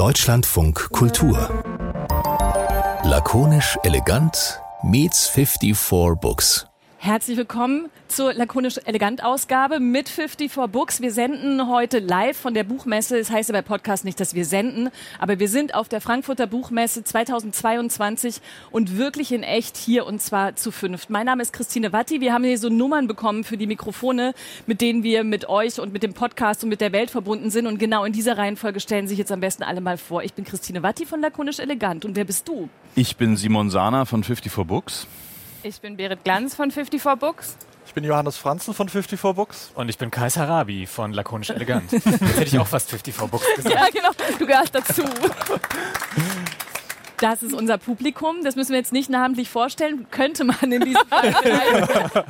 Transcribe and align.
Deutschlandfunk 0.00 0.88
Kultur. 0.92 1.62
Lakonisch 3.02 3.76
elegant 3.82 4.62
meets 4.82 5.28
54 5.28 6.16
Books. 6.18 6.69
Herzlich 7.02 7.38
willkommen 7.38 7.88
zur 8.08 8.34
lakonisch 8.34 8.76
elegant 8.84 9.24
Ausgabe 9.24 9.80
mit 9.80 10.10
54 10.10 10.70
Books. 10.70 11.00
Wir 11.00 11.12
senden 11.12 11.66
heute 11.66 11.98
live 11.98 12.36
von 12.36 12.52
der 12.52 12.62
Buchmesse. 12.62 13.16
Das 13.18 13.30
heißt 13.30 13.48
ja 13.48 13.54
bei 13.54 13.62
Podcast 13.62 14.04
nicht, 14.04 14.20
dass 14.20 14.34
wir 14.34 14.44
senden, 14.44 14.90
aber 15.18 15.38
wir 15.38 15.48
sind 15.48 15.74
auf 15.74 15.88
der 15.88 16.02
Frankfurter 16.02 16.46
Buchmesse 16.46 17.02
2022 17.02 18.42
und 18.70 18.98
wirklich 18.98 19.32
in 19.32 19.42
echt 19.42 19.78
hier 19.78 20.04
und 20.04 20.20
zwar 20.20 20.56
zu 20.56 20.70
fünft. 20.70 21.08
Mein 21.08 21.24
Name 21.24 21.40
ist 21.40 21.54
Christine 21.54 21.94
Watti. 21.94 22.20
Wir 22.20 22.34
haben 22.34 22.44
hier 22.44 22.58
so 22.58 22.68
Nummern 22.68 23.08
bekommen 23.08 23.44
für 23.44 23.56
die 23.56 23.66
Mikrofone, 23.66 24.34
mit 24.66 24.82
denen 24.82 25.02
wir 25.02 25.24
mit 25.24 25.48
euch 25.48 25.80
und 25.80 25.94
mit 25.94 26.02
dem 26.02 26.12
Podcast 26.12 26.64
und 26.64 26.68
mit 26.68 26.82
der 26.82 26.92
Welt 26.92 27.10
verbunden 27.10 27.48
sind 27.48 27.66
und 27.66 27.78
genau 27.78 28.04
in 28.04 28.12
dieser 28.12 28.36
Reihenfolge 28.36 28.78
stellen 28.78 29.08
sich 29.08 29.16
jetzt 29.16 29.32
am 29.32 29.40
besten 29.40 29.62
alle 29.62 29.80
mal 29.80 29.96
vor. 29.96 30.22
Ich 30.22 30.34
bin 30.34 30.44
Christine 30.44 30.82
Watti 30.82 31.06
von 31.06 31.22
lakonisch 31.22 31.60
elegant 31.60 32.04
und 32.04 32.14
wer 32.14 32.26
bist 32.26 32.46
du? 32.46 32.68
Ich 32.94 33.16
bin 33.16 33.38
Simon 33.38 33.70
Sana 33.70 34.04
von 34.04 34.22
54 34.22 34.66
Books. 34.66 35.06
Ich 35.62 35.80
bin 35.80 35.96
Berit 35.96 36.24
Glanz 36.24 36.54
von 36.54 36.70
54 36.70 37.18
Books. 37.18 37.56
Ich 37.86 37.92
bin 37.92 38.04
Johannes 38.04 38.36
Franzen 38.36 38.72
von 38.72 38.88
54 38.88 39.34
Books. 39.34 39.72
Und 39.74 39.88
ich 39.88 39.98
bin 39.98 40.10
Kais 40.10 40.36
Harabi 40.36 40.86
von 40.86 41.12
Lakonisch 41.12 41.50
Elegant. 41.50 41.90
Jetzt 41.92 42.06
hätte 42.06 42.44
ich 42.44 42.58
auch 42.58 42.66
fast 42.66 42.88
54 42.88 43.30
Books 43.30 43.44
gesagt. 43.56 43.74
Ja, 43.74 43.86
genau. 43.92 44.10
Du 44.38 44.46
gehörst 44.46 44.74
dazu. 44.74 45.02
Das 47.20 47.42
ist 47.42 47.52
unser 47.52 47.76
Publikum. 47.76 48.42
Das 48.42 48.56
müssen 48.56 48.70
wir 48.70 48.78
jetzt 48.78 48.92
nicht 48.92 49.10
namentlich 49.10 49.50
vorstellen. 49.50 50.06
Könnte 50.10 50.44
man 50.44 50.56
in 50.62 50.80
diesem 50.80 51.06
Fall. 51.06 51.34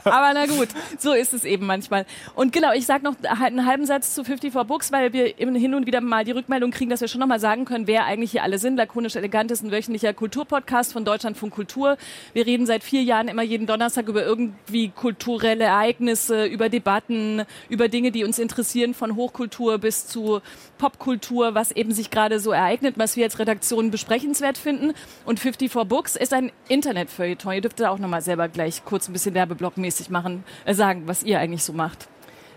Aber 0.04 0.32
na 0.34 0.46
gut, 0.46 0.68
so 0.98 1.12
ist 1.12 1.32
es 1.32 1.44
eben 1.44 1.64
manchmal. 1.64 2.06
Und 2.34 2.52
genau, 2.52 2.72
ich 2.72 2.86
sage 2.86 3.04
noch 3.04 3.14
einen 3.22 3.66
halben 3.66 3.86
Satz 3.86 4.14
zu 4.14 4.24
54 4.24 4.66
Books, 4.66 4.90
weil 4.90 5.12
wir 5.12 5.26
hin 5.36 5.74
und 5.74 5.86
wieder 5.86 6.00
mal 6.00 6.24
die 6.24 6.32
Rückmeldung 6.32 6.72
kriegen, 6.72 6.90
dass 6.90 7.00
wir 7.00 7.08
schon 7.08 7.20
noch 7.20 7.28
mal 7.28 7.38
sagen 7.38 7.64
können, 7.66 7.86
wer 7.86 8.04
eigentlich 8.04 8.32
hier 8.32 8.42
alle 8.42 8.58
sind. 8.58 8.76
Lakonisch 8.76 9.14
Elegant 9.14 9.50
ist 9.52 9.62
ein 9.62 9.70
wöchentlicher 9.70 10.12
Kulturpodcast 10.12 10.92
von 10.92 11.04
Deutschlandfunk 11.04 11.54
Kultur. 11.54 11.96
Wir 12.32 12.46
reden 12.46 12.66
seit 12.66 12.82
vier 12.82 13.02
Jahren 13.04 13.28
immer 13.28 13.42
jeden 13.42 13.68
Donnerstag 13.68 14.08
über 14.08 14.24
irgendwie 14.24 14.88
kulturelle 14.88 15.64
Ereignisse, 15.64 16.46
über 16.46 16.68
Debatten, 16.68 17.42
über 17.68 17.88
Dinge, 17.88 18.10
die 18.10 18.24
uns 18.24 18.40
interessieren, 18.40 18.94
von 18.94 19.14
Hochkultur 19.14 19.78
bis 19.78 20.08
zu 20.08 20.40
Popkultur, 20.78 21.54
was 21.54 21.70
eben 21.70 21.92
sich 21.92 22.10
gerade 22.10 22.40
so 22.40 22.50
ereignet, 22.50 22.94
was 22.96 23.16
wir 23.16 23.24
als 23.24 23.38
Redaktion 23.38 23.90
besprechenswert 23.90 24.58
finden 24.58 24.79
finden. 24.80 24.94
Und 25.24 25.40
54 25.40 25.88
Books 25.88 26.16
ist 26.16 26.32
ein 26.32 26.52
Internetfeuilleton. 26.68 27.52
Ihr 27.52 27.60
dürft 27.60 27.80
da 27.80 27.90
auch 27.90 27.98
nochmal 27.98 28.22
selber 28.22 28.48
gleich 28.48 28.84
kurz 28.84 29.08
ein 29.08 29.12
bisschen 29.12 29.34
Werbeblockmäßig 29.34 30.10
machen, 30.10 30.44
äh, 30.64 30.74
sagen, 30.74 31.02
was 31.06 31.22
ihr 31.22 31.38
eigentlich 31.38 31.64
so 31.64 31.72
macht. 31.72 32.08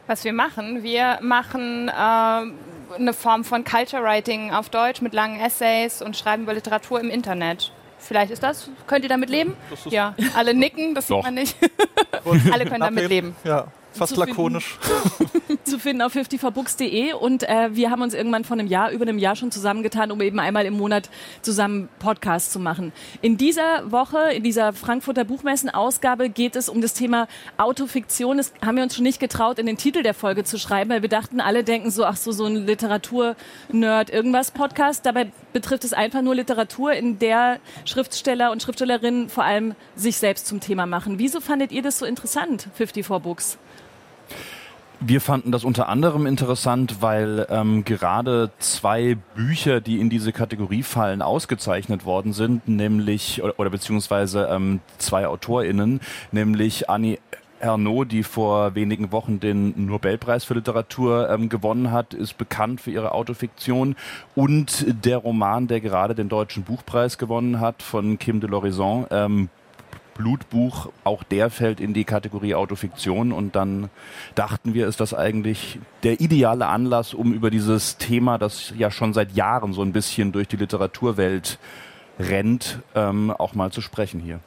Was 0.08 0.26
wir 0.26 0.34
machen, 0.34 0.84
wir 0.84 1.20
machen 1.22 1.88
äh, 1.88 1.92
eine 1.92 3.14
Form 3.14 3.46
von 3.46 3.64
Culture 3.64 4.04
Writing 4.04 4.52
auf 4.52 4.70
Deutsch 4.70 5.02
mit 5.02 5.14
langen 5.14 5.40
Essays 5.40 6.02
und 6.02 6.18
schreiben 6.18 6.44
über 6.44 6.54
Literatur 6.54 7.00
im 7.00 7.10
Internet. 7.10 7.72
Vielleicht 8.00 8.32
ist 8.32 8.44
das, 8.44 8.70
könnt 8.86 9.06
ihr 9.06 9.10
damit 9.10 9.30
leben? 9.30 9.56
Ja, 9.86 10.14
alle 10.36 10.54
nicken, 10.54 10.94
das 10.94 11.08
Doch. 11.08 11.18
sieht 11.18 11.24
man 11.24 11.36
nicht. 11.36 11.56
alle 12.52 12.66
können 12.66 12.82
damit 12.82 13.08
leben. 13.08 13.34
Ja, 13.46 13.68
fast 13.94 14.16
Zu 14.16 14.20
lakonisch. 14.20 14.78
zu 15.64 15.80
finden 15.80 16.02
auf 16.02 16.16
54books.de 16.16 17.14
und 17.14 17.44
äh, 17.44 17.76
wir 17.76 17.92
haben 17.92 18.02
uns 18.02 18.14
irgendwann 18.14 18.44
vor 18.44 18.58
einem 18.58 18.68
Jahr, 18.68 18.92
über 18.92 19.04
einem 19.04 19.18
Jahr 19.18 19.36
schon 19.36 19.52
zusammengetan, 19.52 20.12
um 20.12 20.22
eben 20.22 20.40
einmal 20.40 20.66
im 20.66 20.74
Monat 20.74 21.10
zusammen 21.42 21.90
Podcasts 22.00 22.52
zu 22.52 22.60
machen. 22.60 22.92
In 23.22 23.38
dieser 23.38 23.92
Woche, 23.92 24.34
in 24.34 24.44
dieser 24.44 24.74
Frankfurter 24.74 25.24
Buchmessen-Ausgabe 25.24 26.30
geht 26.30 26.56
es 26.56 26.70
um 26.70 26.82
das 26.82 26.94
Thema 26.94 27.28
Autofiktion. 27.58 28.38
Das 28.38 28.54
haben 28.64 28.76
wir 28.76 28.84
uns 28.84 28.96
schon 28.96 29.04
nicht 29.04 29.20
getraut, 29.20 29.60
in 29.60 29.66
den 29.66 29.78
Titel 29.78 30.04
der 30.04 30.14
Folge 30.14 30.44
zu 30.44 30.58
schreiben, 30.58 30.90
weil 30.90 31.02
wir 31.02 31.10
dachten, 31.10 31.40
alle 31.40 31.64
denken 31.64 31.92
so, 31.92 32.06
ach 32.06 32.18
so, 32.18 32.32
so 32.32 32.46
ein 32.46 32.66
Literatur-Nerd, 32.66 34.10
irgendwas 34.10 34.52
Podcast. 34.52 35.06
Dabei 35.06 35.32
betrifft 35.54 35.84
es 35.84 35.94
einfach 35.94 36.22
nur 36.22 36.36
Literatur, 36.36 36.94
in 36.94 37.20
der 37.20 37.60
Schriftsteller 37.86 38.52
und 38.52 38.62
Schriftstellerinnen 38.62 39.30
vor 39.30 39.44
allem 39.44 39.76
sich 39.96 40.18
selbst 40.18 40.48
zum 40.48 40.60
Thema 40.60 40.86
machen. 40.86 41.20
Wieso 41.20 41.40
fandet 41.40 41.72
ihr 41.72 41.82
das 41.82 42.00
so 42.00 42.06
interessant, 42.06 42.68
54 42.76 43.08
Books? 43.22 43.58
Wir 45.06 45.20
fanden 45.20 45.52
das 45.52 45.66
unter 45.66 45.90
anderem 45.90 46.26
interessant, 46.26 47.02
weil 47.02 47.46
ähm, 47.50 47.84
gerade 47.84 48.52
zwei 48.60 49.18
Bücher, 49.36 49.82
die 49.82 50.00
in 50.00 50.10
diese 50.10 50.32
Kategorie 50.32 50.82
fallen, 50.82 51.22
ausgezeichnet 51.22 52.06
worden 52.06 52.32
sind, 52.32 52.70
nämlich 52.70 53.44
oder, 53.44 53.60
oder 53.60 53.70
beziehungsweise 53.70 54.48
ähm, 54.50 54.80
zwei 55.00 55.28
AutorInnen, 55.28 56.00
nämlich 56.32 56.90
Annie 56.90 57.20
Ernaux, 57.60 58.08
die 58.08 58.24
vor 58.24 58.76
wenigen 58.76 59.12
Wochen 59.12 59.42
den 59.42 59.88
Nobelpreis 59.88 60.46
für 60.46 60.54
Literatur 60.54 61.30
ähm, 61.30 61.50
gewonnen 61.50 61.92
hat, 61.92 62.14
ist 62.14 62.38
bekannt 62.38 62.80
für 62.80 62.92
ihre 62.92 63.12
Autofiktion. 63.12 63.98
Und 64.36 64.86
der 65.04 65.18
Roman, 65.18 65.68
der 65.68 65.82
gerade 65.82 66.16
den 66.16 66.30
Deutschen 66.30 66.64
Buchpreis 66.64 67.18
gewonnen 67.18 67.60
hat, 67.60 67.82
von 67.84 68.20
Kim 68.20 68.40
de 68.40 68.50
l'Horizon, 68.50 69.08
ähm, 69.12 69.50
Blutbuch, 70.16 70.90
auch 71.04 71.24
der 71.24 71.50
fällt 71.50 71.80
in 71.80 71.94
die 71.94 72.04
Kategorie 72.04 72.56
Autofiktion 72.56 73.32
und 73.32 73.56
dann 73.56 73.90
dachten 74.36 74.74
wir, 74.74 74.88
ist 74.88 75.00
das 75.00 75.14
eigentlich 75.14 75.80
der 76.04 76.22
ideale 76.22 76.68
Anlass, 76.68 77.14
um 77.14 77.34
über 77.34 77.50
dieses 77.50 77.98
Thema, 77.98 78.38
das 78.38 78.74
ja 78.78 78.92
schon 78.92 79.14
seit 79.14 79.34
Jahren 79.34 79.74
so 79.74 79.82
ein 79.82 79.94
bisschen 79.94 80.32
durch 80.32 80.48
die 80.48 80.58
Literaturwelt 80.58 81.60
rennt, 82.20 82.80
ähm, 82.96 83.32
auch 83.32 83.56
mal 83.56 83.72
zu 83.72 83.82
sprechen 83.82 84.20
hier. 84.20 84.40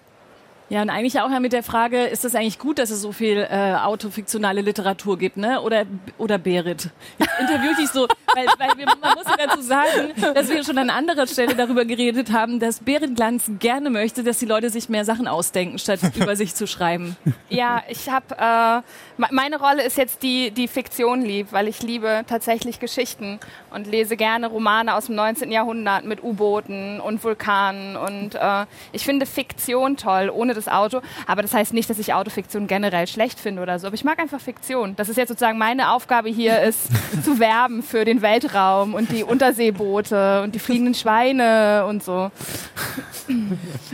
Ja, 0.69 0.82
und 0.82 0.91
eigentlich 0.91 1.21
auch 1.21 1.31
ja 1.31 1.38
mit 1.38 1.53
der 1.53 1.62
Frage, 1.62 2.04
ist 2.04 2.25
das 2.25 2.34
eigentlich 2.34 2.59
gut, 2.59 2.81
dass 2.81 2.91
es 2.91 3.00
so 3.00 3.12
viel 3.12 3.47
äh, 3.49 3.75
autofiktionale 3.75 4.62
Literatur 4.62 5.16
gibt, 5.16 5.37
ne? 5.37 5.60
Oder, 5.60 5.87
oder 6.19 6.38
Berit? 6.38 6.91
Ich 7.19 7.27
interview 7.38 7.72
dich 7.77 7.88
so, 7.91 8.09
weil, 8.34 8.47
weil 8.59 8.76
wir, 8.76 8.87
man 8.87 9.15
muss 9.15 9.26
ja 9.26 9.47
dazu 9.47 9.62
sagen, 9.62 10.12
dass 10.34 10.49
wir 10.49 10.65
schon 10.65 10.78
an 10.78 10.91
anderer 10.91 11.28
Stelle 11.28 11.55
darüber 11.55 11.84
geredet 11.84 12.32
haben, 12.32 12.59
dass 12.59 12.81
Berit 12.81 13.15
Glanz 13.15 13.44
gerne 13.60 13.91
möchte, 13.91 14.25
dass 14.25 14.38
die 14.38 14.47
Leute 14.47 14.71
sich 14.71 14.88
mehr 14.88 15.05
Sachen 15.05 15.28
ausdenken, 15.28 15.78
statt 15.78 16.00
über 16.16 16.34
sich 16.34 16.56
zu 16.56 16.66
schreiben. 16.66 17.16
Ja, 17.49 17.84
ich 17.88 18.10
habe, 18.10 18.34
äh, 18.37 19.26
meine 19.31 19.60
Rolle 19.60 19.84
ist 19.84 19.97
jetzt 19.97 20.25
die, 20.25 20.50
die 20.50 20.66
Fiktion 20.66 21.22
lieb, 21.22 21.49
weil 21.53 21.69
ich 21.69 21.81
liebe 21.82 22.25
tatsächlich 22.26 22.81
Geschichten 22.81 23.38
und 23.71 23.87
lese 23.87 24.16
gerne 24.16 24.49
Romane 24.49 24.97
aus 24.97 25.06
dem 25.06 25.15
19. 25.15 25.53
Jahrhundert 25.53 26.05
mit 26.05 26.25
U-Booten 26.25 27.00
und 27.00 27.22
Vulkanen 27.22 27.97
und 27.97 28.34
äh, 28.34 28.66
ich 28.91 29.05
finde 29.05 29.26
Fiktion 29.26 29.97
toll, 29.97 30.28
ohne 30.34 30.56
das 30.56 30.69
Auto. 30.69 31.00
Aber 31.27 31.43
das 31.43 31.55
heißt 31.55 31.72
nicht, 31.72 31.89
dass 31.91 31.99
ich 31.99 32.15
Autofiktion 32.15 32.67
generell 32.67 33.06
schlecht 33.06 33.39
finde 33.39 33.62
oder 33.62 33.78
so. 33.78 33.87
Aber 33.87 33.94
ich 33.94 34.05
mag 34.05 34.19
einfach 34.19 34.41
Fiktion. 34.41 34.97
Das 34.97 35.09
ist 35.09 35.17
jetzt 35.17 35.28
sozusagen 35.28 35.59
meine 35.59 35.93
Aufgabe 35.93 36.28
hier, 36.28 36.61
ist 36.62 36.89
zu 37.25 37.39
werben 37.39 37.83
für 37.83 38.05
den 38.05 38.22
Weltraum 38.22 38.94
und 38.94 39.11
die 39.11 39.25
Unterseeboote 39.25 40.43
und 40.43 40.55
die 40.55 40.59
fliegenden 40.59 40.94
Schweine 40.94 41.87
und 41.87 42.03
so. 42.03 42.31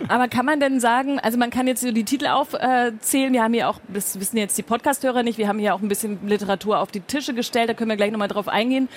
Aber 0.09 0.28
kann 0.28 0.45
man 0.45 0.61
denn 0.61 0.81
sagen, 0.81 1.19
also 1.19 1.39
man 1.39 1.50
kann 1.50 1.67
jetzt 1.67 1.81
so 1.81 1.91
die 1.91 2.05
Titel 2.05 2.27
aufzählen. 2.27 3.33
Wir 3.33 3.43
haben 3.43 3.55
hier 3.55 3.69
auch, 3.69 3.81
das 3.89 4.19
wissen 4.21 4.37
jetzt 4.37 4.59
die 4.59 4.62
Podcasthörer 4.62 5.23
nicht, 5.23 5.39
wir 5.39 5.49
haben 5.49 5.59
hier 5.59 5.75
auch 5.75 5.81
ein 5.81 5.89
bisschen 5.89 6.27
Literatur 6.27 6.79
auf 6.79 6.91
die 6.91 7.00
Tische 7.00 7.34
gestellt, 7.34 7.69
da 7.69 7.75
können 7.75 7.91
wir 7.91 7.97
gleich 7.97 8.11
nochmal 8.11 8.29
drauf 8.29 8.49
eingehen. 8.49 8.89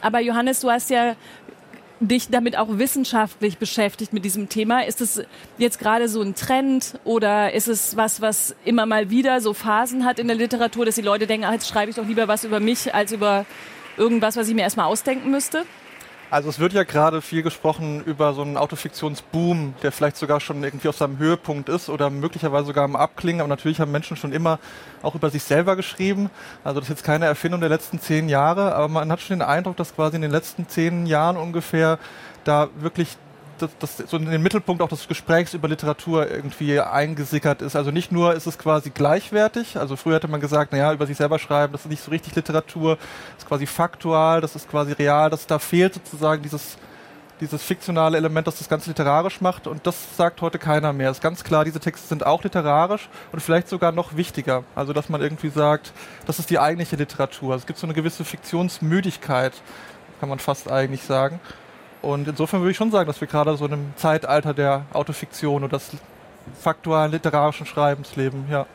Aber 0.00 0.20
Johannes, 0.20 0.60
du 0.60 0.70
hast 0.70 0.90
ja 0.90 1.14
dich 2.08 2.28
damit 2.28 2.56
auch 2.56 2.68
wissenschaftlich 2.70 3.58
beschäftigt 3.58 4.12
mit 4.12 4.24
diesem 4.24 4.48
Thema. 4.48 4.84
Ist 4.84 5.00
es 5.00 5.22
jetzt 5.58 5.78
gerade 5.78 6.08
so 6.08 6.22
ein 6.22 6.34
Trend 6.34 6.98
oder 7.04 7.52
ist 7.52 7.68
es 7.68 7.96
was, 7.96 8.20
was 8.20 8.54
immer 8.64 8.86
mal 8.86 9.10
wieder 9.10 9.40
so 9.40 9.54
Phasen 9.54 10.04
hat 10.04 10.18
in 10.18 10.26
der 10.26 10.36
Literatur, 10.36 10.84
dass 10.86 10.94
die 10.94 11.02
Leute 11.02 11.26
denken, 11.26 11.46
ach, 11.46 11.52
jetzt 11.52 11.68
schreibe 11.68 11.90
ich 11.90 11.96
doch 11.96 12.06
lieber 12.06 12.28
was 12.28 12.44
über 12.44 12.60
mich 12.60 12.94
als 12.94 13.12
über 13.12 13.46
irgendwas, 13.96 14.36
was 14.36 14.48
ich 14.48 14.54
mir 14.54 14.62
erstmal 14.62 14.86
ausdenken 14.86 15.30
müsste? 15.30 15.64
Also 16.34 16.48
es 16.48 16.58
wird 16.58 16.72
ja 16.72 16.82
gerade 16.82 17.22
viel 17.22 17.44
gesprochen 17.44 18.02
über 18.02 18.34
so 18.34 18.42
einen 18.42 18.56
Autofiktionsboom, 18.56 19.74
der 19.84 19.92
vielleicht 19.92 20.16
sogar 20.16 20.40
schon 20.40 20.64
irgendwie 20.64 20.88
auf 20.88 20.96
seinem 20.96 21.18
Höhepunkt 21.18 21.68
ist 21.68 21.88
oder 21.88 22.10
möglicherweise 22.10 22.66
sogar 22.66 22.82
am 22.82 22.96
Abklingen. 22.96 23.40
Aber 23.40 23.46
natürlich 23.46 23.78
haben 23.78 23.92
Menschen 23.92 24.16
schon 24.16 24.32
immer 24.32 24.58
auch 25.04 25.14
über 25.14 25.30
sich 25.30 25.44
selber 25.44 25.76
geschrieben. 25.76 26.30
Also 26.64 26.80
das 26.80 26.88
ist 26.88 26.96
jetzt 26.96 27.04
keine 27.04 27.26
Erfindung 27.26 27.60
der 27.60 27.68
letzten 27.68 28.00
zehn 28.00 28.28
Jahre, 28.28 28.74
aber 28.74 28.88
man 28.88 29.12
hat 29.12 29.20
schon 29.20 29.38
den 29.38 29.46
Eindruck, 29.46 29.76
dass 29.76 29.94
quasi 29.94 30.16
in 30.16 30.22
den 30.22 30.32
letzten 30.32 30.66
zehn 30.66 31.06
Jahren 31.06 31.36
ungefähr 31.36 32.00
da 32.42 32.68
wirklich 32.80 33.16
das, 33.58 33.70
das 33.78 33.96
so 34.10 34.16
in 34.16 34.26
den 34.26 34.42
Mittelpunkt 34.42 34.82
auch 34.82 34.88
des 34.88 35.08
Gesprächs 35.08 35.54
über 35.54 35.68
Literatur 35.68 36.30
irgendwie 36.30 36.80
eingesickert 36.80 37.62
ist. 37.62 37.76
Also 37.76 37.90
nicht 37.90 38.12
nur 38.12 38.34
ist 38.34 38.46
es 38.46 38.58
quasi 38.58 38.90
gleichwertig, 38.90 39.76
also 39.76 39.96
früher 39.96 40.16
hätte 40.16 40.28
man 40.28 40.40
gesagt, 40.40 40.72
naja, 40.72 40.92
über 40.92 41.06
sich 41.06 41.16
selber 41.16 41.38
schreiben, 41.38 41.72
das 41.72 41.82
ist 41.82 41.90
nicht 41.90 42.02
so 42.02 42.10
richtig 42.10 42.34
Literatur, 42.34 42.96
das 42.96 43.44
ist 43.44 43.48
quasi 43.48 43.66
faktual, 43.66 44.40
das 44.40 44.56
ist 44.56 44.68
quasi 44.68 44.92
real, 44.92 45.30
das 45.30 45.46
da 45.46 45.58
fehlt 45.58 45.94
sozusagen 45.94 46.42
dieses 46.42 46.76
dieses 47.40 47.62
fiktionale 47.62 48.16
Element, 48.16 48.46
das 48.46 48.58
das 48.58 48.68
Ganze 48.68 48.90
literarisch 48.90 49.40
macht 49.40 49.66
und 49.66 49.86
das 49.86 50.16
sagt 50.16 50.40
heute 50.40 50.58
keiner 50.58 50.92
mehr. 50.92 51.10
Es 51.10 51.18
ist 51.18 51.22
ganz 51.22 51.42
klar, 51.42 51.64
diese 51.64 51.80
Texte 51.80 52.06
sind 52.06 52.24
auch 52.24 52.44
literarisch 52.44 53.08
und 53.32 53.40
vielleicht 53.40 53.68
sogar 53.68 53.92
noch 53.92 54.16
wichtiger. 54.16 54.64
Also 54.74 54.92
dass 54.92 55.08
man 55.08 55.20
irgendwie 55.20 55.48
sagt, 55.48 55.92
das 56.26 56.38
ist 56.38 56.50
die 56.50 56.58
eigentliche 56.58 56.96
Literatur. 56.96 57.56
Es 57.56 57.66
gibt 57.66 57.78
so 57.78 57.86
eine 57.86 57.94
gewisse 57.94 58.24
Fiktionsmüdigkeit, 58.24 59.52
kann 60.20 60.28
man 60.28 60.38
fast 60.38 60.70
eigentlich 60.70 61.02
sagen. 61.02 61.40
Und 62.04 62.28
insofern 62.28 62.60
würde 62.60 62.72
ich 62.72 62.76
schon 62.76 62.90
sagen, 62.90 63.06
dass 63.06 63.20
wir 63.20 63.28
gerade 63.28 63.56
so 63.56 63.64
in 63.64 63.72
einem 63.72 63.92
Zeitalter 63.96 64.52
der 64.52 64.82
Autofiktion 64.92 65.64
oder 65.64 65.78
des 65.78 65.90
faktualen 66.60 67.10
literarischen 67.10 67.64
Schreibens 67.64 68.14
leben, 68.16 68.46
ja. 68.50 68.66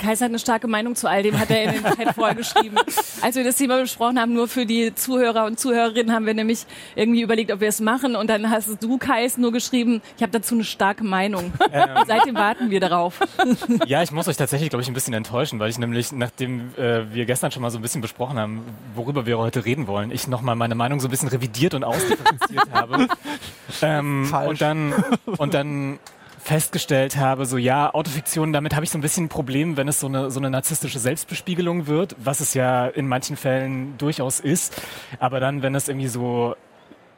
Kaiser 0.00 0.24
hat 0.24 0.30
eine 0.30 0.38
starke 0.38 0.66
Meinung 0.66 0.96
zu 0.96 1.08
all 1.08 1.22
dem, 1.22 1.38
hat 1.38 1.50
er 1.50 1.64
in 1.64 1.82
den 1.82 1.84
Chat 1.84 2.14
vorgeschrieben. 2.14 2.78
Als 3.20 3.36
wir 3.36 3.44
das 3.44 3.56
Thema 3.56 3.80
besprochen 3.80 4.18
haben, 4.18 4.32
nur 4.32 4.48
für 4.48 4.66
die 4.66 4.94
Zuhörer 4.94 5.44
und 5.44 5.60
Zuhörerinnen, 5.60 6.12
haben 6.12 6.26
wir 6.26 6.34
nämlich 6.34 6.66
irgendwie 6.96 7.20
überlegt, 7.20 7.52
ob 7.52 7.60
wir 7.60 7.68
es 7.68 7.80
machen. 7.80 8.16
Und 8.16 8.28
dann 8.30 8.50
hast 8.50 8.82
du, 8.82 8.98
Kais, 8.98 9.36
nur 9.36 9.52
geschrieben, 9.52 10.00
ich 10.16 10.22
habe 10.22 10.32
dazu 10.32 10.54
eine 10.54 10.64
starke 10.64 11.04
Meinung. 11.04 11.52
Ähm. 11.72 11.88
Seitdem 12.06 12.34
warten 12.34 12.70
wir 12.70 12.80
darauf. 12.80 13.20
Ja, 13.86 14.02
ich 14.02 14.10
muss 14.10 14.26
euch 14.26 14.36
tatsächlich, 14.36 14.70
glaube 14.70 14.82
ich, 14.82 14.88
ein 14.88 14.94
bisschen 14.94 15.14
enttäuschen, 15.14 15.58
weil 15.58 15.70
ich 15.70 15.78
nämlich, 15.78 16.12
nachdem 16.12 16.74
äh, 16.76 17.12
wir 17.12 17.26
gestern 17.26 17.50
schon 17.50 17.62
mal 17.62 17.70
so 17.70 17.78
ein 17.78 17.82
bisschen 17.82 18.00
besprochen 18.00 18.38
haben, 18.38 18.64
worüber 18.94 19.26
wir 19.26 19.38
heute 19.38 19.64
reden 19.64 19.86
wollen, 19.86 20.10
ich 20.10 20.26
nochmal 20.26 20.56
meine 20.56 20.74
Meinung 20.74 21.00
so 21.00 21.08
ein 21.08 21.10
bisschen 21.10 21.28
revidiert 21.28 21.74
und 21.74 21.84
ausdifferenziert 21.84 22.70
habe. 22.72 23.06
Ähm, 23.82 24.26
Falsch. 24.26 24.48
und 24.48 24.60
dann, 24.60 24.94
und 25.38 25.54
dann 25.54 25.98
festgestellt 26.50 27.16
habe, 27.16 27.46
so 27.46 27.58
ja, 27.58 27.94
Autofiktion, 27.94 28.52
damit 28.52 28.74
habe 28.74 28.84
ich 28.84 28.90
so 28.90 28.98
ein 28.98 29.02
bisschen 29.02 29.26
ein 29.26 29.28
Problem, 29.28 29.76
wenn 29.76 29.86
es 29.86 30.00
so 30.00 30.08
eine, 30.08 30.32
so 30.32 30.40
eine 30.40 30.50
narzisstische 30.50 30.98
Selbstbespiegelung 30.98 31.86
wird, 31.86 32.16
was 32.18 32.40
es 32.40 32.54
ja 32.54 32.88
in 32.88 33.06
manchen 33.06 33.36
Fällen 33.36 33.96
durchaus 33.98 34.40
ist. 34.40 34.82
Aber 35.20 35.38
dann, 35.38 35.62
wenn 35.62 35.76
es 35.76 35.88
irgendwie 35.88 36.08
so 36.08 36.56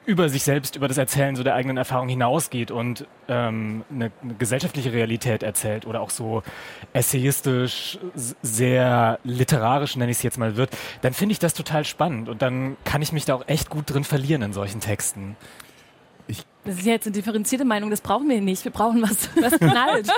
über 0.05 0.29
sich 0.29 0.43
selbst, 0.43 0.76
über 0.76 0.87
das 0.87 0.99
Erzählen 0.99 1.34
so 1.34 1.43
der 1.44 1.55
eigenen 1.55 1.79
Erfahrung 1.79 2.11
hinausgeht 2.11 2.70
und 2.70 3.06
ähm, 3.26 3.84
eine, 3.90 4.12
eine 4.23 4.34
gesellschaftliche 4.34 4.93
Realität 4.93 5.43
erzählt 5.43 5.87
oder 5.87 6.02
auch 6.02 6.11
so 6.11 6.43
essayistisch, 6.93 7.99
sehr 8.14 9.19
literarisch, 9.25 9.96
nenne 9.96 10.11
ich 10.11 10.19
es 10.19 10.23
jetzt 10.25 10.37
mal, 10.37 10.58
wird, 10.58 10.76
dann 11.00 11.14
finde 11.14 11.32
ich 11.32 11.38
das 11.38 11.55
total 11.55 11.87
spannend 11.87 12.29
und 12.29 12.43
dann 12.43 12.76
kann 12.84 13.00
ich 13.00 13.12
mich 13.12 13.25
da 13.25 13.34
auch 13.37 13.49
echt 13.49 13.70
gut 13.70 13.88
drin 13.88 14.05
verlieren 14.05 14.43
in 14.43 14.52
solchen 14.52 14.81
Texten. 14.81 15.37
Das 16.64 16.76
ist 16.76 16.87
ja 16.87 16.93
jetzt 16.93 17.06
eine 17.06 17.14
differenzierte 17.14 17.64
Meinung, 17.64 17.91
das 17.91 18.00
brauchen 18.00 18.29
wir 18.29 18.41
nicht. 18.41 18.64
Wir 18.64 18.70
brauchen 18.73 19.03
was, 19.03 19.29
was 19.41 19.59
knallt. 19.59 20.09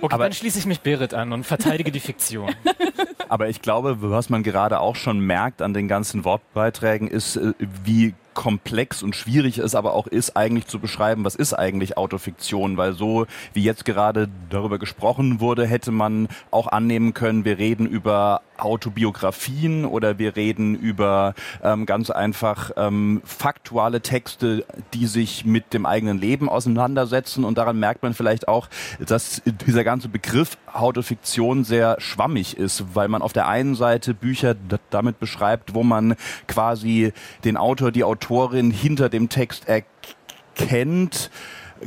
Okay, 0.00 0.14
Aber- 0.14 0.24
dann 0.24 0.32
schließe 0.32 0.58
ich 0.58 0.66
mich 0.66 0.80
Berit 0.80 1.14
an 1.14 1.32
und 1.32 1.44
verteidige 1.44 1.90
die 1.90 2.00
Fiktion. 2.00 2.54
Aber 3.28 3.48
ich 3.48 3.62
glaube, 3.62 3.96
was 4.02 4.28
man 4.28 4.42
gerade 4.42 4.80
auch 4.80 4.96
schon 4.96 5.20
merkt 5.20 5.62
an 5.62 5.72
den 5.72 5.88
ganzen 5.88 6.24
Wortbeiträgen, 6.24 7.08
ist, 7.08 7.36
äh, 7.36 7.54
wie 7.84 8.14
komplex 8.34 9.02
und 9.02 9.14
schwierig 9.14 9.58
es 9.58 9.74
aber 9.74 9.92
auch 9.92 10.06
ist, 10.06 10.36
eigentlich 10.38 10.66
zu 10.66 10.78
beschreiben, 10.78 11.22
was 11.22 11.34
ist 11.34 11.52
eigentlich 11.52 11.98
Autofiktion, 11.98 12.78
weil 12.78 12.94
so 12.94 13.26
wie 13.52 13.62
jetzt 13.62 13.84
gerade 13.84 14.28
darüber 14.48 14.78
gesprochen 14.78 15.40
wurde, 15.40 15.66
hätte 15.66 15.90
man 15.90 16.28
auch 16.50 16.68
annehmen 16.68 17.12
können, 17.12 17.44
wir 17.44 17.58
reden 17.58 17.86
über 17.86 18.40
Autobiografien 18.56 19.84
oder 19.84 20.18
wir 20.18 20.36
reden 20.36 20.74
über 20.76 21.34
ähm, 21.62 21.84
ganz 21.86 22.10
einfach 22.10 22.70
ähm, 22.76 23.20
faktuale 23.24 24.00
Texte, 24.00 24.64
die 24.94 25.06
sich 25.06 25.21
mit 25.44 25.72
dem 25.72 25.86
eigenen 25.86 26.18
Leben 26.18 26.48
auseinandersetzen. 26.48 27.44
Und 27.44 27.58
daran 27.58 27.78
merkt 27.78 28.02
man 28.02 28.14
vielleicht 28.14 28.48
auch, 28.48 28.68
dass 29.06 29.42
dieser 29.66 29.84
ganze 29.84 30.08
Begriff 30.08 30.58
Autofiktion 30.72 31.64
sehr 31.64 31.96
schwammig 31.98 32.56
ist, 32.56 32.94
weil 32.94 33.08
man 33.08 33.22
auf 33.22 33.32
der 33.32 33.48
einen 33.48 33.74
Seite 33.74 34.14
Bücher 34.14 34.54
damit 34.90 35.18
beschreibt, 35.20 35.74
wo 35.74 35.82
man 35.82 36.16
quasi 36.46 37.12
den 37.44 37.56
Autor, 37.56 37.92
die 37.92 38.04
Autorin 38.04 38.70
hinter 38.70 39.08
dem 39.08 39.28
Text 39.28 39.66
erkennt, 39.68 41.30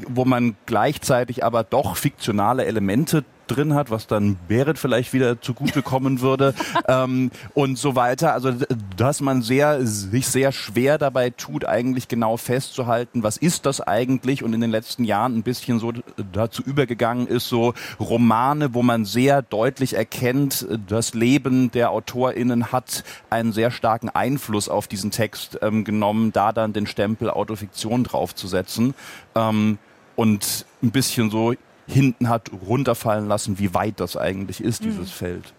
wo 0.07 0.25
man 0.25 0.55
gleichzeitig 0.65 1.43
aber 1.43 1.63
doch 1.63 1.95
fiktionale 1.95 2.65
Elemente 2.65 3.23
drin 3.47 3.73
hat, 3.73 3.91
was 3.91 4.07
dann 4.07 4.37
Berit 4.47 4.77
vielleicht 4.79 5.13
wieder 5.13 5.41
zugutekommen 5.41 6.21
würde. 6.21 6.53
Ähm, 6.87 7.31
und 7.53 7.77
so 7.77 7.95
weiter. 7.95 8.33
Also 8.33 8.51
dass 8.95 9.21
man 9.21 9.41
sehr 9.41 9.85
sich 9.85 10.27
sehr 10.27 10.51
schwer 10.51 10.97
dabei 10.97 11.29
tut, 11.29 11.65
eigentlich 11.65 12.07
genau 12.07 12.37
festzuhalten, 12.37 13.23
was 13.23 13.37
ist 13.37 13.65
das 13.65 13.81
eigentlich? 13.81 14.43
Und 14.43 14.53
in 14.53 14.61
den 14.61 14.69
letzten 14.69 15.03
Jahren 15.03 15.37
ein 15.37 15.43
bisschen 15.43 15.79
so 15.79 15.93
dazu 16.31 16.61
übergegangen 16.63 17.27
ist, 17.27 17.47
so 17.47 17.73
Romane, 17.99 18.73
wo 18.73 18.83
man 18.83 19.05
sehr 19.05 19.41
deutlich 19.41 19.95
erkennt, 19.95 20.67
das 20.87 21.13
Leben 21.13 21.71
der 21.71 21.91
AutorInnen 21.91 22.71
hat 22.71 23.03
einen 23.29 23.51
sehr 23.51 23.71
starken 23.71 24.09
Einfluss 24.09 24.69
auf 24.69 24.87
diesen 24.87 25.11
Text 25.11 25.59
ähm, 25.61 25.83
genommen, 25.83 26.31
da 26.33 26.51
dann 26.51 26.73
den 26.73 26.87
Stempel 26.87 27.29
Autofiktion 27.29 28.03
draufzusetzen. 28.03 28.93
Ähm, 29.35 29.77
und 30.15 30.65
ein 30.81 30.91
bisschen 30.91 31.29
so 31.29 31.53
hinten 31.87 32.29
hat 32.29 32.51
runterfallen 32.67 33.27
lassen, 33.27 33.59
wie 33.59 33.73
weit 33.73 33.99
das 33.99 34.17
eigentlich 34.17 34.61
ist, 34.61 34.83
dieses 34.83 35.11
Feld. 35.11 35.53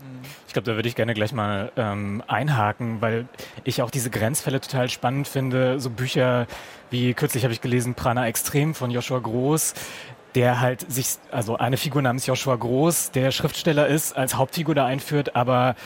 Ich 0.47 0.53
glaube, 0.53 0.67
da 0.67 0.75
würde 0.75 0.89
ich 0.89 0.97
gerne 0.97 1.15
gleich 1.15 1.33
mal 1.33 1.71
ähm, 1.77 2.23
einhaken, 2.27 3.01
weil 3.01 3.29
ich 3.65 3.83
auch 3.83 3.91
diese 3.91 4.11
Grenzfälle 4.11 4.61
total 4.61 4.89
spannend 4.89 5.29
finde. 5.29 5.79
So 5.79 5.91
Bücher 5.91 6.47
wie 6.91 7.15
kürzlich 7.15 7.45
habe 7.45 7.53
ich 7.53 7.61
gelesen 7.61 7.95
Prana 7.95 8.27
Extrem 8.27 8.75
von 8.75 8.91
Joshua 8.91 9.19
Groß, 9.19 9.75
der 10.35 10.61
halt 10.61 10.91
sich, 10.91 11.17
also 11.31 11.57
eine 11.57 11.77
Figur 11.77 12.03
namens 12.03 12.27
Joshua 12.27 12.57
Groß, 12.57 13.11
der 13.13 13.31
Schriftsteller 13.31 13.87
ist, 13.87 14.17
als 14.17 14.37
Hauptfigur 14.37 14.75
da 14.75 14.85
einführt, 14.85 15.35
aber 15.35 15.77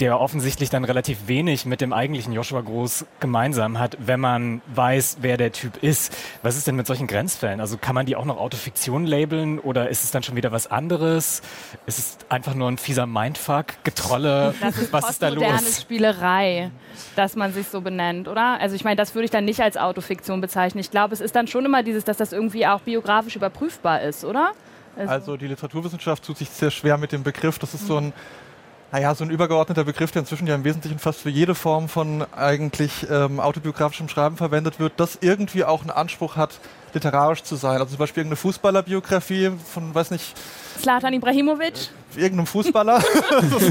der 0.00 0.20
offensichtlich 0.20 0.70
dann 0.70 0.84
relativ 0.84 1.28
wenig 1.28 1.66
mit 1.66 1.80
dem 1.80 1.92
eigentlichen 1.92 2.32
Joshua 2.32 2.60
Groß 2.60 3.06
gemeinsam 3.20 3.78
hat, 3.78 3.96
wenn 4.00 4.20
man 4.20 4.60
weiß, 4.74 5.18
wer 5.20 5.36
der 5.36 5.52
Typ 5.52 5.82
ist. 5.82 6.12
Was 6.42 6.56
ist 6.56 6.66
denn 6.66 6.76
mit 6.76 6.86
solchen 6.86 7.06
Grenzfällen? 7.06 7.60
Also 7.60 7.78
kann 7.78 7.94
man 7.94 8.06
die 8.06 8.16
auch 8.16 8.24
noch 8.24 8.38
Autofiktion 8.38 9.06
labeln 9.06 9.58
oder 9.58 9.88
ist 9.88 10.04
es 10.04 10.10
dann 10.10 10.22
schon 10.22 10.36
wieder 10.36 10.52
was 10.52 10.70
anderes? 10.70 11.42
Ist 11.86 11.98
es 11.98 12.18
einfach 12.28 12.54
nur 12.54 12.68
ein 12.68 12.78
fieser 12.78 13.06
Mindfuck, 13.06 13.66
Getrolle? 13.84 14.54
Das 14.60 14.78
ist 14.78 14.92
was 14.92 15.10
ist 15.10 15.22
da 15.22 15.28
los? 15.28 15.80
Spielerei, 15.80 16.70
dass 17.14 17.36
man 17.36 17.52
sich 17.52 17.68
so 17.68 17.80
benennt, 17.80 18.26
oder? 18.28 18.60
Also 18.60 18.74
ich 18.74 18.84
meine, 18.84 18.96
das 18.96 19.14
würde 19.14 19.26
ich 19.26 19.30
dann 19.30 19.44
nicht 19.44 19.60
als 19.60 19.76
Autofiktion 19.76 20.40
bezeichnen. 20.40 20.80
Ich 20.80 20.90
glaube, 20.90 21.14
es 21.14 21.20
ist 21.20 21.36
dann 21.36 21.46
schon 21.46 21.64
immer 21.64 21.82
dieses, 21.82 22.04
dass 22.04 22.16
das 22.16 22.32
irgendwie 22.32 22.66
auch 22.66 22.80
biografisch 22.80 23.36
überprüfbar 23.36 24.02
ist, 24.02 24.24
oder? 24.24 24.52
Also 24.96 25.36
die 25.36 25.48
Literaturwissenschaft 25.48 26.24
tut 26.24 26.38
sich 26.38 26.48
sehr 26.50 26.70
schwer 26.70 26.98
mit 26.98 27.12
dem 27.12 27.22
Begriff. 27.22 27.58
Das 27.58 27.74
ist 27.74 27.86
so 27.86 27.96
ein, 27.96 28.12
naja, 28.94 29.12
so 29.12 29.24
ein 29.24 29.30
übergeordneter 29.30 29.82
Begriff, 29.82 30.12
der 30.12 30.20
inzwischen 30.20 30.46
ja 30.46 30.54
im 30.54 30.62
Wesentlichen 30.62 31.00
fast 31.00 31.18
für 31.18 31.28
jede 31.28 31.56
Form 31.56 31.88
von 31.88 32.24
eigentlich 32.30 33.04
ähm, 33.10 33.40
autobiografischem 33.40 34.08
Schreiben 34.08 34.36
verwendet 34.36 34.78
wird, 34.78 34.92
das 34.98 35.18
irgendwie 35.20 35.64
auch 35.64 35.80
einen 35.80 35.90
Anspruch 35.90 36.36
hat, 36.36 36.60
literarisch 36.92 37.42
zu 37.42 37.56
sein. 37.56 37.80
Also 37.80 37.86
zum 37.86 37.98
Beispiel 37.98 38.20
irgendeine 38.20 38.36
Fußballerbiografie 38.36 39.50
von, 39.72 39.92
weiß 39.92 40.12
nicht, 40.12 40.36
Slatan 40.80 41.12
Ibrahimovic? 41.12 41.90
irgendeinem 42.14 42.46
Fußballer. 42.46 43.02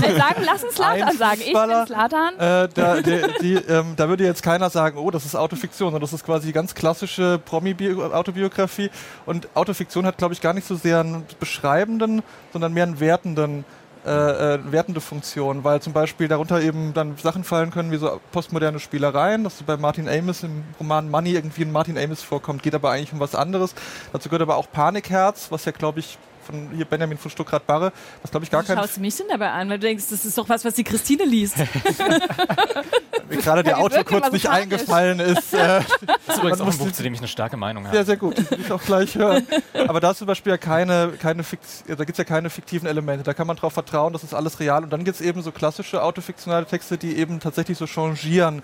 Äh, 0.04 0.18
sagen, 0.18 0.44
lass 0.44 0.64
uns 0.66 0.75
Slatan 0.75 1.18
sagen. 1.18 1.40
Ich 1.40 1.54
bin 1.54 1.56
Fußballer. 1.56 1.88
Slatan. 1.88 2.34
Äh, 2.36 2.69
da, 2.74 3.02
der, 3.02 3.28
die, 3.42 3.54
ähm, 3.54 3.94
da 3.96 4.10
würde 4.10 4.26
jetzt 4.26 4.44
keiner 4.44 4.69
sagen, 4.69 4.98
oh, 4.98 5.10
das 5.10 5.24
ist 5.24 5.36
Autofiktion, 5.36 5.88
sondern 5.88 6.02
das 6.02 6.12
ist 6.12 6.26
quasi 6.26 6.48
die 6.48 6.54
ganz 6.54 6.76
klassische 6.76 7.40
Promi-Autobiografie. 7.46 8.90
Und 9.26 9.48
Autofiktion 9.56 10.06
hat, 10.06 10.18
glaube 10.18 10.34
ich, 10.34 10.42
gar 10.42 10.52
nicht 10.52 10.68
so 10.68 10.76
sehr 10.76 11.00
einen 11.00 11.26
beschreibenden, 11.40 12.24
sondern 12.52 12.74
mehr 12.74 12.84
einen 12.84 13.00
wertenden, 13.00 13.64
äh, 14.06 14.56
äh, 14.56 14.60
wertende 14.72 15.00
Funktion, 15.00 15.64
weil 15.64 15.82
zum 15.82 15.94
Beispiel 15.94 16.28
darunter 16.28 16.62
eben 16.62 16.94
dann 16.94 17.16
Sachen 17.18 17.44
fallen 17.44 17.72
können 17.72 17.92
wie 17.92 17.98
so 17.98 18.20
postmoderne 18.32 18.80
Spielereien, 18.80 19.44
dass 19.46 19.64
bei 19.64 19.78
Martin 19.78 20.10
Amis 20.10 20.44
im 20.44 20.64
Roman 20.80 21.10
Money 21.10 21.32
irgendwie 21.32 21.62
ein 21.62 21.72
Martin 21.72 21.98
Amis 21.98 22.22
vorkommt, 22.22 22.64
geht 22.64 22.76
aber 22.76 22.92
eigentlich 22.92 23.14
um 23.14 23.22
was 23.22 23.33
anderes. 23.33 23.76
Dazu 24.12 24.28
gehört 24.28 24.42
aber 24.42 24.57
auch 24.57 24.69
Panikherz, 24.69 25.52
was 25.52 25.64
ja, 25.66 25.72
glaube 25.72 26.02
ich, 26.02 26.18
von 26.44 26.69
hier 26.76 26.85
Benjamin 26.85 27.18
von 27.18 27.31
Stuckrad-Barre, 27.31 27.92
was 28.21 28.31
glaube 28.31 28.44
ich 28.45 28.52
gar 28.52 28.62
Du 28.62 28.68
kein 28.68 28.78
schaust 28.78 29.00
mich 29.00 29.16
denn 29.16 29.28
dabei 29.30 29.50
an, 29.52 29.69
weil 29.69 29.80
du 29.80 29.88
denkst, 29.88 30.06
das 30.09 30.26
ist 30.26 30.38
doch 30.38 30.47
was, 30.50 30.64
was 30.66 30.73
die 30.76 30.83
Christine 30.83 31.23
liest. 31.26 31.56
mir 33.30 33.38
gerade 33.38 33.64
der 33.64 33.73
Ja, 33.73 33.78
Autor 33.80 34.04
kurz 34.04 34.31
nicht 34.31 34.45
panisch. 34.45 34.62
eingefallen 34.64 35.19
ist. 35.19 35.54
Äh, 35.64 35.81
Das 36.26 36.35
ist 36.35 36.38
übrigens 36.40 36.62
auch 36.62 36.68
ein 36.71 36.78
Buch, 36.78 36.92
zu 36.92 37.04
dem 37.04 37.14
ich 37.14 37.19
eine 37.19 37.28
starke 37.28 37.57
Meinung 37.57 37.85
habe. 37.85 37.95
Sehr, 37.95 38.06
sehr 38.06 38.18
gut. 38.18 38.38
Das 38.38 38.50
will 38.52 38.59
ich 38.59 38.71
auch 38.71 38.81
gleich 38.81 39.16
hören. 39.16 39.45
Aber 39.88 40.00
da 40.00 40.12
ist 40.12 40.18
zum 40.18 40.28
Beispiel 40.28 40.52
ja 40.52 40.57
keine, 40.57 41.14
keine 41.19 41.44
Fikt 41.44 41.64
da 41.88 41.95
gibt 41.95 42.12
es 42.12 42.18
ja 42.18 42.23
keine 42.23 42.50
fiktiven 42.50 42.88
Elemente. 42.88 43.23
Da 43.23 43.33
kann 43.33 43.47
man 43.47 43.56
darauf 43.56 43.73
vertrauen, 43.73 44.14
das 44.14 44.23
ist 44.23 44.33
alles 44.33 44.59
real. 44.59 44.83
Und 44.83 44.90
dann 44.90 45.04
gibt 45.04 45.16
es 45.19 45.26
eben 45.26 45.42
so 45.42 45.52
klassische 45.52 46.02
autofiktionale 46.04 46.66
Texte, 46.66 46.97
die 46.97 47.18
eben 47.18 47.40
tatsächlich 47.40 47.78
so 47.78 47.85
changieren. 47.88 48.62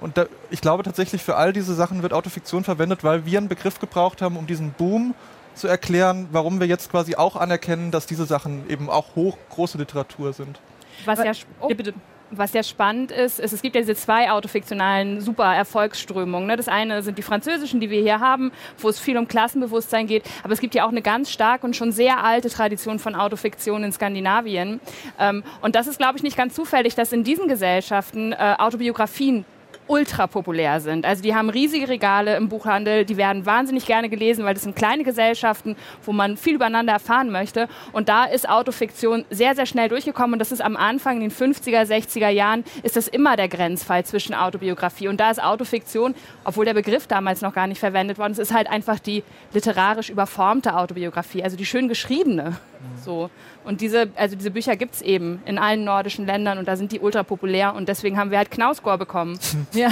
Und 0.00 0.16
da, 0.16 0.26
ich 0.50 0.60
glaube 0.62 0.82
tatsächlich, 0.82 1.22
für 1.22 1.36
all 1.36 1.52
diese 1.52 1.74
Sachen 1.74 2.02
wird 2.02 2.12
Autofiktion 2.14 2.64
verwendet, 2.64 3.04
weil 3.04 3.26
wir 3.26 3.38
einen 3.38 3.48
Begriff 3.48 3.78
gebraucht 3.80 4.22
haben, 4.22 4.36
um 4.36 4.46
diesen 4.46 4.72
Boom 4.72 5.14
zu 5.54 5.68
erklären, 5.68 6.28
warum 6.32 6.60
wir 6.60 6.66
jetzt 6.66 6.90
quasi 6.90 7.16
auch 7.16 7.36
anerkennen, 7.36 7.90
dass 7.90 8.06
diese 8.06 8.24
Sachen 8.24 8.68
eben 8.68 8.88
auch 8.88 9.14
hoch 9.16 9.36
große 9.50 9.78
Literatur 9.78 10.32
sind. 10.32 10.60
Was 11.04 11.18
ja, 11.22 11.32
oh, 11.60 11.68
Ja, 11.68 11.74
bitte. 11.74 11.94
was 12.30 12.52
ja 12.52 12.62
spannend 12.62 13.10
ist, 13.10 13.40
ist, 13.40 13.52
es 13.52 13.62
gibt 13.62 13.74
ja 13.74 13.80
diese 13.80 13.94
zwei 13.94 14.30
autofiktionalen 14.30 15.20
super 15.20 15.54
Erfolgsströmungen. 15.54 16.46
Ne? 16.46 16.56
Das 16.56 16.68
eine 16.68 17.02
sind 17.02 17.18
die 17.18 17.22
französischen, 17.22 17.80
die 17.80 17.90
wir 17.90 18.00
hier 18.00 18.20
haben, 18.20 18.52
wo 18.78 18.88
es 18.88 19.00
viel 19.00 19.16
um 19.18 19.26
Klassenbewusstsein 19.26 20.06
geht. 20.06 20.24
Aber 20.42 20.52
es 20.52 20.60
gibt 20.60 20.74
ja 20.74 20.84
auch 20.84 20.90
eine 20.90 21.02
ganz 21.02 21.30
starke 21.30 21.66
und 21.66 21.74
schon 21.74 21.92
sehr 21.92 22.22
alte 22.22 22.48
Tradition 22.50 22.98
von 22.98 23.14
Autofiktion 23.14 23.82
in 23.82 23.92
Skandinavien. 23.92 24.80
Ähm, 25.18 25.42
und 25.62 25.74
das 25.74 25.86
ist, 25.86 25.98
glaube 25.98 26.16
ich, 26.18 26.22
nicht 26.22 26.36
ganz 26.36 26.54
zufällig, 26.54 26.94
dass 26.94 27.12
in 27.12 27.24
diesen 27.24 27.48
Gesellschaften 27.48 28.32
äh, 28.32 28.56
Autobiografien 28.58 29.44
ultra 29.90 30.28
populär 30.28 30.80
sind. 30.80 31.04
Also 31.04 31.22
die 31.22 31.34
haben 31.34 31.50
riesige 31.50 31.88
Regale 31.88 32.36
im 32.36 32.48
Buchhandel, 32.48 33.04
die 33.04 33.16
werden 33.16 33.44
wahnsinnig 33.44 33.86
gerne 33.86 34.08
gelesen, 34.08 34.44
weil 34.44 34.54
das 34.54 34.62
sind 34.62 34.76
kleine 34.76 35.02
Gesellschaften, 35.02 35.76
wo 36.04 36.12
man 36.12 36.36
viel 36.36 36.54
übereinander 36.54 36.92
erfahren 36.92 37.30
möchte. 37.30 37.68
Und 37.92 38.08
da 38.08 38.24
ist 38.24 38.48
Autofiktion 38.48 39.24
sehr, 39.30 39.56
sehr 39.56 39.66
schnell 39.66 39.88
durchgekommen 39.88 40.34
und 40.34 40.38
das 40.38 40.52
ist 40.52 40.62
am 40.62 40.76
Anfang, 40.76 41.20
in 41.20 41.28
den 41.28 41.32
50er, 41.32 41.82
60er 41.82 42.28
Jahren, 42.28 42.64
ist 42.84 42.96
das 42.96 43.08
immer 43.08 43.36
der 43.36 43.48
Grenzfall 43.48 44.04
zwischen 44.04 44.34
Autobiografie. 44.34 45.08
Und 45.08 45.18
da 45.18 45.30
ist 45.30 45.42
Autofiktion, 45.42 46.14
obwohl 46.44 46.64
der 46.64 46.74
Begriff 46.74 47.08
damals 47.08 47.40
noch 47.40 47.52
gar 47.52 47.66
nicht 47.66 47.80
verwendet 47.80 48.18
worden 48.18 48.32
ist, 48.32 48.38
ist 48.38 48.54
halt 48.54 48.70
einfach 48.70 49.00
die 49.00 49.24
literarisch 49.52 50.08
überformte 50.08 50.76
Autobiografie, 50.76 51.42
also 51.42 51.56
die 51.56 51.66
schön 51.66 51.88
geschriebene. 51.88 52.56
So. 53.04 53.28
Und 53.64 53.80
diese, 53.80 54.08
also 54.16 54.36
diese 54.36 54.50
Bücher 54.50 54.76
gibt 54.76 54.94
es 54.94 55.02
eben 55.02 55.42
in 55.44 55.58
allen 55.58 55.84
nordischen 55.84 56.26
Ländern 56.26 56.58
und 56.58 56.66
da 56.66 56.76
sind 56.76 56.92
die 56.92 57.00
ultra 57.00 57.22
populär 57.22 57.74
und 57.74 57.88
deswegen 57.88 58.16
haben 58.18 58.30
wir 58.30 58.38
halt 58.38 58.50
Knausgård 58.50 58.98
bekommen. 58.98 59.38
Ja. 59.72 59.90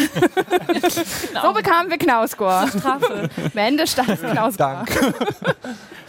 So 1.42 1.52
bekamen 1.52 1.90
wir 1.90 1.98
Knausgård. 1.98 2.68
Strafe. 2.68 3.30
Am 3.36 3.58
Ende 3.58 3.86
stand 3.86 4.08
es 4.08 4.20
Knausgård. 4.20 4.58
Dank. 4.58 4.88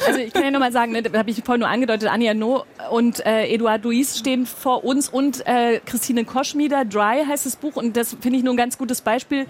Also 0.07 0.19
ich 0.19 0.31
kann 0.31 0.43
ja 0.43 0.51
nochmal 0.51 0.71
sagen, 0.71 0.93
ne, 0.93 1.03
habe 1.13 1.29
ich 1.29 1.43
vorhin 1.43 1.59
nur 1.59 1.69
angedeutet, 1.69 2.09
Anja 2.09 2.33
No 2.33 2.63
und 2.89 3.25
äh, 3.25 3.47
Eduard 3.47 3.83
Luis 3.83 4.17
stehen 4.17 4.45
vor 4.45 4.85
uns 4.85 5.09
und 5.09 5.45
äh, 5.45 5.81
Christine 5.85 6.23
Koschmieder, 6.25 6.85
Dry 6.85 7.25
heißt 7.27 7.45
das 7.45 7.55
Buch 7.57 7.75
und 7.75 7.97
das 7.97 8.15
finde 8.21 8.37
ich 8.37 8.43
nur 8.43 8.53
ein 8.53 8.57
ganz 8.57 8.77
gutes 8.77 9.01
Beispiel, 9.01 9.45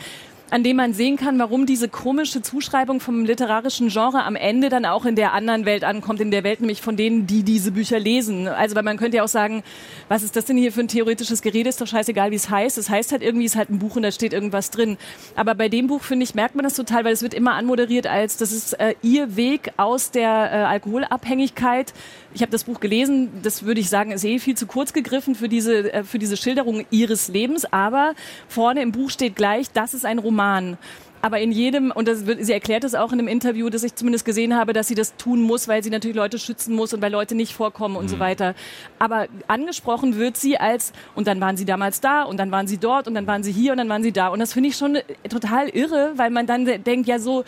an 0.52 0.64
dem 0.64 0.78
man 0.78 0.94
sehen 0.94 1.16
kann, 1.18 1.38
warum 1.38 1.66
diese 1.66 1.90
komische 1.90 2.42
Zuschreibung 2.42 3.00
vom 3.00 3.26
literarischen 3.26 3.90
Genre 3.90 4.24
am 4.24 4.36
Ende 4.36 4.70
dann 4.70 4.86
auch 4.86 5.06
in 5.06 5.16
der 5.16 5.34
anderen 5.34 5.66
Welt 5.66 5.84
ankommt, 5.84 6.22
in 6.22 6.32
der 6.32 6.44
Welt 6.44 6.60
nämlich 6.60 6.82
von 6.82 6.98
denen, 6.98 7.28
die 7.28 7.44
diese 7.44 7.72
Bücher 7.72 8.00
lesen. 8.00 8.48
Also 8.48 8.76
weil 8.76 8.84
man 8.84 8.98
könnte 8.98 9.18
ja 9.18 9.24
auch 9.24 9.30
sagen, 9.30 9.64
was 10.08 10.24
ist 10.24 10.36
das 10.36 10.46
denn 10.46 10.58
hier 10.58 10.72
für 10.72 10.82
ein 10.82 10.88
theoretisches 10.88 11.42
Gerede, 11.42 11.70
ist 11.70 11.80
doch 11.82 11.88
scheißegal, 11.88 12.32
wie 12.32 12.36
es 12.36 12.50
heißt. 12.50 12.78
Es 12.78 12.90
heißt 12.90 13.12
halt 13.12 13.22
irgendwie, 13.22 13.46
es 13.46 13.54
ist 13.54 13.58
halt 13.58 13.70
ein 13.70 13.80
Buch 13.80 13.96
und 13.96 14.02
da 14.02 14.12
steht 14.12 14.34
irgendwas 14.34 14.72
drin. 14.72 14.98
Aber 15.36 15.56
bei 15.56 15.70
dem 15.70 15.88
Buch, 15.88 16.02
finde 16.02 16.24
ich, 16.24 16.36
merkt 16.36 16.56
man 16.56 16.64
das 16.64 16.76
total, 16.76 17.06
weil 17.06 17.14
es 17.14 17.22
wird 17.22 17.34
immer 17.34 17.54
anmoderiert 17.54 18.08
als, 18.08 18.38
das 18.38 18.52
ist 18.52 18.74
äh, 18.80 18.96
ihr 19.02 19.36
Weg 19.36 19.72
aus 19.78 20.12
der 20.12 20.30
äh, 20.30 20.56
Alkoholabhängigkeit. 20.66 21.94
Ich 22.34 22.42
habe 22.42 22.52
das 22.52 22.64
Buch 22.64 22.80
gelesen, 22.80 23.30
das 23.42 23.64
würde 23.64 23.82
ich 23.82 23.90
sagen, 23.90 24.12
ist 24.12 24.24
eh 24.24 24.38
viel 24.38 24.56
zu 24.56 24.68
kurz 24.68 24.94
gegriffen 24.94 25.34
für 25.34 25.50
diese, 25.50 25.92
äh, 25.92 26.04
für 26.04 26.20
diese 26.20 26.38
Schilderung 26.38 26.86
ihres 26.92 27.28
Lebens. 27.28 27.66
Aber 27.72 28.14
vorne 28.48 28.82
im 28.82 28.92
Buch 28.92 29.10
steht 29.10 29.36
gleich, 29.36 29.72
das 29.72 29.94
ist 29.94 30.06
ein 30.06 30.20
Roman. 30.20 30.78
Aber 31.22 31.40
in 31.40 31.52
jedem, 31.52 31.92
und 31.92 32.08
das 32.08 32.26
wird, 32.26 32.46
sie 32.46 32.54
erklärt 32.54 32.84
es 32.86 32.96
auch 32.96 33.12
in 33.12 33.20
einem 33.20 33.28
Interview, 33.28 33.70
das 33.70 33.84
ich 33.84 33.94
zumindest 33.96 34.24
gesehen 34.24 34.56
habe, 34.56 34.72
dass 34.72 34.88
sie 34.88 34.96
das 34.96 35.18
tun 35.18 35.42
muss, 35.42 35.68
weil 35.68 35.84
sie 35.84 35.90
natürlich 35.90 36.16
Leute 36.16 36.40
schützen 36.40 36.76
muss 36.76 36.94
und 36.94 37.02
weil 37.02 37.12
Leute 37.12 37.36
nicht 37.36 37.54
vorkommen 37.54 37.98
und 37.98 38.10
so 38.10 38.20
weiter. 38.20 38.56
Aber 39.00 39.28
angesprochen 39.48 40.16
wird 40.16 40.38
sie 40.38 40.58
als, 40.58 40.94
und 41.16 41.28
dann 41.28 41.42
waren 41.42 41.58
sie 41.58 41.66
damals 41.66 42.00
da 42.00 42.24
und 42.24 42.38
dann 42.38 42.52
waren 42.52 42.68
sie 42.68 42.78
dort 42.78 43.08
und 43.08 43.16
dann 43.16 43.28
waren 43.28 43.44
sie 43.44 43.52
hier 43.52 43.74
und 43.74 43.80
dann 43.80 43.90
waren 43.90 44.04
sie 44.04 44.14
da. 44.14 44.30
Und 44.30 44.40
das 44.40 44.54
finde 44.54 44.70
ich 44.70 44.78
schon 44.78 44.98
total 45.30 45.68
irre, 45.68 46.14
weil 46.16 46.30
man 46.30 46.48
dann 46.48 46.66
denkt, 46.66 47.08
ja 47.08 47.20
so, 47.20 47.44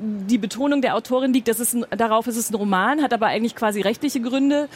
die 0.00 0.38
Betonung 0.38 0.80
der 0.80 0.96
Autorin 0.96 1.32
liegt, 1.32 1.48
das 1.48 1.60
ist 1.60 1.74
ein, 1.74 1.84
darauf 1.90 2.26
ist 2.26 2.36
es 2.36 2.50
ein 2.50 2.54
Roman, 2.54 3.02
hat 3.02 3.12
aber 3.12 3.26
eigentlich 3.26 3.54
quasi 3.54 3.80
rechtliche 3.80 4.20
Gründe 4.20 4.68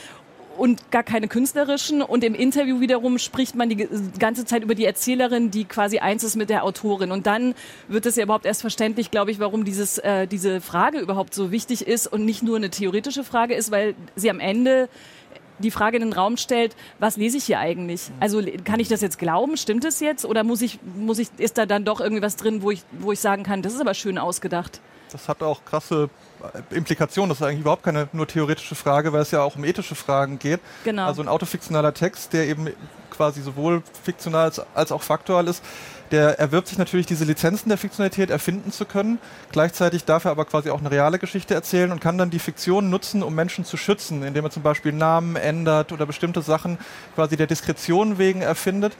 und 0.57 0.90
gar 0.90 1.02
keine 1.02 1.28
künstlerischen. 1.28 2.02
Und 2.02 2.25
im 2.25 2.35
Interview 2.35 2.81
wiederum 2.81 3.19
spricht 3.19 3.54
man 3.54 3.69
die 3.69 3.88
ganze 4.19 4.45
Zeit 4.45 4.62
über 4.62 4.75
die 4.75 4.85
Erzählerin, 4.85 5.50
die 5.50 5.64
quasi 5.64 5.99
eins 5.99 6.23
ist 6.25 6.37
mit 6.37 6.50
der 6.50 6.64
Autorin. 6.64 7.11
Und 7.11 7.26
dann 7.26 7.54
wird 7.88 8.07
es 8.07 8.16
ja 8.16 8.25
überhaupt 8.25 8.47
erst 8.47 8.61
verständlich, 8.61 9.11
glaube 9.11 9.31
ich, 9.31 9.40
warum 9.40 9.64
dieses, 9.64 9.99
äh, 9.99 10.26
diese 10.26 10.61
Frage 10.61 10.99
überhaupt 10.99 11.35
so 11.35 11.50
wichtig 11.50 11.87
ist 11.87 12.07
und 12.07 12.25
nicht 12.25 12.43
nur 12.43 12.57
eine 12.57 12.71
theoretische 12.71 13.25
Frage 13.25 13.54
ist, 13.54 13.71
weil 13.71 13.95
sie 14.16 14.31
am 14.31 14.40
Ende 14.40 14.88
die 15.61 15.71
Frage 15.71 15.97
in 15.97 16.02
den 16.02 16.12
Raum 16.12 16.37
stellt, 16.37 16.75
was 16.99 17.16
lese 17.16 17.38
ich 17.38 17.45
hier 17.45 17.61
eigentlich? 17.61 18.11
Also 18.19 18.43
kann 18.64 18.81
ich 18.81 18.88
das 18.88 19.00
jetzt 19.00 19.19
glauben? 19.19 19.57
Stimmt 19.57 19.85
es 19.85 20.00
jetzt? 20.00 20.25
Oder 20.25 20.43
muss 20.43 20.62
ich, 20.62 20.81
muss 20.97 21.19
ich, 21.19 21.28
ist 21.38 21.59
da 21.59 21.66
dann 21.66 21.85
doch 21.85 22.00
irgendwie 22.00 22.23
was 22.23 22.37
drin, 22.37 22.62
wo 22.62 22.71
ich, 22.71 22.83
wo 22.99 23.12
ich 23.12 23.21
sagen 23.21 23.45
kann, 23.45 23.62
das 23.62 23.73
ist 23.73 23.81
aber 23.81 23.95
schön 23.95 24.19
ausgedacht? 24.19 24.81
Das 25.14 25.28
hat 25.28 25.42
auch 25.42 25.64
krasse 25.64 26.11
äh, 26.42 26.75
Implikationen. 26.75 27.28
Das 27.28 27.40
ist 27.40 27.47
eigentlich 27.47 27.61
überhaupt 27.61 27.85
keine 27.85 28.09
nur 28.12 28.26
theoretische 28.26 28.75
Frage, 28.75 29.12
weil 29.12 29.23
es 29.23 29.30
ja 29.30 29.42
auch 29.42 29.54
um 29.54 29.64
ethische 29.64 29.94
Fragen 29.94 30.40
geht. 30.40 30.61
Genau. 30.83 31.06
Also 31.06 31.23
ein 31.23 31.28
autofiktionaler 31.28 31.94
Text, 31.94 32.33
der 32.33 32.49
eben 32.49 32.68
quasi 33.11 33.40
sowohl 33.42 33.83
fiktional 34.02 34.47
als, 34.47 34.61
als 34.75 34.90
auch 34.90 35.02
faktual 35.02 35.47
ist, 35.47 35.62
der 36.11 36.38
erwirbt 36.40 36.68
sich 36.68 36.78
natürlich 36.78 37.06
diese 37.06 37.25
Lizenzen 37.25 37.68
der 37.68 37.78
Fiktionalität 37.78 38.30
erfinden 38.30 38.73
zu 38.73 38.85
können. 38.85 39.18
Gleichzeitig 39.52 40.04
darf 40.04 40.25
er 40.25 40.33
aber 40.33 40.44
quasi 40.44 40.71
auch 40.71 40.80
eine 40.80 40.90
reale 40.90 41.21
Geschichte 41.21 41.54
erzählen 41.54 41.92
und 41.92 42.00
kann 42.00 42.18
dann 42.18 42.30
die 42.30 42.38
Fiktion 42.40 42.90
nutzen, 42.90 43.23
um 43.23 43.35
Menschen 43.35 43.64
zu 43.64 43.76
schützen, 43.76 44.25
indem 44.25 44.44
er 44.44 44.50
zum 44.50 44.64
Beispiel 44.64 44.92
Namen 44.92 45.37
ändert 45.37 45.92
oder 45.92 46.06
bestimmte 46.06 46.42
Sachen 46.42 46.78
quasi 47.14 47.37
der 47.37 47.47
Diskretion 47.47 48.18
wegen 48.18 48.42
erfindet. 48.42 48.97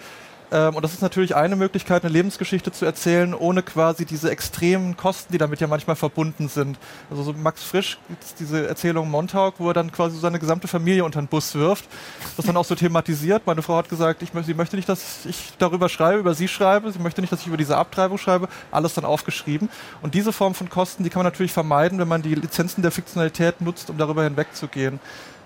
Ähm, 0.52 0.76
und 0.76 0.82
das 0.82 0.92
ist 0.92 1.02
natürlich 1.02 1.34
eine 1.34 1.56
Möglichkeit, 1.56 2.04
eine 2.04 2.12
Lebensgeschichte 2.12 2.72
zu 2.72 2.84
erzählen, 2.84 3.34
ohne 3.34 3.62
quasi 3.62 4.04
diese 4.04 4.30
extremen 4.30 4.96
Kosten, 4.96 5.32
die 5.32 5.38
damit 5.38 5.60
ja 5.60 5.66
manchmal 5.66 5.96
verbunden 5.96 6.48
sind. 6.48 6.78
Also 7.10 7.22
so 7.22 7.32
Max 7.32 7.62
Frisch 7.62 7.98
gibt 8.08 8.22
es 8.24 8.34
diese 8.34 8.66
Erzählung 8.66 9.10
Montauk, 9.10 9.54
wo 9.58 9.68
er 9.68 9.74
dann 9.74 9.90
quasi 9.90 10.18
seine 10.18 10.38
gesamte 10.38 10.68
Familie 10.68 11.04
unter 11.04 11.20
den 11.20 11.28
Bus 11.28 11.54
wirft. 11.54 11.86
Das 12.36 12.46
dann 12.46 12.56
auch 12.56 12.64
so 12.64 12.74
thematisiert. 12.74 13.46
Meine 13.46 13.62
Frau 13.62 13.76
hat 13.76 13.88
gesagt, 13.88 14.22
ich 14.22 14.30
sie 14.44 14.54
möchte 14.54 14.76
nicht, 14.76 14.88
dass 14.88 15.24
ich 15.26 15.52
darüber 15.58 15.88
schreibe, 15.88 16.20
über 16.20 16.34
sie 16.34 16.48
schreibe. 16.48 16.90
Sie 16.92 16.98
möchte 16.98 17.20
nicht, 17.20 17.32
dass 17.32 17.40
ich 17.40 17.46
über 17.46 17.56
diese 17.56 17.76
Abtreibung 17.76 18.18
schreibe. 18.18 18.48
Alles 18.70 18.94
dann 18.94 19.04
aufgeschrieben. 19.04 19.68
Und 20.02 20.14
diese 20.14 20.32
Form 20.32 20.54
von 20.54 20.68
Kosten, 20.68 21.04
die 21.04 21.10
kann 21.10 21.20
man 21.20 21.32
natürlich 21.32 21.52
vermeiden, 21.52 21.98
wenn 21.98 22.08
man 22.08 22.22
die 22.22 22.34
Lizenzen 22.34 22.82
der 22.82 22.90
Fiktionalität 22.90 23.60
nutzt, 23.60 23.90
um 23.90 23.98
darüber 23.98 24.24
hinwegzugehen. 24.24 25.00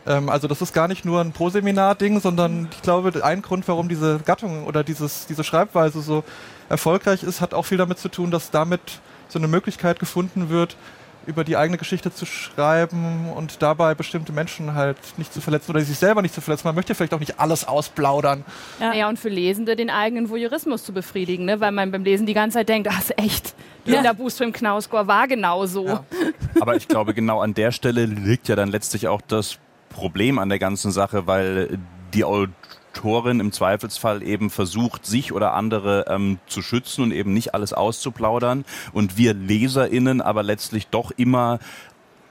Ähm, 0.08 0.28
also 0.30 0.48
das 0.48 0.62
ist 0.62 0.72
gar 0.72 0.88
nicht 0.88 1.04
nur 1.04 1.20
ein 1.20 1.32
Pro-Seminar-Ding, 1.32 2.20
sondern 2.20 2.68
ich 2.72 2.82
glaube, 2.82 3.12
ein 3.22 3.42
Grund, 3.42 3.68
warum 3.68 3.88
diese 3.88 4.18
Gattung 4.24 4.64
oder 4.64 4.82
dieses, 4.82 5.26
diese 5.26 5.44
Schreibweise 5.44 6.00
so 6.00 6.24
erfolgreich 6.68 7.22
ist, 7.22 7.40
hat 7.40 7.54
auch 7.54 7.66
viel 7.66 7.78
damit 7.78 7.98
zu 7.98 8.08
tun, 8.08 8.30
dass 8.30 8.50
damit 8.50 8.80
so 9.28 9.38
eine 9.38 9.48
Möglichkeit 9.48 9.98
gefunden 9.98 10.48
wird, 10.48 10.76
über 11.26 11.44
die 11.44 11.58
eigene 11.58 11.76
Geschichte 11.76 12.10
zu 12.10 12.24
schreiben 12.24 13.30
und 13.36 13.60
dabei 13.60 13.94
bestimmte 13.94 14.32
Menschen 14.32 14.72
halt 14.72 14.96
nicht 15.18 15.30
zu 15.30 15.42
verletzen 15.42 15.70
oder 15.72 15.80
sich 15.82 15.98
selber 15.98 16.22
nicht 16.22 16.34
zu 16.34 16.40
verletzen. 16.40 16.66
Man 16.66 16.74
möchte 16.74 16.94
vielleicht 16.94 17.12
auch 17.12 17.20
nicht 17.20 17.38
alles 17.38 17.68
ausplaudern. 17.68 18.46
Ja. 18.80 18.94
Ja, 18.94 19.08
und 19.10 19.18
für 19.18 19.28
Lesende 19.28 19.76
den 19.76 19.90
eigenen 19.90 20.30
Voyeurismus 20.30 20.84
zu 20.84 20.94
befriedigen, 20.94 21.44
ne? 21.44 21.60
weil 21.60 21.72
man 21.72 21.90
beim 21.90 22.02
Lesen 22.02 22.24
die 22.24 22.32
ganze 22.32 22.56
Zeit 22.56 22.70
denkt, 22.70 22.88
ach, 22.90 23.00
ist 23.00 23.18
echt, 23.18 23.54
Linda 23.84 24.14
Boostrom 24.14 24.52
Knausgård 24.52 25.06
war 25.06 25.28
genau 25.28 25.66
so. 25.66 25.86
Ja. 25.86 26.04
Aber 26.60 26.76
ich 26.76 26.88
glaube, 26.88 27.12
genau 27.12 27.42
an 27.42 27.52
der 27.52 27.72
Stelle 27.72 28.06
liegt 28.06 28.48
ja 28.48 28.56
dann 28.56 28.70
letztlich 28.70 29.06
auch 29.06 29.20
das 29.20 29.58
Problem 29.98 30.38
an 30.38 30.48
der 30.48 30.60
ganzen 30.60 30.92
Sache, 30.92 31.26
weil 31.26 31.76
die 32.14 32.22
Autorin 32.22 33.40
im 33.40 33.50
Zweifelsfall 33.50 34.22
eben 34.22 34.48
versucht, 34.48 35.04
sich 35.04 35.32
oder 35.32 35.54
andere 35.54 36.04
ähm, 36.08 36.38
zu 36.46 36.62
schützen 36.62 37.02
und 37.02 37.12
eben 37.12 37.34
nicht 37.34 37.52
alles 37.52 37.72
auszuplaudern. 37.72 38.64
Und 38.92 39.18
wir 39.18 39.34
LeserInnen 39.34 40.20
aber 40.20 40.44
letztlich 40.44 40.86
doch 40.86 41.10
immer 41.16 41.58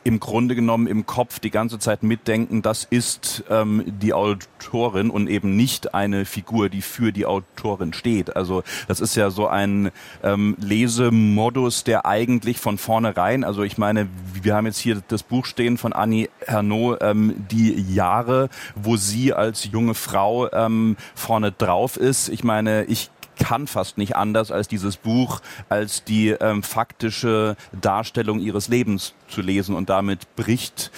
im 0.07 0.21
Grunde 0.21 0.55
genommen 0.55 0.87
im 0.87 1.05
Kopf 1.05 1.39
die 1.39 1.51
ganze 1.51 1.79
Zeit 1.79 2.01
mitdenken, 2.01 2.61
das 2.61 2.87
ist 2.89 3.43
ähm, 3.49 3.83
die 3.85 4.13
Autorin 4.13 5.09
und 5.09 5.27
eben 5.27 5.57
nicht 5.57 5.93
eine 5.93 6.23
Figur, 6.23 6.69
die 6.69 6.81
für 6.81 7.11
die 7.11 7.25
Autorin 7.25 7.91
steht. 7.91 8.33
Also 8.37 8.63
das 8.87 9.01
ist 9.01 9.17
ja 9.17 9.29
so 9.31 9.49
ein 9.49 9.91
ähm, 10.23 10.55
Lesemodus, 10.61 11.83
der 11.83 12.05
eigentlich 12.05 12.57
von 12.57 12.77
vornherein, 12.77 13.43
also 13.43 13.63
ich 13.63 13.77
meine, 13.77 14.07
wir 14.41 14.55
haben 14.55 14.65
jetzt 14.65 14.77
hier 14.77 15.03
das 15.09 15.23
Buch 15.23 15.45
stehen 15.45 15.77
von 15.77 15.91
Annie 15.91 16.29
Hernot, 16.45 16.99
ähm, 17.01 17.45
die 17.51 17.93
Jahre, 17.93 18.47
wo 18.75 18.95
sie 18.95 19.33
als 19.33 19.65
junge 19.65 19.93
Frau 19.93 20.49
ähm, 20.53 20.95
vorne 21.15 21.51
drauf 21.51 21.97
ist. 21.97 22.29
Ich 22.29 22.45
meine, 22.45 22.85
ich 22.85 23.09
kann 23.38 23.67
fast 23.67 23.98
nicht 23.98 24.15
anders, 24.15 24.51
als 24.51 24.67
dieses 24.67 24.98
Buch 24.98 25.41
als 25.70 26.03
die 26.03 26.29
ähm, 26.29 26.62
faktische 26.63 27.56
Darstellung 27.72 28.39
ihres 28.39 28.67
Lebens 28.67 29.13
zu 29.27 29.41
lesen. 29.41 29.75
Und 29.75 29.89
damit 29.89 30.36
bricht 30.36 30.91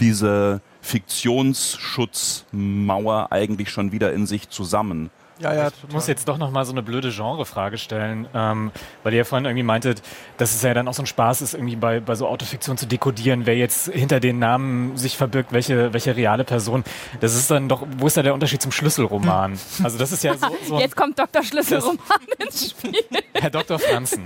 diese 0.00 0.60
Fiktionsschutzmauer 0.82 3.28
eigentlich 3.30 3.70
schon 3.70 3.92
wieder 3.92 4.12
in 4.12 4.26
sich 4.26 4.50
zusammen. 4.50 5.10
Ja, 5.38 5.52
ja, 5.52 5.68
Ich 5.68 5.92
muss 5.92 6.06
jetzt 6.06 6.28
doch 6.28 6.38
noch 6.38 6.50
mal 6.50 6.64
so 6.64 6.72
eine 6.72 6.82
blöde 6.82 7.10
Genrefrage 7.10 7.76
stellen, 7.76 8.28
ähm, 8.34 8.70
weil 9.02 9.12
ihr 9.12 9.18
ja 9.18 9.24
vorhin 9.24 9.46
irgendwie 9.46 9.64
meintet, 9.64 10.02
dass 10.36 10.54
es 10.54 10.62
ja 10.62 10.74
dann 10.74 10.86
auch 10.86 10.94
so 10.94 11.02
ein 11.02 11.06
Spaß 11.06 11.42
ist, 11.42 11.54
irgendwie 11.54 11.76
bei, 11.76 12.00
bei 12.00 12.14
so 12.14 12.28
Autofiktion 12.28 12.78
zu 12.78 12.86
dekodieren, 12.86 13.44
wer 13.44 13.56
jetzt 13.56 13.88
hinter 13.88 14.20
den 14.20 14.38
Namen 14.38 14.96
sich 14.96 15.16
verbirgt, 15.16 15.52
welche, 15.52 15.92
welche 15.92 16.14
reale 16.14 16.44
Person. 16.44 16.84
Das 17.20 17.34
ist 17.34 17.50
dann 17.50 17.68
doch, 17.68 17.84
wo 17.98 18.06
ist 18.06 18.16
da 18.16 18.22
der 18.22 18.34
Unterschied 18.34 18.62
zum 18.62 18.72
Schlüsselroman? 18.72 19.58
Also 19.82 19.98
das 19.98 20.12
ist 20.12 20.22
ja 20.24 20.34
so, 20.36 20.46
so 20.66 20.78
Jetzt 20.78 20.96
kommt 20.96 21.18
Dr. 21.18 21.42
Schlüsselroman 21.42 21.98
ins 22.38 22.70
Spiel. 22.70 22.94
Herr 23.34 23.50
Dr. 23.50 23.78
Franzen. 23.78 24.24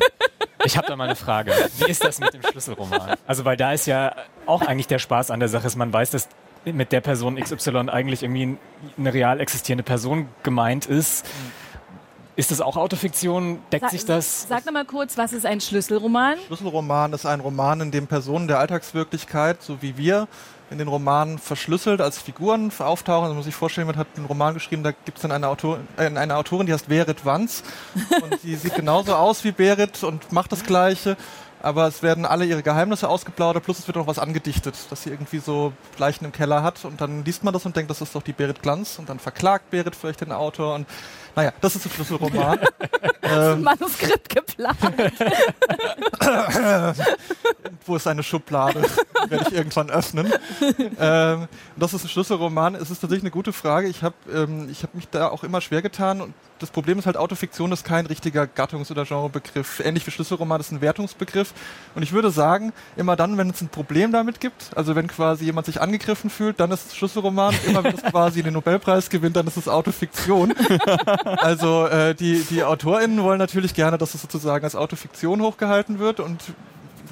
Ich 0.64 0.76
habe 0.76 0.86
da 0.86 0.94
mal 0.94 1.04
eine 1.04 1.16
Frage. 1.16 1.52
Wie 1.78 1.90
ist 1.90 2.04
das 2.04 2.18
mit 2.20 2.34
dem 2.34 2.42
Schlüsselroman? 2.42 3.16
Also 3.26 3.44
weil 3.44 3.56
da 3.56 3.72
ist 3.72 3.86
ja 3.86 4.14
auch 4.46 4.62
eigentlich 4.62 4.86
der 4.86 4.98
Spaß 4.98 5.30
an 5.30 5.40
der 5.40 5.48
Sache, 5.48 5.66
ist, 5.66 5.76
man 5.76 5.92
weiß, 5.92 6.10
dass 6.10 6.28
mit 6.64 6.92
der 6.92 7.00
Person 7.00 7.36
XY 7.36 7.88
eigentlich 7.90 8.22
irgendwie 8.22 8.56
eine 8.98 9.14
real 9.14 9.40
existierende 9.40 9.82
Person 9.84 10.28
gemeint 10.42 10.86
ist. 10.86 11.24
Ist 12.36 12.50
das 12.52 12.60
auch 12.60 12.76
Autofiktion? 12.76 13.58
Deckt 13.72 13.86
Sa- 13.86 13.90
sich 13.90 14.04
das? 14.04 14.46
Sag 14.48 14.64
noch 14.64 14.72
mal 14.72 14.84
kurz, 14.84 15.18
was 15.18 15.32
ist 15.32 15.44
ein 15.44 15.60
Schlüsselroman? 15.60 16.36
Schlüsselroman 16.46 17.12
ist 17.12 17.26
ein 17.26 17.40
Roman, 17.40 17.80
in 17.80 17.90
dem 17.90 18.06
Personen 18.06 18.46
der 18.46 18.60
Alltagswirklichkeit, 18.60 19.60
so 19.60 19.82
wie 19.82 19.96
wir, 19.96 20.28
in 20.70 20.78
den 20.78 20.86
Romanen 20.86 21.38
verschlüsselt 21.38 22.00
als 22.00 22.18
Figuren 22.18 22.70
auftauchen. 22.78 23.22
Also 23.22 23.28
man 23.30 23.36
muss 23.38 23.46
sich 23.46 23.54
vorstellen, 23.56 23.88
man 23.88 23.96
hat 23.96 24.06
einen 24.16 24.26
Roman 24.26 24.54
geschrieben, 24.54 24.84
da 24.84 24.92
gibt 24.92 25.18
es 25.18 25.22
dann 25.22 25.32
eine, 25.32 25.48
Autor 25.48 25.80
äh, 25.96 26.06
eine 26.14 26.36
Autorin, 26.36 26.66
die 26.66 26.72
heißt 26.72 26.88
Berit 26.88 27.24
Wanz 27.24 27.64
und 28.22 28.40
die 28.44 28.54
sieht 28.54 28.74
genauso 28.76 29.16
aus 29.16 29.42
wie 29.42 29.50
Berit 29.52 30.04
und 30.04 30.30
macht 30.30 30.52
das 30.52 30.62
Gleiche. 30.62 31.16
Aber 31.60 31.86
es 31.86 32.02
werden 32.02 32.24
alle 32.24 32.44
ihre 32.44 32.62
Geheimnisse 32.62 33.08
ausgeplaudert, 33.08 33.64
plus 33.64 33.78
es 33.78 33.86
wird 33.86 33.96
noch 33.96 34.06
was 34.06 34.18
angedichtet, 34.18 34.74
dass 34.90 35.02
sie 35.02 35.10
irgendwie 35.10 35.38
so 35.38 35.72
Leichen 35.98 36.24
im 36.24 36.32
Keller 36.32 36.62
hat. 36.62 36.84
Und 36.84 37.00
dann 37.00 37.24
liest 37.24 37.44
man 37.44 37.52
das 37.52 37.66
und 37.66 37.76
denkt, 37.76 37.90
das 37.90 38.00
ist 38.00 38.14
doch 38.14 38.22
die 38.22 38.32
Berit 38.32 38.62
Glanz. 38.62 38.98
Und 38.98 39.08
dann 39.08 39.18
verklagt 39.18 39.70
Berit 39.70 39.96
vielleicht 39.96 40.20
den 40.20 40.32
Autor. 40.32 40.74
Und 40.74 40.86
naja, 41.34 41.52
das 41.60 41.76
ist 41.76 41.84
der 41.84 41.90
Schlüsselroman. 41.90 42.58
ähm, 43.22 43.62
Manuskript 43.62 44.28
geplant. 44.28 44.78
wo 47.86 47.96
ist 47.96 48.06
eine 48.06 48.22
Schublade? 48.22 48.82
Werde 49.28 49.46
ich 49.48 49.54
irgendwann 49.54 49.90
öffnen. 49.90 50.32
ähm, 50.98 51.48
das 51.76 51.94
ist 51.94 52.04
ein 52.04 52.08
Schlüsselroman. 52.08 52.74
Es 52.74 52.90
ist 52.90 53.00
tatsächlich 53.00 53.22
eine 53.22 53.30
gute 53.30 53.52
Frage. 53.52 53.88
Ich 53.88 54.02
habe 54.02 54.14
ähm, 54.32 54.74
hab 54.82 54.94
mich 54.94 55.08
da 55.08 55.28
auch 55.28 55.44
immer 55.44 55.60
schwer 55.60 55.82
getan. 55.82 56.20
Und 56.20 56.34
das 56.58 56.70
Problem 56.70 56.98
ist 56.98 57.06
halt, 57.06 57.16
Autofiktion 57.16 57.72
ist 57.72 57.84
kein 57.84 58.06
richtiger 58.06 58.44
Gattungs- 58.44 58.90
oder 58.90 59.04
Genrebegriff. 59.04 59.80
Ähnlich 59.80 60.06
wie 60.06 60.10
Schlüsselroman 60.10 60.60
ist 60.60 60.72
ein 60.72 60.80
Wertungsbegriff. 60.80 61.52
Und 61.94 62.02
ich 62.02 62.12
würde 62.12 62.30
sagen, 62.30 62.72
immer 62.96 63.16
dann, 63.16 63.38
wenn 63.38 63.50
es 63.50 63.60
ein 63.60 63.68
Problem 63.68 64.12
damit 64.12 64.40
gibt, 64.40 64.70
also 64.76 64.96
wenn 64.96 65.08
quasi 65.08 65.44
jemand 65.44 65.66
sich 65.66 65.80
angegriffen 65.80 66.30
fühlt, 66.30 66.60
dann 66.60 66.70
ist 66.70 66.88
es 66.88 66.96
Schlüsselroman. 66.96 67.54
Immer 67.66 67.84
wenn 67.84 67.94
es 67.94 68.02
quasi 68.10 68.42
den 68.42 68.54
Nobelpreis 68.54 69.10
gewinnt, 69.10 69.36
dann 69.36 69.46
ist 69.46 69.56
es 69.56 69.68
Autofiktion. 69.68 70.54
also 71.24 71.86
äh, 71.86 72.14
die, 72.14 72.44
die 72.50 72.64
AutorInnen 72.64 73.22
wollen 73.22 73.38
natürlich 73.38 73.74
gerne, 73.74 73.98
dass 73.98 74.14
es 74.14 74.22
sozusagen 74.22 74.64
als 74.64 74.74
Autofiktion 74.74 75.40
hochgehalten 75.42 75.98
wird 75.98 76.20
und 76.20 76.42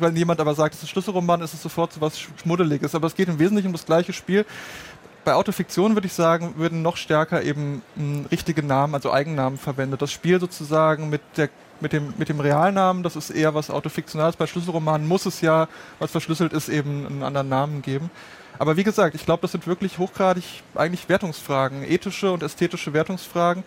wenn 0.00 0.16
jemand 0.16 0.40
aber 0.40 0.54
sagt, 0.54 0.74
es 0.74 0.82
ist 0.82 0.90
Schlüsselroman, 0.90 1.40
ist 1.40 1.54
es 1.54 1.62
sofort 1.62 1.92
so 1.92 2.00
was 2.00 2.18
Schmuddeliges. 2.18 2.94
Aber 2.94 3.06
es 3.06 3.14
geht 3.14 3.28
im 3.28 3.38
Wesentlichen 3.38 3.68
um 3.68 3.72
das 3.72 3.86
gleiche 3.86 4.12
Spiel. 4.12 4.44
Bei 5.26 5.34
Autofiktion 5.34 5.96
würde 5.96 6.06
ich 6.06 6.12
sagen, 6.12 6.54
würden 6.56 6.82
noch 6.82 6.96
stärker 6.96 7.42
eben 7.42 7.82
m, 7.96 8.26
richtige 8.30 8.62
Namen, 8.62 8.94
also 8.94 9.12
Eigennamen 9.12 9.58
verwendet. 9.58 10.00
Das 10.00 10.12
Spiel 10.12 10.38
sozusagen 10.38 11.10
mit 11.10 11.20
der 11.36 11.48
mit 11.80 11.92
dem, 11.92 12.14
mit 12.16 12.28
dem 12.28 12.38
Realnamen, 12.38 13.02
das 13.02 13.16
ist 13.16 13.30
eher 13.30 13.52
was 13.52 13.68
Autofiktionales. 13.68 14.36
Bei 14.36 14.46
Schlüsselromanen 14.46 15.06
muss 15.08 15.26
es 15.26 15.40
ja, 15.40 15.66
was 15.98 16.12
verschlüsselt 16.12 16.52
ist, 16.52 16.68
eben 16.68 17.06
einen 17.06 17.22
anderen 17.24 17.48
Namen 17.48 17.82
geben. 17.82 18.08
Aber 18.60 18.76
wie 18.76 18.84
gesagt, 18.84 19.16
ich 19.16 19.24
glaube, 19.24 19.42
das 19.42 19.50
sind 19.50 19.66
wirklich 19.66 19.98
hochgradig 19.98 20.44
eigentlich 20.76 21.08
Wertungsfragen, 21.08 21.82
ethische 21.82 22.30
und 22.30 22.44
ästhetische 22.44 22.92
Wertungsfragen. 22.92 23.64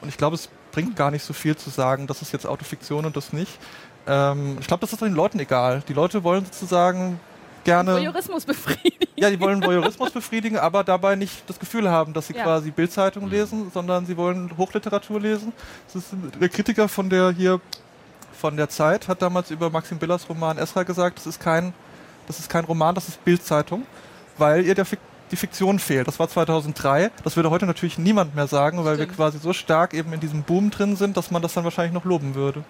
Und 0.00 0.08
ich 0.08 0.16
glaube, 0.16 0.36
es 0.36 0.48
bringt 0.72 0.96
gar 0.96 1.10
nicht 1.10 1.22
so 1.22 1.34
viel 1.34 1.54
zu 1.54 1.68
sagen, 1.68 2.06
das 2.06 2.22
ist 2.22 2.32
jetzt 2.32 2.46
Autofiktion 2.46 3.04
und 3.04 3.14
das 3.14 3.34
nicht. 3.34 3.58
Ähm, 4.06 4.56
ich 4.58 4.66
glaube, 4.66 4.80
das 4.80 4.94
ist 4.94 5.02
den 5.02 5.14
Leuten 5.14 5.38
egal. 5.38 5.82
Die 5.86 5.92
Leute 5.92 6.24
wollen 6.24 6.46
sozusagen 6.46 7.20
gerne. 7.64 7.92
Voyeurismus 7.94 8.44
befriedigen. 8.44 9.06
Ja, 9.16 9.30
die 9.30 9.40
wollen 9.40 9.62
Voyeurismus 9.64 10.10
befriedigen, 10.10 10.58
aber 10.58 10.84
dabei 10.84 11.16
nicht 11.16 11.48
das 11.48 11.58
Gefühl 11.58 11.88
haben, 11.90 12.12
dass 12.12 12.26
sie 12.26 12.34
Ja. 12.34 12.42
quasi 12.44 12.70
Bildzeitung 12.70 13.28
lesen, 13.30 13.70
sondern 13.72 14.06
sie 14.06 14.16
wollen 14.16 14.56
Hochliteratur 14.56 15.20
lesen. 15.20 15.52
Ist 15.94 16.06
der 16.40 16.48
Kritiker 16.48 16.88
von 16.88 17.08
der 17.10 17.30
hier 17.30 17.60
von 18.40 18.56
der 18.56 18.68
Zeit 18.68 19.08
hat 19.08 19.22
damals 19.22 19.50
über 19.50 19.70
Maxim 19.70 19.98
Billers 19.98 20.28
Roman 20.28 20.58
Esra 20.58 20.82
gesagt, 20.82 21.18
das 21.18 21.26
ist 21.26 21.40
kein, 21.40 21.72
das 22.26 22.38
ist 22.40 22.50
kein 22.50 22.64
Roman, 22.64 22.94
das 22.94 23.08
ist 23.08 23.24
Bildzeitung, 23.24 23.86
weil 24.36 24.64
ihr 24.66 24.74
der 24.74 24.84
Fik 24.84 24.98
die 25.30 25.36
Fiktion 25.36 25.78
fehlt. 25.78 26.06
Das 26.06 26.18
war 26.18 26.28
2003. 26.28 27.10
Das 27.24 27.34
würde 27.34 27.48
heute 27.50 27.64
natürlich 27.64 27.96
niemand 27.96 28.34
mehr 28.34 28.46
sagen, 28.46 28.78
weil 28.84 28.98
wir 28.98 29.04
Stimmt. 29.04 29.16
quasi 29.16 29.38
so 29.38 29.54
stark 29.54 29.94
eben 29.94 30.12
in 30.12 30.20
diesem 30.20 30.42
Boom 30.42 30.70
drin 30.70 30.96
sind, 30.96 31.16
dass 31.16 31.30
man 31.30 31.40
das 31.40 31.54
dann 31.54 31.64
wahrscheinlich 31.64 31.94
noch 31.94 32.04
loben 32.04 32.34
würde. 32.34 32.62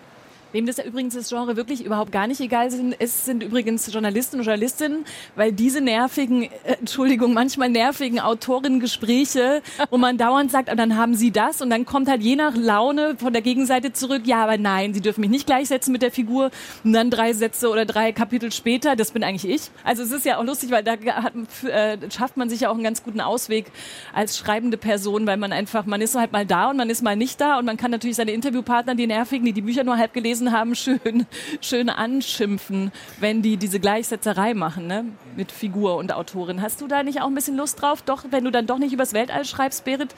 Wem 0.54 0.66
das 0.66 0.76
ja 0.76 0.84
übrigens 0.84 1.14
das 1.14 1.30
Genre 1.30 1.56
wirklich 1.56 1.84
überhaupt 1.84 2.12
gar 2.12 2.28
nicht 2.28 2.40
egal 2.40 2.70
sind, 2.70 2.94
ist, 2.94 3.24
sind 3.24 3.42
übrigens 3.42 3.92
Journalisten 3.92 4.36
und 4.36 4.44
Journalistinnen, 4.44 5.04
weil 5.34 5.50
diese 5.50 5.80
nervigen, 5.80 6.44
äh, 6.44 6.76
Entschuldigung, 6.78 7.34
manchmal 7.34 7.70
nervigen 7.70 8.20
Autorinnengespräche, 8.20 9.62
wo 9.90 9.98
man 9.98 10.16
dauernd 10.16 10.52
sagt, 10.52 10.70
ah, 10.70 10.76
dann 10.76 10.96
haben 10.96 11.16
sie 11.16 11.32
das. 11.32 11.60
Und 11.60 11.70
dann 11.70 11.84
kommt 11.84 12.08
halt 12.08 12.22
je 12.22 12.36
nach 12.36 12.54
Laune 12.54 13.16
von 13.18 13.32
der 13.32 13.42
Gegenseite 13.42 13.92
zurück, 13.92 14.22
ja, 14.26 14.44
aber 14.44 14.56
nein, 14.56 14.94
sie 14.94 15.00
dürfen 15.00 15.22
mich 15.22 15.30
nicht 15.30 15.46
gleichsetzen 15.46 15.90
mit 15.90 16.02
der 16.02 16.12
Figur. 16.12 16.52
Und 16.84 16.92
dann 16.92 17.10
drei 17.10 17.32
Sätze 17.32 17.68
oder 17.68 17.84
drei 17.84 18.12
Kapitel 18.12 18.52
später, 18.52 18.94
das 18.94 19.10
bin 19.10 19.24
eigentlich 19.24 19.52
ich. 19.52 19.72
Also 19.82 20.04
es 20.04 20.12
ist 20.12 20.24
ja 20.24 20.38
auch 20.38 20.44
lustig, 20.44 20.70
weil 20.70 20.84
da 20.84 20.92
hat, 20.92 21.32
äh, 21.64 21.98
schafft 22.12 22.36
man 22.36 22.48
sich 22.48 22.60
ja 22.60 22.68
auch 22.68 22.74
einen 22.74 22.84
ganz 22.84 23.02
guten 23.02 23.20
Ausweg 23.20 23.72
als 24.12 24.38
schreibende 24.38 24.76
Person, 24.76 25.26
weil 25.26 25.36
man 25.36 25.50
einfach, 25.50 25.84
man 25.84 26.00
ist 26.00 26.14
halt 26.14 26.30
mal 26.30 26.46
da 26.46 26.70
und 26.70 26.76
man 26.76 26.90
ist 26.90 27.02
mal 27.02 27.16
nicht 27.16 27.40
da. 27.40 27.58
Und 27.58 27.64
man 27.64 27.76
kann 27.76 27.90
natürlich 27.90 28.14
seine 28.14 28.30
Interviewpartner, 28.30 28.94
die 28.94 29.08
nervigen, 29.08 29.44
die 29.46 29.52
die 29.52 29.62
Bücher 29.62 29.82
nur 29.82 29.98
halb 29.98 30.12
gelesen 30.12 30.43
haben, 30.52 30.74
schön, 30.74 31.26
schön 31.60 31.88
anschimpfen, 31.88 32.92
wenn 33.20 33.42
die 33.42 33.56
diese 33.56 33.80
Gleichsetzerei 33.80 34.54
machen, 34.54 34.86
ne? 34.86 35.04
Mit 35.36 35.52
Figur 35.52 35.96
und 35.96 36.12
Autorin. 36.12 36.62
Hast 36.62 36.80
du 36.80 36.86
da 36.86 37.02
nicht 37.02 37.20
auch 37.20 37.26
ein 37.26 37.34
bisschen 37.34 37.56
Lust 37.56 37.80
drauf? 37.80 38.02
Doch, 38.02 38.24
wenn 38.30 38.44
du 38.44 38.50
dann 38.50 38.66
doch 38.66 38.78
nicht 38.78 38.92
übers 38.92 39.12
Weltall 39.12 39.44
schreibst, 39.44 39.84
Berit, 39.84 40.14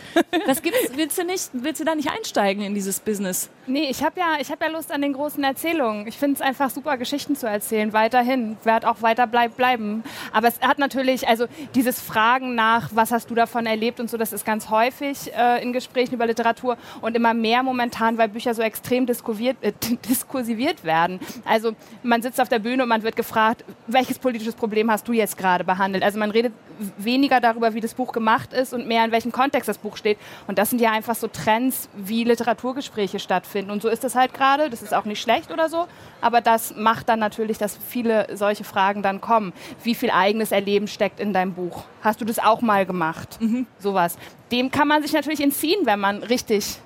was 0.46 0.62
gibt's, 0.62 0.78
willst 0.94 1.18
du 1.18 1.24
nicht, 1.24 1.50
willst 1.52 1.80
du 1.80 1.84
da 1.84 1.94
nicht 1.94 2.10
einsteigen 2.10 2.62
in 2.62 2.74
dieses 2.74 3.00
Business? 3.00 3.50
Nee, 3.68 3.88
ich 3.90 4.04
habe 4.04 4.20
ja, 4.20 4.36
ich 4.40 4.52
hab 4.52 4.62
ja 4.62 4.68
Lust 4.68 4.92
an 4.92 5.02
den 5.02 5.12
großen 5.12 5.42
Erzählungen. 5.42 6.06
Ich 6.06 6.16
finde 6.16 6.36
es 6.36 6.40
einfach 6.40 6.70
super, 6.70 6.96
Geschichten 6.96 7.34
zu 7.34 7.48
erzählen, 7.48 7.92
weiterhin. 7.92 8.56
Werd 8.62 8.84
auch 8.84 9.02
weiter 9.02 9.26
bleib, 9.26 9.56
bleiben. 9.56 10.04
Aber 10.32 10.46
es 10.46 10.60
hat 10.60 10.78
natürlich, 10.78 11.26
also 11.26 11.46
dieses 11.74 12.00
Fragen 12.00 12.54
nach, 12.54 12.90
was 12.94 13.10
hast 13.10 13.28
du 13.28 13.34
davon 13.34 13.66
erlebt 13.66 13.98
und 13.98 14.08
so, 14.08 14.16
das 14.16 14.32
ist 14.32 14.44
ganz 14.44 14.70
häufig 14.70 15.34
äh, 15.36 15.60
in 15.64 15.72
Gesprächen 15.72 16.14
über 16.14 16.26
Literatur 16.26 16.76
und 17.00 17.16
immer 17.16 17.34
mehr 17.34 17.64
momentan, 17.64 18.18
weil 18.18 18.28
Bücher 18.28 18.54
so 18.54 18.62
extrem 18.62 19.04
äh, 19.08 19.72
diskursiviert 20.08 20.84
werden. 20.84 21.18
Also 21.44 21.72
man 22.04 22.22
sitzt 22.22 22.40
auf 22.40 22.48
der 22.48 22.60
Bühne 22.60 22.84
und 22.84 22.88
man 22.88 23.02
wird 23.02 23.16
gefragt, 23.16 23.64
welches 23.88 24.20
politisches 24.20 24.54
Problem 24.54 24.92
hast 24.92 25.08
du 25.08 25.12
jetzt 25.12 25.36
gerade 25.36 25.64
behandelt? 25.64 26.04
Also 26.04 26.20
man 26.20 26.30
redet 26.30 26.52
weniger 26.98 27.40
darüber, 27.40 27.74
wie 27.74 27.80
das 27.80 27.94
Buch 27.94 28.12
gemacht 28.12 28.52
ist 28.52 28.72
und 28.72 28.86
mehr 28.86 29.04
in 29.04 29.10
welchem 29.10 29.32
Kontext 29.32 29.68
das 29.68 29.78
Buch 29.78 29.96
steht. 29.96 30.18
Und 30.46 30.58
das 30.58 30.70
sind 30.70 30.80
ja 30.80 30.92
einfach 30.92 31.16
so 31.16 31.26
Trends, 31.26 31.88
wie 31.96 32.22
Literaturgespräche 32.22 33.18
stattfinden. 33.18 33.55
Und 33.64 33.82
so 33.82 33.88
ist 33.88 34.04
es 34.04 34.14
halt 34.14 34.34
gerade. 34.34 34.70
Das 34.70 34.82
ist 34.82 34.94
auch 34.94 35.04
nicht 35.04 35.20
schlecht 35.20 35.50
oder 35.50 35.68
so. 35.68 35.86
Aber 36.20 36.40
das 36.40 36.74
macht 36.76 37.08
dann 37.08 37.18
natürlich, 37.18 37.58
dass 37.58 37.78
viele 37.88 38.26
solche 38.36 38.64
Fragen 38.64 39.02
dann 39.02 39.20
kommen. 39.20 39.52
Wie 39.82 39.94
viel 39.94 40.10
eigenes 40.10 40.52
Erleben 40.52 40.88
steckt 40.88 41.20
in 41.20 41.32
deinem 41.32 41.54
Buch? 41.54 41.84
Hast 42.02 42.20
du 42.20 42.24
das 42.24 42.38
auch 42.38 42.60
mal 42.60 42.86
gemacht? 42.86 43.38
Sowas. 43.78 44.16
Dem 44.52 44.70
kann 44.70 44.88
man 44.88 45.02
sich 45.02 45.12
natürlich 45.12 45.40
entziehen, 45.40 45.80
wenn 45.84 45.98
man 45.98 46.22
richtig 46.22 46.78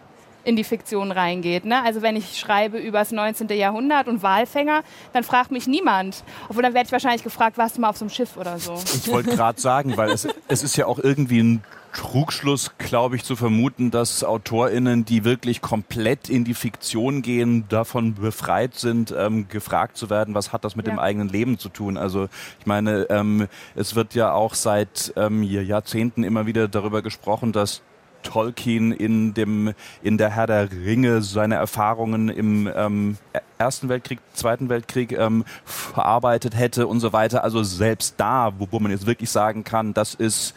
in 0.44 0.56
die 0.56 0.64
Fiktion 0.64 1.12
reingeht. 1.12 1.64
Ne? 1.64 1.82
Also 1.82 2.02
wenn 2.02 2.16
ich 2.16 2.38
schreibe 2.38 2.78
über 2.78 3.00
das 3.00 3.12
19. 3.12 3.48
Jahrhundert 3.50 4.08
und 4.08 4.22
Walfänger, 4.22 4.82
dann 5.12 5.22
fragt 5.22 5.50
mich 5.50 5.66
niemand. 5.66 6.24
Obwohl 6.48 6.62
dann 6.62 6.74
werde 6.74 6.86
ich 6.86 6.92
wahrscheinlich 6.92 7.22
gefragt, 7.22 7.58
warst 7.58 7.76
du 7.76 7.80
mal 7.80 7.90
auf 7.90 7.96
so 7.96 8.04
einem 8.04 8.10
Schiff 8.10 8.36
oder 8.36 8.58
so. 8.58 8.74
Ich 8.74 9.10
wollte 9.10 9.30
gerade 9.30 9.60
sagen, 9.60 9.96
weil 9.96 10.10
es, 10.10 10.26
es 10.48 10.62
ist 10.62 10.76
ja 10.76 10.86
auch 10.86 10.98
irgendwie 10.98 11.42
ein 11.42 11.64
Trugschluss, 11.92 12.72
glaube 12.78 13.16
ich, 13.16 13.24
zu 13.24 13.36
vermuten, 13.36 13.90
dass 13.90 14.22
AutorInnen, 14.24 15.04
die 15.04 15.24
wirklich 15.24 15.60
komplett 15.60 16.28
in 16.28 16.44
die 16.44 16.54
Fiktion 16.54 17.22
gehen, 17.22 17.64
davon 17.68 18.14
befreit 18.14 18.74
sind, 18.76 19.14
ähm, 19.16 19.48
gefragt 19.48 19.96
zu 19.96 20.10
werden, 20.10 20.34
was 20.34 20.52
hat 20.52 20.64
das 20.64 20.76
mit 20.76 20.86
Ja. 20.86 20.94
dem 20.94 20.98
eigenen 20.98 21.28
Leben 21.28 21.58
zu 21.58 21.68
tun. 21.68 21.96
Also 21.96 22.28
ich 22.58 22.66
meine, 22.66 23.06
ähm, 23.10 23.48
es 23.74 23.94
wird 23.94 24.14
ja 24.14 24.32
auch 24.32 24.54
seit 24.54 25.12
ähm, 25.16 25.42
Jahrzehnten 25.42 26.22
immer 26.24 26.46
wieder 26.46 26.68
darüber 26.68 27.02
gesprochen, 27.02 27.52
dass 27.52 27.82
Tolkien 28.22 28.92
in 28.92 29.32
dem 29.32 29.72
in 30.02 30.18
der 30.18 30.30
Herr 30.30 30.46
der 30.46 30.70
Ringe 30.70 31.22
seine 31.22 31.54
Erfahrungen 31.54 32.28
im 32.28 32.70
ähm, 32.74 33.16
Ersten 33.56 33.88
Weltkrieg, 33.88 34.20
Zweiten 34.34 34.68
Weltkrieg 34.68 35.12
ähm, 35.12 35.44
verarbeitet 35.64 36.56
hätte 36.56 36.86
und 36.86 37.00
so 37.00 37.12
weiter. 37.12 37.44
Also 37.44 37.62
selbst 37.62 38.14
da, 38.18 38.52
wo, 38.58 38.68
wo 38.70 38.78
man 38.78 38.90
jetzt 38.90 39.06
wirklich 39.06 39.30
sagen 39.30 39.64
kann, 39.64 39.94
das 39.94 40.14
ist 40.14 40.54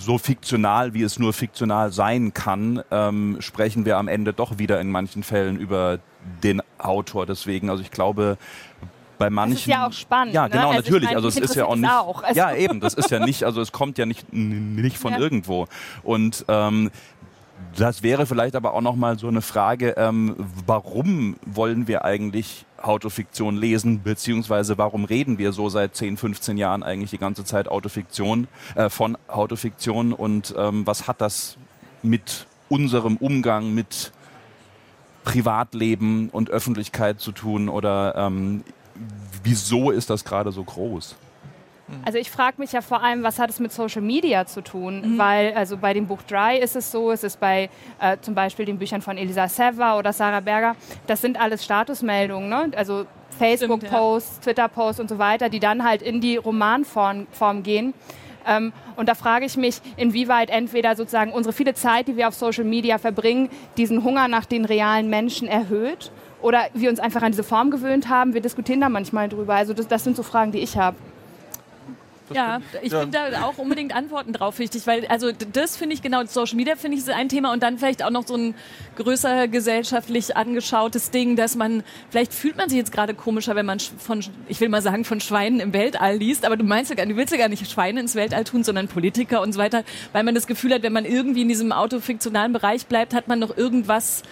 so 0.00 0.18
fiktional, 0.18 0.94
wie 0.94 1.02
es 1.02 1.18
nur 1.18 1.32
fiktional 1.32 1.92
sein 1.92 2.32
kann, 2.34 2.82
ähm, 2.90 3.36
sprechen 3.40 3.84
wir 3.84 3.98
am 3.98 4.08
Ende 4.08 4.32
doch 4.32 4.58
wieder 4.58 4.80
in 4.80 4.90
manchen 4.90 5.22
Fällen 5.22 5.58
über 5.58 5.98
den 6.42 6.62
Autor. 6.78 7.26
Deswegen, 7.26 7.70
also 7.70 7.82
ich 7.82 7.90
glaube, 7.90 8.38
bei 9.18 9.28
manchen. 9.28 9.56
ist 9.56 9.66
ja 9.66 9.86
auch 9.86 9.92
spannend, 9.92 10.32
Ja, 10.34 10.44
ne? 10.44 10.50
genau, 10.50 10.68
Also 10.70 10.80
ich 10.80 10.86
natürlich. 10.86 11.04
meine, 11.04 11.16
also 11.16 11.28
es 11.28 11.36
ist 11.36 11.54
ja 11.54 11.66
auch 11.66 11.76
nicht. 11.76 11.90
auch. 11.90 12.22
Also- 12.22 12.38
Ja, 12.38 12.54
eben. 12.54 12.80
Das 12.80 12.94
ist 12.94 13.10
ja 13.10 13.24
nicht. 13.24 13.44
Also 13.44 13.60
es 13.60 13.70
kommt 13.72 13.98
ja 13.98 14.06
nicht 14.06 14.32
nicht 14.32 14.96
von 14.96 15.12
Ja. 15.12 15.18
irgendwo. 15.18 15.66
Und 16.02 16.44
ähm, 16.48 16.90
das 17.76 18.02
wäre 18.02 18.24
vielleicht 18.24 18.56
aber 18.56 18.72
auch 18.72 18.80
noch 18.80 18.96
mal 18.96 19.18
so 19.18 19.28
eine 19.28 19.42
Frage, 19.42 19.94
ähm, 19.98 20.34
warum 20.66 21.36
wollen 21.44 21.86
wir 21.86 22.04
eigentlich 22.06 22.64
Autofiktion 22.80 23.56
lesen, 23.56 24.02
beziehungsweise 24.02 24.78
warum 24.78 25.04
reden 25.04 25.38
wir 25.38 25.52
so 25.52 25.68
seit 25.68 25.94
10, 25.96 26.16
15 26.16 26.56
Jahren 26.56 26.82
eigentlich 26.82 27.10
die 27.10 27.18
ganze 27.18 27.44
Zeit 27.44 27.68
Autofiktion, 27.68 28.48
äh, 28.74 28.88
von 28.88 29.16
Autofiktion 29.28 30.12
und 30.12 30.54
ähm, 30.56 30.86
was 30.86 31.06
hat 31.06 31.20
das 31.20 31.56
mit 32.02 32.46
unserem 32.68 33.16
Umgang 33.16 33.74
mit 33.74 34.12
Privatleben 35.24 36.30
und 36.30 36.50
Öffentlichkeit 36.50 37.20
zu 37.20 37.32
tun 37.32 37.68
oder 37.68 38.14
ähm, 38.16 38.64
wieso 39.42 39.90
ist 39.90 40.10
das 40.10 40.24
gerade 40.24 40.52
so 40.52 40.64
groß? 40.64 41.16
Also 42.04 42.18
ich 42.18 42.30
frage 42.30 42.56
mich 42.58 42.72
ja 42.72 42.80
vor 42.80 43.02
allem, 43.02 43.22
was 43.22 43.38
hat 43.38 43.50
es 43.50 43.60
mit 43.60 43.72
Social 43.72 44.02
Media 44.02 44.46
zu 44.46 44.62
tun? 44.62 45.02
Weil 45.18 45.52
also 45.54 45.76
bei 45.76 45.92
dem 45.92 46.06
Buch 46.06 46.22
Dry 46.22 46.58
ist 46.58 46.76
es 46.76 46.90
so, 46.90 47.10
es 47.10 47.24
ist 47.24 47.40
bei 47.40 47.68
äh, 48.00 48.16
zum 48.20 48.34
Beispiel 48.34 48.64
den 48.64 48.78
Büchern 48.78 49.02
von 49.02 49.16
Elisa 49.16 49.48
Seva 49.48 49.98
oder 49.98 50.12
Sarah 50.12 50.40
Berger, 50.40 50.76
das 51.06 51.20
sind 51.20 51.40
alles 51.40 51.64
Statusmeldungen, 51.64 52.48
ne? 52.48 52.70
also 52.76 53.06
Facebook-Posts, 53.38 54.40
Twitter-Posts 54.40 55.00
und 55.00 55.08
so 55.08 55.18
weiter, 55.18 55.48
die 55.48 55.60
dann 55.60 55.84
halt 55.84 56.02
in 56.02 56.20
die 56.20 56.36
Romanform 56.36 57.26
Form 57.32 57.62
gehen. 57.62 57.94
Ähm, 58.46 58.72
und 58.96 59.08
da 59.08 59.14
frage 59.14 59.44
ich 59.44 59.56
mich, 59.56 59.80
inwieweit 59.96 60.50
entweder 60.50 60.96
sozusagen 60.96 61.32
unsere 61.32 61.52
viele 61.52 61.74
Zeit, 61.74 62.08
die 62.08 62.16
wir 62.16 62.28
auf 62.28 62.34
Social 62.34 62.64
Media 62.64 62.98
verbringen, 62.98 63.48
diesen 63.76 64.04
Hunger 64.04 64.28
nach 64.28 64.46
den 64.46 64.64
realen 64.64 65.10
Menschen 65.10 65.48
erhöht 65.48 66.10
oder 66.42 66.62
wir 66.74 66.90
uns 66.90 67.00
einfach 67.00 67.22
an 67.22 67.32
diese 67.32 67.44
Form 67.44 67.70
gewöhnt 67.70 68.08
haben. 68.08 68.34
Wir 68.34 68.40
diskutieren 68.40 68.80
da 68.80 68.88
manchmal 68.88 69.28
drüber. 69.28 69.54
Also 69.54 69.74
das, 69.74 69.88
das 69.88 70.04
sind 70.04 70.16
so 70.16 70.22
Fragen, 70.22 70.52
die 70.52 70.58
ich 70.58 70.76
habe. 70.76 70.96
Ja, 72.34 72.60
ich 72.82 72.92
ja. 72.92 73.00
finde 73.00 73.18
da 73.30 73.42
auch 73.42 73.58
unbedingt 73.58 73.94
Antworten 73.94 74.32
drauf 74.32 74.58
wichtig, 74.58 74.86
weil 74.86 75.06
also 75.06 75.30
das 75.52 75.76
finde 75.76 75.94
ich 75.94 76.02
genau, 76.02 76.24
Social 76.24 76.56
Media 76.56 76.76
finde 76.76 76.96
ich 76.96 77.02
ist 77.02 77.10
ein 77.10 77.28
Thema 77.28 77.52
und 77.52 77.62
dann 77.62 77.78
vielleicht 77.78 78.04
auch 78.04 78.10
noch 78.10 78.26
so 78.26 78.36
ein 78.36 78.54
größer 78.96 79.48
gesellschaftlich 79.48 80.36
angeschautes 80.36 81.10
Ding, 81.10 81.36
dass 81.36 81.56
man, 81.56 81.82
vielleicht 82.10 82.32
fühlt 82.32 82.56
man 82.56 82.68
sich 82.68 82.78
jetzt 82.78 82.92
gerade 82.92 83.14
komischer, 83.14 83.56
wenn 83.56 83.66
man 83.66 83.80
von, 83.80 84.24
ich 84.48 84.60
will 84.60 84.68
mal 84.68 84.82
sagen, 84.82 85.04
von 85.04 85.20
Schweinen 85.20 85.60
im 85.60 85.72
Weltall 85.72 86.16
liest, 86.16 86.44
aber 86.44 86.56
du 86.56 86.64
meinst 86.64 86.90
ja 86.90 86.96
gar, 86.96 87.06
du 87.06 87.16
willst 87.16 87.32
ja 87.32 87.38
gar 87.38 87.48
nicht 87.48 87.70
Schweine 87.70 88.00
ins 88.00 88.14
Weltall 88.14 88.44
tun, 88.44 88.64
sondern 88.64 88.88
Politiker 88.88 89.40
und 89.40 89.52
so 89.52 89.58
weiter, 89.58 89.84
weil 90.12 90.22
man 90.22 90.34
das 90.34 90.46
Gefühl 90.46 90.74
hat, 90.74 90.82
wenn 90.82 90.92
man 90.92 91.04
irgendwie 91.04 91.42
in 91.42 91.48
diesem 91.48 91.72
autofiktionalen 91.72 92.52
Bereich 92.52 92.86
bleibt, 92.86 93.14
hat 93.14 93.28
man 93.28 93.38
noch 93.38 93.56
irgendwas 93.56 94.22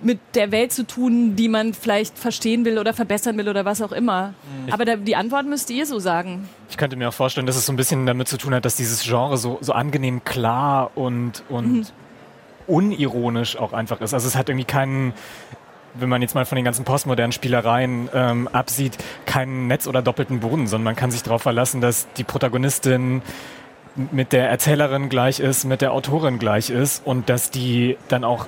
mit 0.00 0.18
der 0.34 0.52
Welt 0.52 0.72
zu 0.72 0.86
tun, 0.86 1.36
die 1.36 1.48
man 1.48 1.74
vielleicht 1.74 2.18
verstehen 2.18 2.64
will 2.64 2.78
oder 2.78 2.92
verbessern 2.92 3.36
will 3.38 3.48
oder 3.48 3.64
was 3.64 3.80
auch 3.80 3.92
immer. 3.92 4.34
Mhm. 4.66 4.72
Aber 4.72 4.84
da, 4.84 4.96
die 4.96 5.16
Antwort 5.16 5.46
müsst 5.46 5.70
ihr 5.70 5.86
so 5.86 5.98
sagen. 5.98 6.48
Ich 6.68 6.76
könnte 6.76 6.96
mir 6.96 7.08
auch 7.08 7.14
vorstellen, 7.14 7.46
dass 7.46 7.56
es 7.56 7.66
so 7.66 7.72
ein 7.72 7.76
bisschen 7.76 8.06
damit 8.06 8.28
zu 8.28 8.36
tun 8.36 8.54
hat, 8.54 8.64
dass 8.64 8.76
dieses 8.76 9.02
Genre 9.02 9.36
so, 9.36 9.58
so 9.60 9.72
angenehm 9.72 10.24
klar 10.24 10.90
und, 10.94 11.42
und 11.48 11.72
mhm. 11.72 11.86
unironisch 12.66 13.56
auch 13.56 13.72
einfach 13.72 14.00
ist. 14.00 14.14
Also 14.14 14.26
es 14.26 14.36
hat 14.36 14.48
irgendwie 14.48 14.66
keinen 14.66 15.14
wenn 15.94 16.08
man 16.08 16.22
jetzt 16.22 16.34
mal 16.34 16.44
von 16.44 16.56
den 16.56 16.64
ganzen 16.64 16.84
postmodernen 16.84 17.30
Spielereien 17.32 18.08
ähm, 18.12 18.48
absieht, 18.48 18.98
keinen 19.26 19.68
Netz- 19.68 19.86
oder 19.86 20.02
doppelten 20.02 20.40
Boden, 20.40 20.66
sondern 20.66 20.84
man 20.84 20.96
kann 20.96 21.12
sich 21.12 21.22
darauf 21.22 21.42
verlassen, 21.42 21.80
dass 21.80 22.08
die 22.14 22.24
Protagonistin 22.24 23.22
mit 24.10 24.32
der 24.32 24.50
Erzählerin 24.50 25.08
gleich 25.08 25.40
ist, 25.40 25.64
mit 25.64 25.80
der 25.80 25.92
Autorin 25.92 26.38
gleich 26.38 26.70
ist 26.70 27.06
und 27.06 27.28
dass 27.28 27.50
die 27.50 27.96
dann 28.08 28.24
auch 28.24 28.46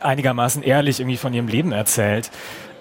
einigermaßen 0.00 0.62
ehrlich 0.62 1.00
irgendwie 1.00 1.16
von 1.16 1.34
ihrem 1.34 1.48
Leben 1.48 1.72
erzählt. 1.72 2.30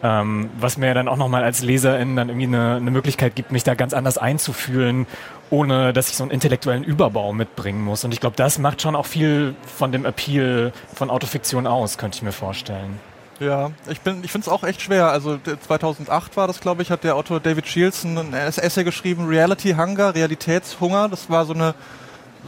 Ähm, 0.04 0.52
was 0.60 0.78
mir 0.78 0.94
dann 0.94 1.08
auch 1.08 1.18
nochmal 1.18 1.44
als 1.44 1.64
Leserin 1.64 2.16
dann 2.16 2.30
irgendwie 2.30 2.46
eine, 2.46 2.76
eine 2.76 2.92
Möglichkeit 2.92 3.36
gibt, 3.36 3.52
mich 3.52 3.64
da 3.64 3.74
ganz 3.74 3.94
anders 3.94 4.20
einzufühlen, 4.20 5.08
ohne 5.50 5.92
dass 5.92 6.10
ich 6.10 6.18
so 6.18 6.24
einen 6.24 6.32
intellektuellen 6.32 6.84
Überbau 6.84 7.34
mitbringen 7.34 7.84
muss. 7.84 8.04
Und 8.04 8.14
ich 8.14 8.20
glaube, 8.20 8.36
das 8.36 8.60
macht 8.60 8.82
schon 8.82 8.96
auch 8.96 9.08
viel 9.08 9.56
von 9.66 9.92
dem 9.92 10.06
Appeal 10.06 10.72
von 10.94 11.10
Autofiktion 11.10 11.66
aus, 11.66 11.98
könnte 11.98 12.18
ich 12.18 12.22
mir 12.22 12.32
vorstellen. 12.32 13.00
Ja, 13.40 13.72
ich, 13.90 14.02
bin, 14.02 14.24
ich 14.24 14.32
finde 14.32 14.46
es 14.46 14.50
auch 14.50 14.64
echt 14.64 14.82
schwer. 14.82 15.10
Also 15.10 15.40
2008 15.68 16.38
war 16.38 16.48
das, 16.48 16.60
glaube 16.60 16.82
ich, 16.82 16.92
hat 16.92 17.04
der 17.04 17.16
Autor 17.16 17.40
David 17.40 17.68
Shielson 17.68 18.18
ein 18.18 18.34
Essay 18.34 18.84
geschrieben, 18.84 19.28
Reality 19.28 19.74
Hunger, 19.74 20.14
Realitätshunger. 20.16 21.10
Das 21.10 21.30
war 21.30 21.46
so 21.46 21.54
eine 21.54 21.76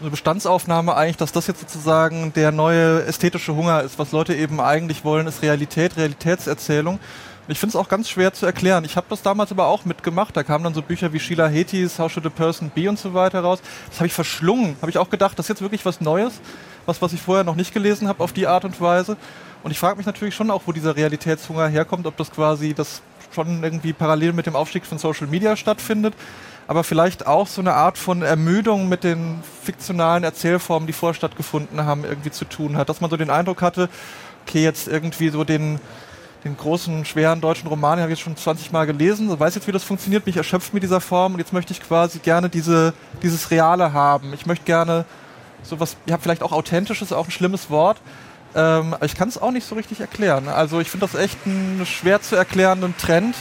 eine 0.02 0.10
Bestandsaufnahme 0.10 0.96
eigentlich, 0.96 1.18
dass 1.18 1.32
das 1.32 1.48
jetzt 1.48 1.62
sozusagen 1.62 2.34
der 2.34 2.52
neue 2.52 3.04
ästhetische 3.06 3.56
Hunger 3.56 3.82
ist. 3.82 4.00
Was 4.00 4.12
Leute 4.12 4.36
eben 4.36 4.60
eigentlich 4.62 5.04
wollen, 5.04 5.28
ist 5.28 5.42
Realität, 5.42 5.98
Realitätserzählung. 5.98 7.00
Ich 7.48 7.60
finde 7.60 7.72
es 7.72 7.76
auch 7.76 7.90
ganz 7.90 8.10
schwer 8.10 8.32
zu 8.32 8.46
erklären. 8.46 8.86
Ich 8.86 8.96
habe 8.96 9.08
das 9.10 9.24
damals 9.24 9.52
aber 9.52 9.66
auch 9.68 9.84
mitgemacht. 9.84 10.38
Da 10.38 10.44
kamen 10.44 10.64
dann 10.64 10.76
so 10.76 10.84
Bücher 10.84 11.12
wie 11.14 11.20
Sheila 11.20 11.48
Hetis, 11.48 11.98
How 11.98 12.12
Should 12.12 12.28
a 12.28 12.30
Person 12.30 12.72
Be 12.74 12.88
und 12.88 13.00
so 13.00 13.14
weiter 13.16 13.42
raus. 13.42 13.60
Das 13.90 13.98
habe 13.98 14.08
ich 14.08 14.14
verschlungen. 14.14 14.76
Habe 14.82 14.92
ich 14.92 15.00
auch 15.00 15.10
gedacht, 15.10 15.38
das 15.40 15.46
ist 15.46 15.50
jetzt 15.50 15.62
wirklich 15.62 15.84
was 15.84 16.00
Neues. 16.00 16.34
Was, 16.86 17.02
was 17.02 17.12
ich 17.14 17.22
vorher 17.22 17.44
noch 17.44 17.56
nicht 17.56 17.74
gelesen 17.74 18.08
habe 18.08 18.24
auf 18.24 18.34
die 18.34 18.46
Art 18.46 18.66
und 18.66 18.80
Weise. 18.80 19.18
Und 19.64 19.72
ich 19.72 19.80
frage 19.80 19.98
mich 19.98 20.06
natürlich 20.06 20.36
schon 20.36 20.52
auch, 20.52 20.62
wo 20.68 20.72
dieser 20.72 20.96
Realitätshunger 20.96 21.68
herkommt. 21.68 22.06
Ob 22.06 22.16
das 22.18 22.30
quasi 22.32 22.76
das 22.76 23.02
schon 23.34 23.64
irgendwie 23.64 23.94
parallel 23.94 24.34
mit 24.34 24.46
dem 24.46 24.56
Aufstieg 24.56 24.86
von 24.86 25.00
Social 25.00 25.28
Media 25.28 25.56
stattfindet 25.56 26.14
aber 26.70 26.84
vielleicht 26.84 27.26
auch 27.26 27.48
so 27.48 27.62
eine 27.62 27.74
Art 27.74 27.98
von 27.98 28.22
Ermüdung 28.22 28.88
mit 28.88 29.04
den 29.04 29.42
fiktionalen 29.64 30.24
Erzählformen, 30.24 30.86
die 30.86 30.94
vorher 30.94 31.16
stattgefunden 31.16 31.84
haben, 31.84 32.04
irgendwie 32.04 32.30
zu 32.30 32.46
tun 32.46 32.78
hat. 32.78 32.90
Dass 32.90 33.02
man 33.02 33.10
so 33.10 33.18
den 33.18 33.32
Eindruck 33.32 33.64
hatte, 33.64 33.90
okay, 34.46 34.66
jetzt 34.66 34.88
irgendwie 34.88 35.30
so 35.30 35.44
den, 35.44 35.80
den 36.44 36.56
großen, 36.56 37.06
schweren 37.06 37.42
deutschen 37.42 37.68
Roman, 37.70 37.98
den 37.98 38.04
habe 38.04 38.14
ich 38.14 38.20
jetzt 38.20 38.24
schon 38.24 38.38
20 38.38 38.72
Mal 38.72 38.86
gelesen, 38.86 39.40
weiß 39.40 39.56
jetzt, 39.56 39.68
wie 39.68 39.72
das 39.72 39.84
funktioniert, 39.84 40.28
mich 40.28 40.38
erschöpft 40.38 40.72
mit 40.72 40.84
dieser 40.84 41.02
Form 41.02 41.34
und 41.34 41.40
jetzt 41.40 41.54
möchte 41.54 41.74
ich 41.74 41.82
quasi 41.82 42.20
gerne 42.20 42.50
diese, 42.50 42.94
dieses 43.24 43.50
Reale 43.50 43.92
haben. 43.92 44.32
Ich 44.36 44.46
möchte 44.46 44.66
gerne 44.66 45.06
sowas, 45.64 45.98
ich 46.06 46.14
habe 46.14 46.22
vielleicht 46.22 46.44
auch 46.44 46.52
authentisches, 46.52 47.12
auch 47.12 47.26
ein 47.26 47.32
schlimmes 47.32 47.72
Wort, 47.72 47.98
ähm, 48.54 48.96
ich 49.04 49.16
kann 49.16 49.28
es 49.28 49.42
auch 49.42 49.52
nicht 49.52 49.66
so 49.66 49.74
richtig 49.74 50.02
erklären. 50.02 50.48
Also 50.48 50.80
ich 50.80 50.92
finde 50.92 51.08
das 51.08 51.20
echt 51.20 51.40
einen 51.48 51.84
schwer 51.88 52.22
zu 52.22 52.36
erklärenden 52.36 52.96
Trend 52.96 53.34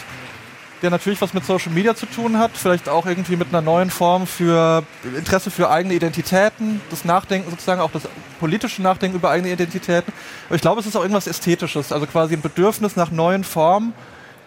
der 0.82 0.90
natürlich 0.90 1.20
was 1.20 1.34
mit 1.34 1.44
Social 1.44 1.72
Media 1.72 1.94
zu 1.94 2.06
tun 2.06 2.38
hat, 2.38 2.52
vielleicht 2.54 2.88
auch 2.88 3.06
irgendwie 3.06 3.36
mit 3.36 3.48
einer 3.48 3.62
neuen 3.62 3.90
Form 3.90 4.26
für 4.26 4.84
Interesse 5.16 5.50
für 5.50 5.70
eigene 5.70 5.94
Identitäten, 5.94 6.80
das 6.90 7.04
Nachdenken 7.04 7.50
sozusagen, 7.50 7.80
auch 7.80 7.90
das 7.90 8.02
politische 8.38 8.82
Nachdenken 8.82 9.16
über 9.16 9.30
eigene 9.30 9.52
Identitäten. 9.52 10.12
Aber 10.46 10.56
ich 10.56 10.62
glaube, 10.62 10.80
es 10.80 10.86
ist 10.86 10.96
auch 10.96 11.02
irgendwas 11.02 11.26
Ästhetisches, 11.26 11.92
also 11.92 12.06
quasi 12.06 12.34
ein 12.34 12.42
Bedürfnis 12.42 12.96
nach 12.96 13.10
neuen 13.10 13.44
Formen, 13.44 13.92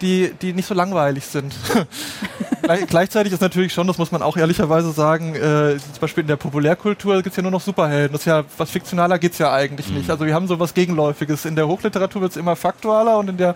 die, 0.01 0.33
die 0.41 0.53
nicht 0.53 0.65
so 0.65 0.73
langweilig 0.73 1.25
sind. 1.25 1.53
Gleichzeitig 2.87 3.33
ist 3.33 3.41
natürlich 3.41 3.73
schon, 3.73 3.87
das 3.87 3.97
muss 3.97 4.11
man 4.11 4.21
auch 4.21 4.37
ehrlicherweise 4.37 4.91
sagen, 4.91 5.35
äh, 5.35 5.77
zum 5.77 5.99
Beispiel 5.99 6.21
in 6.21 6.27
der 6.27 6.35
Populärkultur 6.37 7.15
gibt 7.17 7.27
es 7.27 7.35
ja 7.35 7.43
nur 7.43 7.51
noch 7.51 7.61
Superhelden. 7.61 8.13
Das 8.13 8.21
ist 8.21 8.25
ja, 8.25 8.43
was 8.57 8.69
fiktionaler 8.69 9.19
geht 9.19 9.33
es 9.33 9.37
ja 9.39 9.53
eigentlich 9.53 9.89
mhm. 9.89 9.97
nicht. 9.97 10.09
Also 10.09 10.25
wir 10.25 10.33
haben 10.33 10.47
so 10.47 10.59
was 10.59 10.73
Gegenläufiges. 10.73 11.45
In 11.45 11.55
der 11.55 11.67
Hochliteratur 11.67 12.21
wird 12.21 12.31
es 12.31 12.37
immer 12.37 12.55
faktualer 12.55 13.17
und 13.17 13.29
in 13.29 13.37
der 13.37 13.55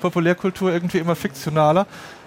Populärkultur 0.00 0.72
irgendwie 0.72 0.98
immer 0.98 1.16
fiktionaler. 1.16 1.86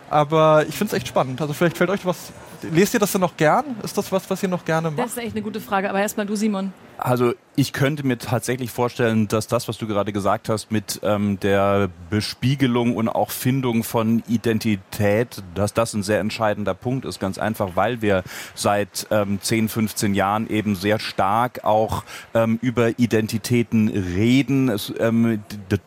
Aber 0.10 0.66
ich 0.68 0.76
finde 0.76 0.94
es 0.94 0.98
echt 0.98 1.08
spannend. 1.08 1.42
Also 1.42 1.54
vielleicht 1.54 1.78
fällt 1.78 1.90
euch 1.90 2.06
was. 2.06 2.32
Lest 2.62 2.94
ihr 2.94 3.00
das 3.00 3.12
denn 3.12 3.22
noch 3.22 3.38
gern? 3.38 3.64
Ist 3.84 3.98
das 3.98 4.12
was, 4.12 4.30
was 4.30 4.44
ihr 4.44 4.50
noch 4.50 4.66
gerne 4.66 4.90
macht? 4.90 5.00
Das 5.00 5.12
ist 5.12 5.18
echt 5.18 5.36
eine 5.36 5.42
gute 5.42 5.62
Frage. 5.62 5.90
Aber 5.90 6.02
erstmal 6.02 6.26
du, 6.26 6.36
Simon. 6.36 6.74
Also 6.98 7.34
ich 7.56 7.72
könnte 7.72 8.06
mir 8.06 8.18
tatsächlich 8.18 8.72
vorstellen, 8.72 9.30
dass 9.30 9.48
das, 9.48 9.70
was 9.70 9.78
du 9.78 9.88
gerade 9.88 10.12
gesagt 10.12 10.50
hast, 10.50 10.70
mit 10.70 11.00
ähm, 11.04 11.40
der 11.40 11.90
Bespiegelung 12.10 12.98
und 12.98 13.08
auch 13.08 13.32
Findung 13.32 13.86
von 13.86 14.22
Identität, 14.28 15.42
dass 15.56 15.74
das 15.74 15.94
ein 15.94 16.04
sehr 16.04 16.20
entscheidender 16.20 16.74
Punkt 16.74 17.06
ist. 17.06 17.22
Ganz 17.22 17.38
einfach, 17.38 17.76
weil 17.76 18.02
wir 18.02 18.24
seit 18.56 19.08
ähm, 19.12 19.40
10, 19.42 19.70
15 19.70 20.14
Jahren 20.14 20.50
eben 20.50 20.76
sehr 20.76 21.00
stark 21.00 21.64
auch 21.64 22.04
ähm, 22.34 22.60
über 22.62 23.00
Identitäten 23.00 23.88
reden. 23.88 24.68
Es, 24.68 24.94
ähm, 25.00 25.42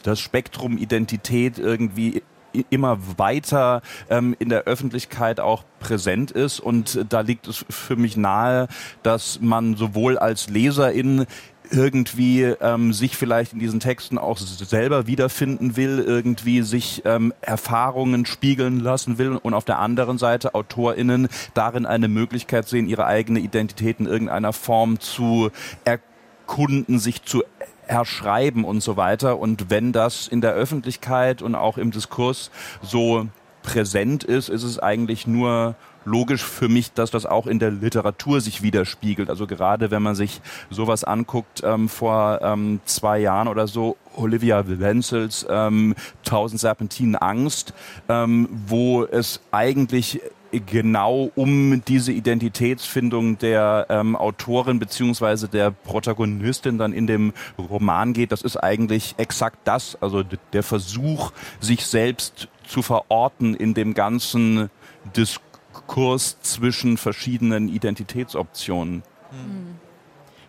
das 0.05 0.21
Spektrum 0.21 0.79
Identität 0.79 1.59
irgendwie 1.59 2.23
immer 2.71 2.99
weiter 3.19 3.83
ähm, 4.11 4.37
in 4.39 4.49
der 4.49 4.65
Öffentlichkeit 4.65 5.41
auch 5.41 5.65
präsent 5.81 6.31
ist. 6.31 6.61
Und 6.61 7.07
da 7.09 7.21
liegt 7.21 7.47
es 7.49 7.65
für 7.69 7.97
mich 7.97 8.17
nahe, 8.17 8.69
dass 9.03 9.41
man 9.41 9.77
sowohl 9.77 10.19
als 10.19 10.49
Leserin 10.49 11.27
irgendwie 11.73 12.43
ähm, 12.43 12.93
sich 12.93 13.17
vielleicht 13.17 13.53
in 13.55 13.59
diesen 13.59 13.81
Texten 13.81 14.19
auch 14.19 14.39
selber 14.39 15.07
wiederfinden 15.07 15.77
will, 15.77 16.01
irgendwie 16.07 16.63
sich 16.63 17.03
ähm, 17.05 17.33
Erfahrungen 17.41 18.27
spiegeln 18.27 18.81
lassen 18.81 19.19
will 19.19 19.37
und 19.37 19.55
auf 19.55 19.65
der 19.65 19.79
anderen 19.79 20.19
Seite 20.19 20.55
AutorInnen 20.55 21.29
darin 21.55 21.87
eine 21.87 22.09
Möglichkeit 22.09 22.69
sehen, 22.69 22.89
ihre 22.89 23.07
eigene 23.07 23.41
Identität 23.41 24.01
in 24.01 24.07
irgendeiner 24.07 24.53
Form 24.53 25.01
zu 25.01 25.51
erkunden, 25.85 26.99
sich 26.99 27.23
zu 27.23 27.43
erschreiben 27.87 28.65
und 28.65 28.83
so 28.83 28.97
weiter. 28.97 29.39
Und 29.39 29.71
wenn 29.71 29.93
das 29.93 30.29
in 30.29 30.41
der 30.41 30.53
Öffentlichkeit 30.53 31.43
und 31.43 31.55
auch 31.55 31.79
im 31.79 31.91
Diskurs 31.91 32.51
so 32.83 33.29
präsent 33.63 34.25
ist, 34.25 34.49
ist 34.49 34.63
es 34.63 34.79
eigentlich 34.79 35.27
nur 35.27 35.77
logisch 36.05 36.45
für 36.45 36.69
mich, 36.69 36.93
dass 36.93 37.11
das 37.11 37.27
auch 37.27 37.47
in 37.47 37.59
der 37.59 37.71
Literatur 37.71 38.41
sich 38.41 38.63
widerspiegelt. 38.63 39.31
Also 39.31 39.47
gerade 39.47 39.91
wenn 39.91 40.03
man 40.03 40.15
sich 40.15 40.41
sowas 40.71 41.05
anguckt, 41.05 41.63
ähm, 41.65 41.89
vor 41.89 42.41
ähm, 42.43 42.81
zwei 42.85 43.21
Jahren 43.21 43.49
oder 43.49 43.69
so, 43.69 43.97
Olivia 44.17 44.65
Wenzels 44.67 45.47
ähm, 45.49 45.95
Tausend 46.25 46.61
Serpentinen 46.61 47.17
Angst, 47.17 47.73
ähm, 48.09 48.49
wo 48.67 49.05
es 49.05 49.41
eigentlich 49.53 50.21
genau 50.53 51.31
um 51.35 51.83
diese 51.87 52.13
Identitätsfindung 52.13 53.39
der 53.39 53.87
ähm, 53.89 54.17
Autorin 54.17 54.79
beziehungsweise 54.79 55.49
der 55.49 55.71
Protagonistin 55.71 56.79
dann 56.79 56.93
in 56.93 57.07
dem 57.07 57.33
Roman 57.59 58.13
geht. 58.13 58.33
Das 58.33 58.43
ist 58.43 58.57
eigentlich 58.57 59.15
exakt 59.17 59.59
das, 59.65 59.97
also 60.01 60.23
der 60.53 60.63
Versuch, 60.63 61.33
sich 61.61 61.87
selbst 61.87 62.49
zu 62.67 62.83
verorten 62.83 63.55
in 63.55 63.75
dem 63.75 63.95
ganzen 63.95 64.71
Diskurs 65.17 66.41
zwischen 66.43 66.97
verschiedenen 66.97 67.69
Identitätsoptionen. 67.69 69.03
Mhm. 69.33 69.82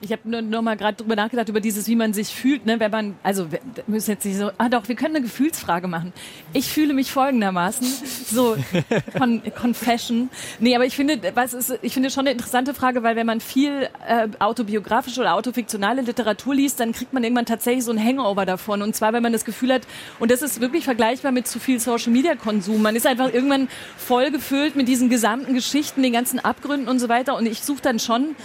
Ich 0.03 0.11
habe 0.11 0.29
nur, 0.29 0.41
nur 0.41 0.61
mal 0.61 0.75
gerade 0.75 0.97
drüber 0.97 1.15
nachgedacht, 1.15 1.47
über 1.47 1.61
dieses, 1.61 1.87
wie 1.87 1.95
man 1.95 2.13
sich 2.13 2.27
fühlt, 2.35 2.65
ne, 2.65 2.79
wenn 2.81 2.91
man, 2.91 3.15
also 3.23 3.51
wir 3.51 3.59
müssen 3.87 4.11
jetzt 4.11 4.25
nicht 4.25 4.37
so, 4.37 4.51
ah 4.57 4.67
doch, 4.67 4.89
wir 4.89 4.95
können 4.95 5.15
eine 5.15 5.23
Gefühlsfrage 5.23 5.87
machen. 5.87 6.11
Ich 6.51 6.67
fühle 6.67 6.93
mich 6.93 7.09
folgendermaßen, 7.11 7.87
so 8.29 8.57
con, 9.17 9.41
Confession. 9.55 10.29
Nee, 10.59 10.75
aber 10.75 10.85
ich 10.85 10.95
finde, 10.95 11.19
was 11.35 11.53
ist, 11.53 11.79
ich 11.81 11.93
finde 11.93 12.09
schon 12.09 12.21
eine 12.27 12.31
interessante 12.31 12.73
Frage, 12.73 13.01
weil 13.01 13.15
wenn 13.15 13.25
man 13.25 13.39
viel 13.39 13.87
äh, 14.05 14.27
autobiografische 14.39 15.21
oder 15.21 15.35
autofiktionale 15.35 16.01
Literatur 16.01 16.53
liest, 16.53 16.81
dann 16.81 16.91
kriegt 16.91 17.13
man 17.13 17.23
irgendwann 17.23 17.45
tatsächlich 17.45 17.85
so 17.85 17.91
ein 17.91 18.03
Hangover 18.03 18.45
davon. 18.45 18.81
Und 18.81 18.97
zwar, 18.97 19.13
wenn 19.13 19.23
man 19.23 19.31
das 19.31 19.45
Gefühl 19.45 19.71
hat, 19.71 19.83
und 20.19 20.31
das 20.31 20.41
ist 20.41 20.59
wirklich 20.59 20.83
vergleichbar 20.83 21.31
mit 21.31 21.47
zu 21.47 21.59
viel 21.59 21.79
Social 21.79 22.11
Media 22.11 22.35
Konsum. 22.35 22.81
Man 22.81 22.97
ist 22.97 23.07
einfach 23.07 23.33
irgendwann 23.33 23.69
voll 23.95 24.31
gefüllt 24.31 24.75
mit 24.75 24.89
diesen 24.89 25.09
gesamten 25.09 25.53
Geschichten, 25.53 26.03
den 26.03 26.11
ganzen 26.11 26.39
Abgründen 26.39 26.89
und 26.89 26.99
so 26.99 27.07
weiter. 27.07 27.37
Und 27.37 27.45
ich 27.45 27.63
suche 27.63 27.81
dann 27.81 27.99
schon 27.99 28.35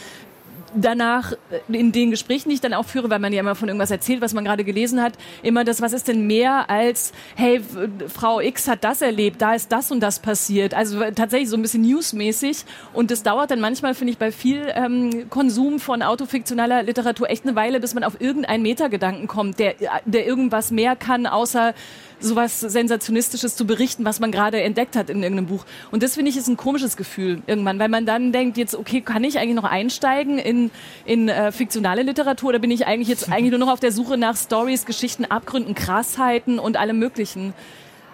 danach 0.74 1.33
äh, 1.33 1.37
in 1.68 1.92
den 1.92 2.11
Gesprächen, 2.11 2.48
die 2.48 2.57
ich 2.57 2.61
dann 2.61 2.74
auch 2.74 2.85
führe, 2.85 3.11
weil 3.11 3.18
man 3.18 3.33
ja 3.33 3.40
immer 3.40 3.54
von 3.54 3.68
irgendwas 3.68 3.90
erzählt, 3.90 4.20
was 4.20 4.35
man 4.35 4.44
gerade 4.44 4.64
gelesen 4.64 5.02
hat, 5.02 5.14
immer 5.42 5.64
das, 5.64 5.81
was 5.81 5.92
ist 5.92 6.09
denn 6.09 6.26
mehr 6.26 6.70
als, 6.70 7.12
hey, 7.37 7.61
Frau 8.09 8.40
X 8.40 8.68
hat 8.68 8.85
das 8.85 9.02
erlebt, 9.02 9.40
da 9.40 9.54
ist 9.54 9.72
das 9.72 9.90
und 9.90 10.00
das 10.00 10.18
passiert. 10.18 10.74
Also 10.74 11.00
tatsächlich 11.14 11.48
so 11.48 11.57
ein 11.57 11.62
bisschen 11.62 11.83
newsmäßig. 11.83 12.64
Und 12.92 13.11
das 13.11 13.22
dauert 13.22 13.50
dann 13.50 13.61
manchmal, 13.61 13.94
finde 13.94 14.12
ich, 14.12 14.18
bei 14.18 14.33
viel 14.33 14.72
ähm, 14.74 15.28
Konsum 15.31 15.81
von 15.81 16.02
autofiktionaler 16.02 16.83
Literatur 16.83 17.31
echt 17.31 17.44
eine 17.44 17.54
Weile, 17.57 17.81
bis 17.81 17.94
man 17.94 18.04
auf 18.04 18.20
irgendeinen 18.20 18.62
Metagedanken 18.62 19.26
kommt, 19.26 19.59
der, 19.59 19.74
der 20.04 20.26
irgendwas 20.26 20.70
mehr 20.70 20.96
kann, 20.96 21.26
außer 21.26 21.74
sowas 22.20 22.61
Sensationistisches 22.61 23.57
zu 23.57 23.66
berichten, 23.66 24.04
was 24.04 24.20
man 24.20 24.33
gerade 24.33 24.61
entdeckt 24.61 24.96
hat 24.96 25.11
in 25.11 25.22
irgendeinem 25.22 25.46
Buch. 25.46 25.64
Und 25.90 26.02
das 26.02 26.14
finde 26.14 26.31
ich 26.31 26.37
ist 26.37 26.48
ein 26.48 26.57
komisches 26.57 26.96
Gefühl 26.96 27.42
irgendwann, 27.46 27.78
weil 27.78 27.88
man 27.88 28.07
dann 28.07 28.33
denkt, 28.33 28.57
jetzt, 28.57 28.74
okay, 28.74 29.00
kann 29.00 29.24
ich 29.24 29.38
eigentlich 29.38 29.54
noch 29.54 29.64
einsteigen 29.64 30.38
in, 30.38 30.70
in 31.04 31.28
äh, 31.28 31.52
fiktionale 31.52 32.02
Literatur 32.02 32.50
oder 32.50 32.59
bin 32.59 32.70
ich 32.70 32.87
eigentlich 32.87 33.09
jetzt 33.09 33.31
eigentlich 33.31 33.50
nur 33.50 33.61
noch 33.61 33.72
auf 33.72 33.81
der 33.81 33.92
Suche 33.92 34.16
nach 34.16 34.37
Stories, 34.37 34.87
Geschichten, 34.87 35.24
Abgründen, 35.24 35.74
Krassheiten 35.74 36.59
und 36.59 36.76
allem 36.76 36.98
Möglichen? 36.98 37.54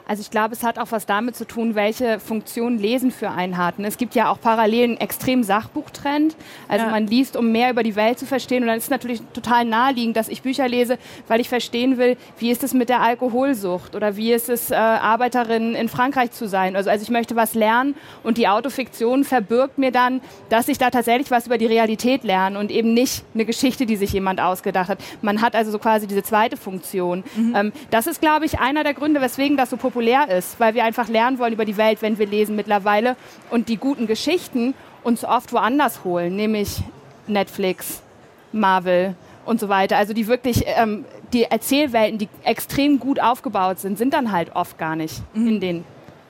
Also 0.06 0.20
ich 0.20 0.30
glaube, 0.30 0.52
es 0.52 0.62
hat 0.62 0.78
auch 0.78 0.90
was 0.90 1.06
damit 1.06 1.34
zu 1.34 1.46
tun, 1.46 1.74
welche 1.74 2.20
Funktion 2.20 2.78
Lesen 2.78 3.10
für 3.10 3.30
einen 3.30 3.56
hat. 3.56 3.78
Es 3.78 3.96
gibt 3.96 4.14
ja 4.14 4.30
auch 4.30 4.38
parallel 4.38 4.84
einen 4.84 4.96
extremen 4.98 5.44
Sachbuchtrend. 5.44 6.36
Also 6.68 6.84
ja. 6.84 6.90
man 6.90 7.06
liest, 7.06 7.36
um 7.36 7.52
mehr 7.52 7.70
über 7.70 7.82
die 7.82 7.96
Welt 7.96 8.18
zu 8.18 8.26
verstehen. 8.26 8.62
Und 8.62 8.68
dann 8.68 8.76
ist 8.76 8.84
es 8.84 8.90
natürlich 8.90 9.22
total 9.32 9.64
naheliegend, 9.64 10.16
dass 10.16 10.28
ich 10.28 10.42
Bücher 10.42 10.68
lese, 10.68 10.98
weil 11.26 11.40
ich 11.40 11.48
verstehen 11.48 11.96
will, 11.96 12.18
wie 12.38 12.50
ist 12.50 12.62
es 12.62 12.74
mit 12.74 12.90
der 12.90 13.00
Alkoholsucht 13.00 13.96
oder 13.96 14.16
wie 14.16 14.32
ist 14.32 14.50
es, 14.50 14.70
äh, 14.70 14.74
Arbeiterin 14.74 15.74
in 15.74 15.88
Frankreich 15.88 16.32
zu 16.32 16.48
sein. 16.48 16.76
Also, 16.76 16.90
also 16.90 17.02
ich 17.02 17.10
möchte 17.10 17.34
was 17.34 17.54
lernen 17.54 17.94
und 18.22 18.36
die 18.36 18.46
Autofiktion 18.46 19.24
verbirgt 19.24 19.78
mir 19.78 19.90
dann, 19.90 20.20
dass 20.50 20.68
ich 20.68 20.76
da 20.76 20.90
tatsächlich 20.90 21.30
was 21.30 21.46
über 21.46 21.56
die 21.56 21.66
Realität 21.66 22.24
lerne 22.24 22.58
und 22.58 22.70
eben 22.70 22.92
nicht 22.92 23.24
eine 23.32 23.46
Geschichte, 23.46 23.86
die 23.86 23.96
sich 23.96 24.12
jemand 24.12 24.40
ausgedacht 24.40 24.90
hat. 24.90 24.98
Man 25.22 25.40
hat 25.40 25.54
also 25.54 25.70
so 25.70 25.78
quasi 25.78 26.06
diese 26.06 26.22
zweite 26.22 26.58
Funktion. 26.58 27.24
Mhm. 27.36 27.54
Ähm, 27.56 27.72
das 27.90 28.06
ist, 28.06 28.20
glaube 28.20 28.44
ich, 28.44 28.58
einer 28.58 28.84
der 28.84 28.92
Gründe, 28.92 29.22
weswegen 29.22 29.56
das 29.56 29.70
so 29.70 29.78
populär 29.78 29.93
populär 29.94 30.28
ist, 30.28 30.58
weil 30.58 30.74
wir 30.74 30.82
einfach 30.82 31.08
lernen 31.08 31.38
wollen 31.38 31.52
über 31.52 31.64
die 31.64 31.76
Welt, 31.76 32.02
wenn 32.02 32.18
wir 32.18 32.26
lesen 32.26 32.56
mittlerweile 32.56 33.16
und 33.50 33.68
die 33.68 33.76
guten 33.76 34.08
Geschichten 34.08 34.74
uns 35.04 35.24
oft 35.24 35.52
woanders 35.52 36.02
holen, 36.02 36.34
nämlich 36.34 36.82
Netflix, 37.28 38.02
Marvel 38.50 39.14
und 39.44 39.60
so 39.60 39.68
weiter. 39.68 39.96
Also 39.96 40.12
die 40.12 40.26
wirklich, 40.26 40.64
ähm, 40.66 41.04
die 41.32 41.44
Erzählwelten, 41.44 42.18
die 42.18 42.28
extrem 42.42 42.98
gut 42.98 43.20
aufgebaut 43.20 43.78
sind, 43.78 43.96
sind 43.96 44.14
dann 44.14 44.32
halt 44.32 44.56
oft 44.56 44.78
gar 44.78 44.96
nicht 44.96 45.22
mhm. 45.32 45.46
in 45.46 45.60
den 45.60 45.84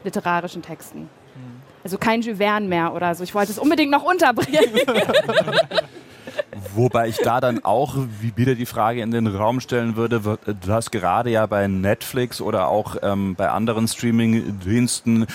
literarischen 0.05 0.61
Texten. 0.61 1.09
Also 1.83 1.97
kein 1.99 2.21
Jules 2.21 2.39
Verne 2.39 2.67
mehr 2.67 2.95
oder 2.95 3.15
so. 3.15 3.25
Ich 3.25 3.35
wollte 3.35 3.53
es 3.53 3.59
unbedingt 3.59 3.91
noch 3.91 4.05
unterbringen. 4.05 4.65
Wobei 6.75 7.09
ich 7.09 7.19
da 7.19 7.41
dann 7.41 7.65
auch 7.65 7.97
wieder 8.21 8.55
die 8.55 8.67
Frage 8.67 9.01
in 9.01 9.11
den 9.11 9.27
Raum 9.27 9.61
stellen 9.61 9.97
würde, 9.97 10.21
du 10.21 10.73
hast 10.73 10.91
gerade 10.91 11.31
ja 11.31 11.47
bei 11.47 11.67
Netflix 11.67 12.41
oder 12.41 12.69
auch 12.69 12.97
ähm, 13.03 13.35
bei 13.35 13.49
anderen 13.51 13.89
Streaming-Diensten 13.89 15.27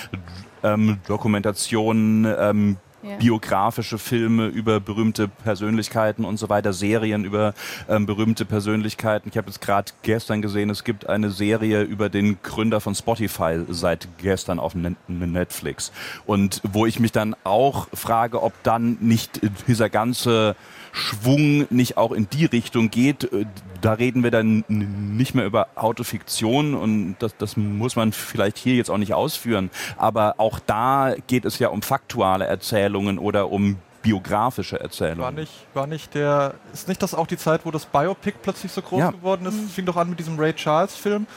ähm, 0.64 0.98
Dokumentationen, 1.08 2.26
ähm, 2.38 2.78
ja. 3.02 3.16
biografische 3.16 3.98
Filme 3.98 4.48
über 4.48 4.80
berühmte 4.80 5.28
Persönlichkeiten 5.28 6.26
und 6.26 6.38
so 6.38 6.50
weiter, 6.50 6.74
Serien 6.74 7.24
über 7.24 7.54
ähm, 7.88 8.06
berühmte 8.06 8.46
Persönlichkeiten. 8.46 9.30
Ich 9.30 9.38
habe 9.38 9.48
jetzt 9.48 9.62
gerade 9.62 9.92
gestern 10.02 10.42
gesehen, 10.42 10.70
es 10.70 10.84
gibt 10.84 11.08
eine 11.08 11.32
Serie 11.32 11.84
über 11.84 12.10
den 12.10 12.42
Gründer 12.44 12.82
von 12.82 12.96
Spotify 12.96 13.62
seit 13.70 14.08
gestern 14.18 14.60
auf 14.60 14.76
Netflix. 15.08 15.92
Und 16.26 16.62
wo 16.64 16.86
ich 16.86 17.00
mich 17.00 17.12
dann 17.12 17.36
auch 17.44 17.88
frage, 17.94 18.44
ob 18.44 18.54
dann 18.64 18.98
nicht 19.00 19.40
dieser 19.68 19.90
ganze 19.90 20.56
Schwung 20.92 21.68
nicht 21.70 21.98
auch 21.98 22.12
in 22.12 22.30
die 22.30 22.46
Richtung 22.46 22.90
geht. 22.90 23.32
Äh, 23.32 23.46
da 23.82 23.94
reden 23.94 24.24
wir 24.24 24.32
dann 24.32 24.64
nicht 24.68 25.36
mehr 25.36 25.46
über 25.46 25.68
Autofiktion 25.76 26.74
und 26.74 27.16
das, 27.20 27.36
das 27.38 27.56
muss 27.58 27.96
man 27.96 28.12
vielleicht 28.12 28.58
hier 28.58 28.76
jetzt 28.76 28.90
auch 28.90 28.98
nicht 28.98 29.14
ausführen. 29.14 29.70
Aber 29.98 30.36
auch 30.38 30.60
da 30.60 31.16
geht 31.28 31.46
es 31.46 31.60
ja 31.60 31.70
um 31.70 31.82
faktuale 31.82 32.46
Erzählungen 32.46 33.18
oder 33.20 33.50
um 33.52 33.78
biografische 34.02 34.80
Erzählungen. 34.80 35.22
War 35.22 35.32
nicht, 35.32 35.54
war 35.74 35.88
nicht 35.88 36.14
der, 36.16 36.56
ist 36.74 36.88
nicht 36.88 37.02
das 37.02 37.14
auch 37.14 37.28
die 37.28 37.38
Zeit, 37.38 37.62
wo 37.66 37.72
das 37.72 37.86
Biopic 37.86 38.38
plötzlich 38.42 38.72
so 38.72 38.82
groß 38.82 39.00
ja. 39.00 39.12
geworden 39.12 39.46
ist? 39.46 39.56
Mhm. 39.56 39.70
Fing 39.70 39.86
doch 39.86 39.98
an 39.98 40.10
mit 40.10 40.20
diesem 40.20 40.40
Ray 40.40 40.54
Charles 40.54 40.96
Film. 40.96 41.24
Und 41.24 41.28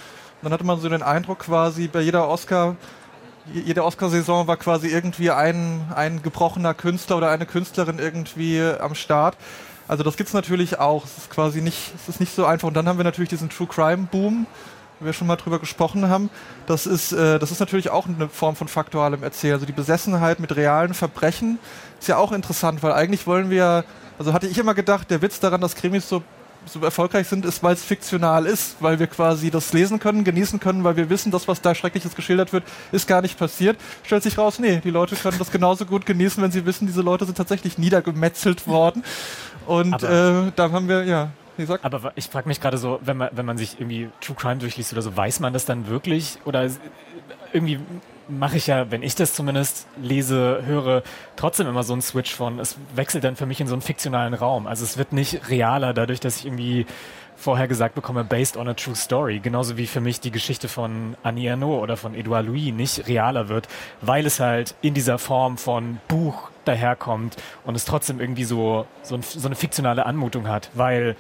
dann 0.42 0.52
hatte 0.52 0.64
man 0.64 0.80
so 0.80 0.88
den 0.88 1.02
Eindruck 1.02 1.40
quasi 1.40 1.88
bei 1.88 2.00
jeder 2.00 2.28
Oscar 2.28 2.76
jede 3.52 3.85
Oscarsaison 3.85 4.46
war 4.46 4.57
quasi 4.57 4.88
irgendwie 4.88 5.31
ein, 5.31 5.85
ein 5.94 6.22
gebrochener 6.22 6.74
Künstler 6.74 7.16
oder 7.16 7.31
eine 7.31 7.46
Künstlerin 7.46 7.98
irgendwie 7.98 8.62
am 8.62 8.94
Start. 8.94 9.37
Also 9.88 10.05
das 10.05 10.16
gibt 10.16 10.28
es 10.28 10.35
natürlich 10.35 10.78
auch. 10.78 11.05
Es 11.05 11.18
ist 11.18 11.31
quasi 11.31 11.61
nicht, 11.61 11.92
es 11.96 12.09
ist 12.09 12.20
nicht 12.20 12.35
so 12.35 12.46
einfach. 12.46 12.68
Und 12.68 12.74
dann 12.74 12.88
haben 12.88 12.98
wir 12.98 13.05
natürlich 13.05 13.31
diesen 13.31 13.50
True 13.50 13.66
Crime 13.66 14.09
Boom, 14.11 14.46
wo 15.00 15.07
wir 15.07 15.12
schon 15.12 15.26
mal 15.26 15.37
drüber 15.37 15.59
gesprochen 15.59 16.09
haben. 16.09 16.31
Das 16.66 16.87
ist, 16.87 17.12
äh, 17.12 17.38
das 17.38 17.50
ist 17.50 17.61
natürlich 17.61 17.90
auch 17.90 18.07
eine 18.07 18.28
Form 18.28 18.55
von 18.55 18.68
faktualem 18.68 19.22
Erzählen. 19.22 19.55
Also 19.55 19.66
die 19.66 19.72
Besessenheit 19.72 20.38
mit 20.38 20.55
realen 20.55 20.94
Verbrechen 20.94 21.59
ist 22.00 22.09
ja 22.09 22.16
auch 22.16 22.33
interessant, 22.33 22.83
weil 22.83 22.92
eigentlich 22.92 23.26
wollen 23.26 23.50
wir, 23.50 23.85
also 24.18 24.33
hatte 24.33 24.46
ich 24.46 24.59
immer 24.59 24.74
gedacht, 24.74 25.11
der 25.11 25.20
Witz 25.20 25.40
daran, 25.40 25.61
dass 25.61 25.74
Krimis 25.74 26.09
so 26.09 26.22
so 26.66 26.81
erfolgreich 26.81 27.29
sind, 27.29 27.44
ist, 27.44 27.62
weil 27.62 27.75
es 27.75 27.85
fiktional 27.85 28.46
ist, 28.46 28.77
weil 28.81 28.98
wir 28.98 29.07
quasi 29.07 29.51
das 29.51 29.72
lesen 29.72 29.98
können, 29.98 30.25
genießen 30.25 30.61
können, 30.61 30.85
weil 30.85 30.96
wir 30.96 31.11
wissen, 31.11 31.31
das, 31.31 31.48
was 31.48 31.61
da 31.61 31.75
Schreckliches 31.75 32.14
geschildert 32.14 32.53
wird, 32.53 32.64
ist 32.92 33.07
gar 33.07 33.22
nicht 33.22 33.38
passiert. 33.38 33.77
Stellt 34.05 34.22
sich 34.22 34.38
raus, 34.38 34.59
nee, 34.59 34.81
die 34.83 34.90
Leute 34.90 35.16
können 35.16 35.38
das 35.38 35.51
genauso 35.51 35.85
gut 35.87 36.07
genießen, 36.07 36.42
wenn 36.42 36.53
sie 36.53 36.64
wissen, 36.64 36.87
diese 36.87 37.03
Leute 37.03 37.25
sind 37.25 37.37
tatsächlich 37.37 37.79
niedergemetzelt 37.79 38.66
worden. 38.66 39.03
Und 39.66 40.03
äh, 40.03 40.53
da 40.55 40.70
haben 40.70 40.88
wir, 40.88 41.05
ja, 41.05 41.31
wie 41.57 41.62
gesagt. 41.62 41.85
Aber 41.85 42.12
ich 42.16 42.27
frage 42.27 42.48
mich 42.48 42.61
gerade 42.61 42.79
so, 42.79 42.98
wenn 43.03 43.16
man, 43.16 43.31
wenn 43.33 43.46
man 43.46 43.59
sich 43.59 43.81
irgendwie 43.81 44.09
True 44.20 44.37
Crime 44.37 44.57
durchliest 44.57 44.92
oder 44.92 45.03
so, 45.03 45.16
weiß 45.16 45.40
man 45.40 45.53
das 45.53 45.64
dann 45.64 45.88
wirklich? 45.88 46.38
Oder 46.44 46.68
irgendwie 47.53 47.79
mache 48.28 48.56
ich 48.56 48.66
ja, 48.66 48.90
wenn 48.90 49.02
ich 49.02 49.14
das 49.14 49.35
zumindest 49.35 49.87
lese, 50.00 50.62
höre, 50.64 51.02
trotzdem 51.37 51.66
immer 51.66 51.82
so 51.82 51.92
einen 51.92 52.02
Switch 52.02 52.35
von, 52.35 52.58
es 52.58 52.76
wechselt 52.94 53.24
dann 53.24 53.37
für 53.37 53.46
mich 53.46 53.61
in 53.61 53.66
so 53.66 53.74
einen 53.74 53.82
fiktionalen 53.82 54.35
Raum. 54.35 54.66
Also 54.66 54.85
es 54.85 54.96
wird 54.98 55.12
nicht 55.12 55.50
realer 55.50 55.92
dadurch, 55.92 56.20
dass 56.20 56.38
ich 56.38 56.46
irgendwie 56.46 56.87
vorher 57.37 57.66
gesagt 57.66 57.94
bekomme, 57.94 58.24
based 58.24 58.56
on 58.56 58.68
a 58.68 58.74
true 58.74 58.94
story. 58.94 59.40
Genauso 59.40 59.76
wie 59.76 59.87
für 59.87 60.00
mich 60.00 60.20
die 60.20 60.30
Geschichte 60.30 60.68
von 60.68 61.16
Annie 61.22 61.48
Ernaux 61.48 61.82
oder 61.82 61.96
von 61.96 62.14
Edouard 62.14 62.46
Louis 62.46 62.72
nicht 62.72 63.08
realer 63.08 63.48
wird, 63.48 63.68
weil 64.00 64.26
es 64.26 64.40
halt 64.40 64.74
in 64.80 64.94
dieser 64.94 65.18
Form 65.18 65.58
von 65.58 65.98
Buch 66.08 66.50
daherkommt 66.64 67.37
und 67.64 67.74
es 67.74 67.85
trotzdem 67.85 68.20
irgendwie 68.20 68.44
so, 68.44 68.87
so, 69.02 69.16
ein, 69.16 69.22
so 69.22 69.46
eine 69.46 69.56
fiktionale 69.56 70.06
Anmutung 70.06 70.46
hat, 70.46 70.70
weil 70.74 71.16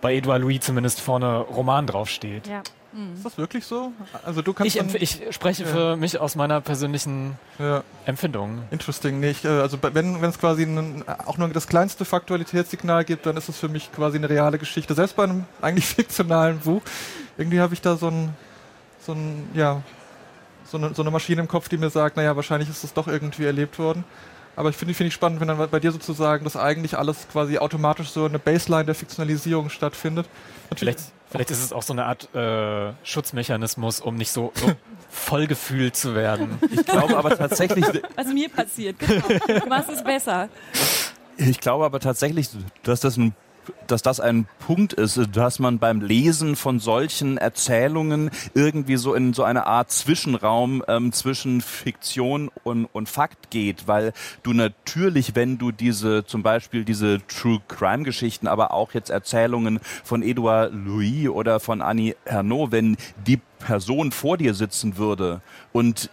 bei 0.00 0.14
Edouard 0.14 0.40
Louis 0.40 0.60
zumindest 0.60 1.00
vorne 1.00 1.40
Roman 1.40 1.86
draufsteht. 1.86 2.46
Ja. 2.46 2.62
Mhm. 2.92 3.14
Ist 3.14 3.24
das 3.24 3.38
wirklich 3.38 3.64
so? 3.64 3.92
Also 4.24 4.42
du 4.42 4.52
kannst 4.52 4.74
ich, 4.74 4.94
ich 4.94 5.34
spreche 5.34 5.62
ja. 5.62 5.68
für 5.68 5.96
mich 5.96 6.18
aus 6.18 6.34
meiner 6.34 6.60
persönlichen 6.60 7.38
ja. 7.58 7.84
Empfindung. 8.04 8.62
Interesting. 8.70 9.20
Nee, 9.20 9.30
ich, 9.30 9.44
äh, 9.44 9.48
also 9.48 9.78
wenn 9.80 10.22
es 10.24 10.38
quasi 10.38 10.64
ein, 10.64 11.04
auch 11.26 11.38
nur 11.38 11.48
das 11.48 11.66
kleinste 11.66 12.04
Faktualitätssignal 12.04 13.04
gibt, 13.04 13.26
dann 13.26 13.36
ist 13.36 13.48
es 13.48 13.58
für 13.58 13.68
mich 13.68 13.92
quasi 13.92 14.18
eine 14.18 14.28
reale 14.28 14.58
Geschichte. 14.58 14.94
Selbst 14.94 15.16
bei 15.16 15.24
einem 15.24 15.44
eigentlich 15.60 15.86
fiktionalen 15.94 16.58
Buch. 16.58 16.82
Irgendwie 17.38 17.60
habe 17.60 17.74
ich 17.74 17.80
da 17.80 17.96
so 17.96 18.08
ein, 18.08 18.34
so 19.00 19.12
ein, 19.12 19.48
ja, 19.54 19.82
so 20.64 20.78
eine, 20.78 20.94
so 20.94 21.02
eine 21.02 21.10
Maschine 21.10 21.40
im 21.40 21.48
Kopf, 21.48 21.68
die 21.68 21.76
mir 21.76 21.90
sagt, 21.90 22.16
naja, 22.16 22.34
wahrscheinlich 22.36 22.68
ist 22.68 22.84
das 22.84 22.92
doch 22.92 23.06
irgendwie 23.06 23.44
erlebt 23.44 23.78
worden. 23.78 24.04
Aber 24.56 24.68
ich 24.68 24.76
finde 24.76 24.94
find 24.94 25.08
ich 25.08 25.14
spannend, 25.14 25.40
wenn 25.40 25.48
dann 25.48 25.70
bei 25.70 25.80
dir 25.80 25.92
sozusagen 25.92 26.44
das 26.44 26.56
eigentlich 26.56 26.98
alles 26.98 27.26
quasi 27.32 27.58
automatisch 27.58 28.10
so 28.10 28.24
eine 28.24 28.38
Baseline 28.38 28.84
der 28.84 28.94
Fiktionalisierung 28.94 29.70
stattfindet. 29.70 30.26
Natürlich 30.68 30.96
Vielleicht 30.96 31.19
Vielleicht 31.30 31.50
ist 31.50 31.62
es 31.62 31.72
auch 31.72 31.82
so 31.82 31.92
eine 31.92 32.06
Art 32.06 32.34
äh, 32.34 32.92
Schutzmechanismus, 33.04 34.00
um 34.00 34.16
nicht 34.16 34.32
so, 34.32 34.52
so 34.54 34.72
vollgefühlt 35.10 35.94
zu 35.94 36.14
werden. 36.14 36.58
Ich 36.72 36.84
glaube 36.84 37.16
aber 37.16 37.36
tatsächlich. 37.36 37.84
Was 38.16 38.26
mir 38.26 38.48
passiert, 38.48 38.98
genau. 38.98 39.22
Du 39.60 39.68
machst 39.68 39.90
es 39.90 40.02
besser. 40.02 40.48
Ich 41.36 41.60
glaube 41.60 41.84
aber 41.84 42.00
tatsächlich, 42.00 42.50
dass 42.82 43.00
das 43.00 43.16
ein 43.16 43.34
dass 43.86 44.02
das 44.02 44.20
ein 44.20 44.46
Punkt 44.66 44.92
ist, 44.92 45.20
dass 45.32 45.58
man 45.58 45.78
beim 45.78 46.00
Lesen 46.00 46.56
von 46.56 46.80
solchen 46.80 47.38
Erzählungen 47.38 48.30
irgendwie 48.54 48.96
so 48.96 49.14
in 49.14 49.32
so 49.32 49.42
eine 49.42 49.66
Art 49.66 49.90
Zwischenraum 49.90 50.82
ähm, 50.88 51.12
zwischen 51.12 51.60
Fiktion 51.60 52.50
und, 52.62 52.86
und 52.86 53.08
Fakt 53.08 53.50
geht, 53.50 53.88
weil 53.88 54.12
du 54.42 54.52
natürlich, 54.52 55.34
wenn 55.34 55.58
du 55.58 55.72
diese 55.72 56.24
zum 56.24 56.42
Beispiel 56.42 56.84
diese 56.84 57.20
True 57.26 57.60
Crime 57.68 58.04
Geschichten, 58.04 58.46
aber 58.46 58.72
auch 58.72 58.92
jetzt 58.92 59.10
Erzählungen 59.10 59.80
von 60.04 60.22
Edouard 60.22 60.72
Louis 60.72 61.28
oder 61.28 61.60
von 61.60 61.82
Annie 61.82 62.16
Ernaux, 62.24 62.72
wenn 62.72 62.96
die 63.26 63.40
Person 63.60 64.10
vor 64.10 64.36
dir 64.36 64.54
sitzen 64.54 64.96
würde 64.96 65.40
und 65.72 66.10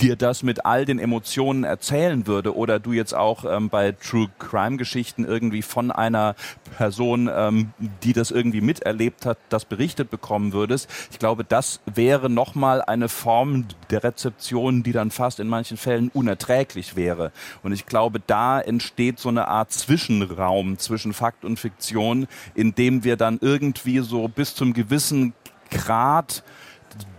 dir 0.00 0.16
das 0.16 0.42
mit 0.42 0.64
all 0.64 0.84
den 0.84 0.98
Emotionen 0.98 1.64
erzählen 1.64 2.26
würde 2.26 2.56
oder 2.56 2.78
du 2.78 2.92
jetzt 2.92 3.14
auch 3.14 3.44
ähm, 3.44 3.68
bei 3.68 3.92
True 3.92 4.28
Crime 4.38 4.76
Geschichten 4.76 5.24
irgendwie 5.24 5.62
von 5.62 5.90
einer 5.90 6.34
Person, 6.76 7.28
ähm, 7.32 7.72
die 8.02 8.12
das 8.12 8.30
irgendwie 8.30 8.60
miterlebt 8.60 9.26
hat, 9.26 9.38
das 9.48 9.64
berichtet 9.64 10.10
bekommen 10.10 10.52
würdest. 10.52 10.88
Ich 11.10 11.18
glaube, 11.18 11.44
das 11.44 11.80
wäre 11.84 12.30
nochmal 12.30 12.82
eine 12.82 13.08
Form 13.08 13.66
der 13.90 14.04
Rezeption, 14.04 14.82
die 14.82 14.92
dann 14.92 15.10
fast 15.10 15.40
in 15.40 15.48
manchen 15.48 15.76
Fällen 15.76 16.10
unerträglich 16.14 16.96
wäre. 16.96 17.32
Und 17.62 17.72
ich 17.72 17.86
glaube, 17.86 18.20
da 18.24 18.60
entsteht 18.60 19.18
so 19.18 19.28
eine 19.28 19.48
Art 19.48 19.72
Zwischenraum 19.72 20.78
zwischen 20.78 21.12
Fakt 21.12 21.44
und 21.44 21.58
Fiktion, 21.58 22.28
in 22.54 22.74
dem 22.74 23.04
wir 23.04 23.16
dann 23.16 23.38
irgendwie 23.40 23.98
so 23.98 24.28
bis 24.28 24.54
zum 24.54 24.72
gewissen 24.72 25.34
Grad 25.70 26.42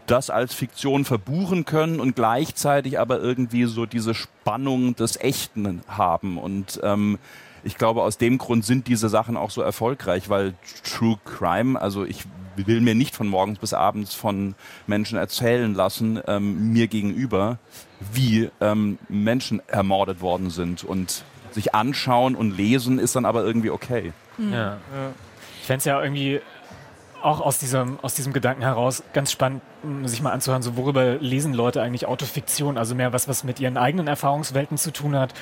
das 0.08 0.30
als 0.30 0.54
Fiktion 0.54 1.06
verbuchen 1.06 1.66
können 1.66 2.00
und 2.00 2.16
gleichzeitig 2.16 3.00
aber 3.00 3.20
irgendwie 3.20 3.66
so 3.66 3.86
diese 3.86 4.16
Spannung 4.16 4.96
des 4.96 5.18
Echten 5.18 5.82
haben. 5.88 6.38
Und 6.38 6.80
ähm, 6.84 7.20
ich 7.64 7.78
glaube, 7.78 8.02
aus 8.02 8.18
dem 8.18 8.38
Grund 8.38 8.66
sind 8.66 8.88
diese 8.88 9.10
Sachen 9.10 9.38
auch 9.38 9.52
so 9.52 9.62
erfolgreich, 9.62 10.30
weil 10.30 10.56
True 10.84 11.20
Crime, 11.26 11.80
also 11.80 12.06
ich 12.06 12.24
will 12.56 12.82
mir 12.82 12.96
nicht 12.96 13.16
von 13.16 13.28
morgens 13.28 13.60
bis 13.60 13.74
abends 13.74 14.14
von 14.14 14.56
Menschen 14.88 15.18
erzählen 15.18 15.74
lassen, 15.74 16.20
ähm, 16.28 16.74
mir 16.74 16.88
gegenüber, 16.88 17.60
wie 18.14 18.50
ähm, 18.62 18.98
Menschen 19.08 19.62
ermordet 19.68 20.22
worden 20.22 20.50
sind. 20.50 20.84
Und 20.84 21.24
sich 21.52 21.74
anschauen 21.74 22.36
und 22.36 22.56
lesen 22.56 23.00
ist 23.00 23.16
dann 23.16 23.26
aber 23.26 23.44
irgendwie 23.44 23.70
okay. 23.70 24.14
Ja. 24.38 24.58
ja. 24.58 24.78
Ich 25.62 25.68
fände 25.68 25.80
es 25.80 25.86
ja 25.86 26.02
irgendwie 26.02 26.42
auch 27.22 27.42
aus 27.42 27.58
diesem, 27.58 28.00
aus 28.02 28.14
diesem 28.14 28.34
Gedanken 28.34 28.62
heraus 28.62 29.04
ganz 29.14 29.32
spannend, 29.32 29.62
sich 30.04 30.22
mal 30.22 30.32
anzuhören, 30.32 30.62
so 30.62 30.78
worüber 30.78 31.16
lesen 31.16 31.54
Leute 31.54 31.82
eigentlich 31.82 32.06
Autofiktion, 32.06 32.78
also 32.78 32.96
mehr 32.96 33.14
was, 33.14 33.28
was 33.28 33.44
mit 33.44 33.60
ihren 33.60 33.78
eigenen 33.78 34.08
Erfahrungswelten 34.08 34.78
zu 34.78 34.92
tun 34.92 35.16
hat 35.16 35.34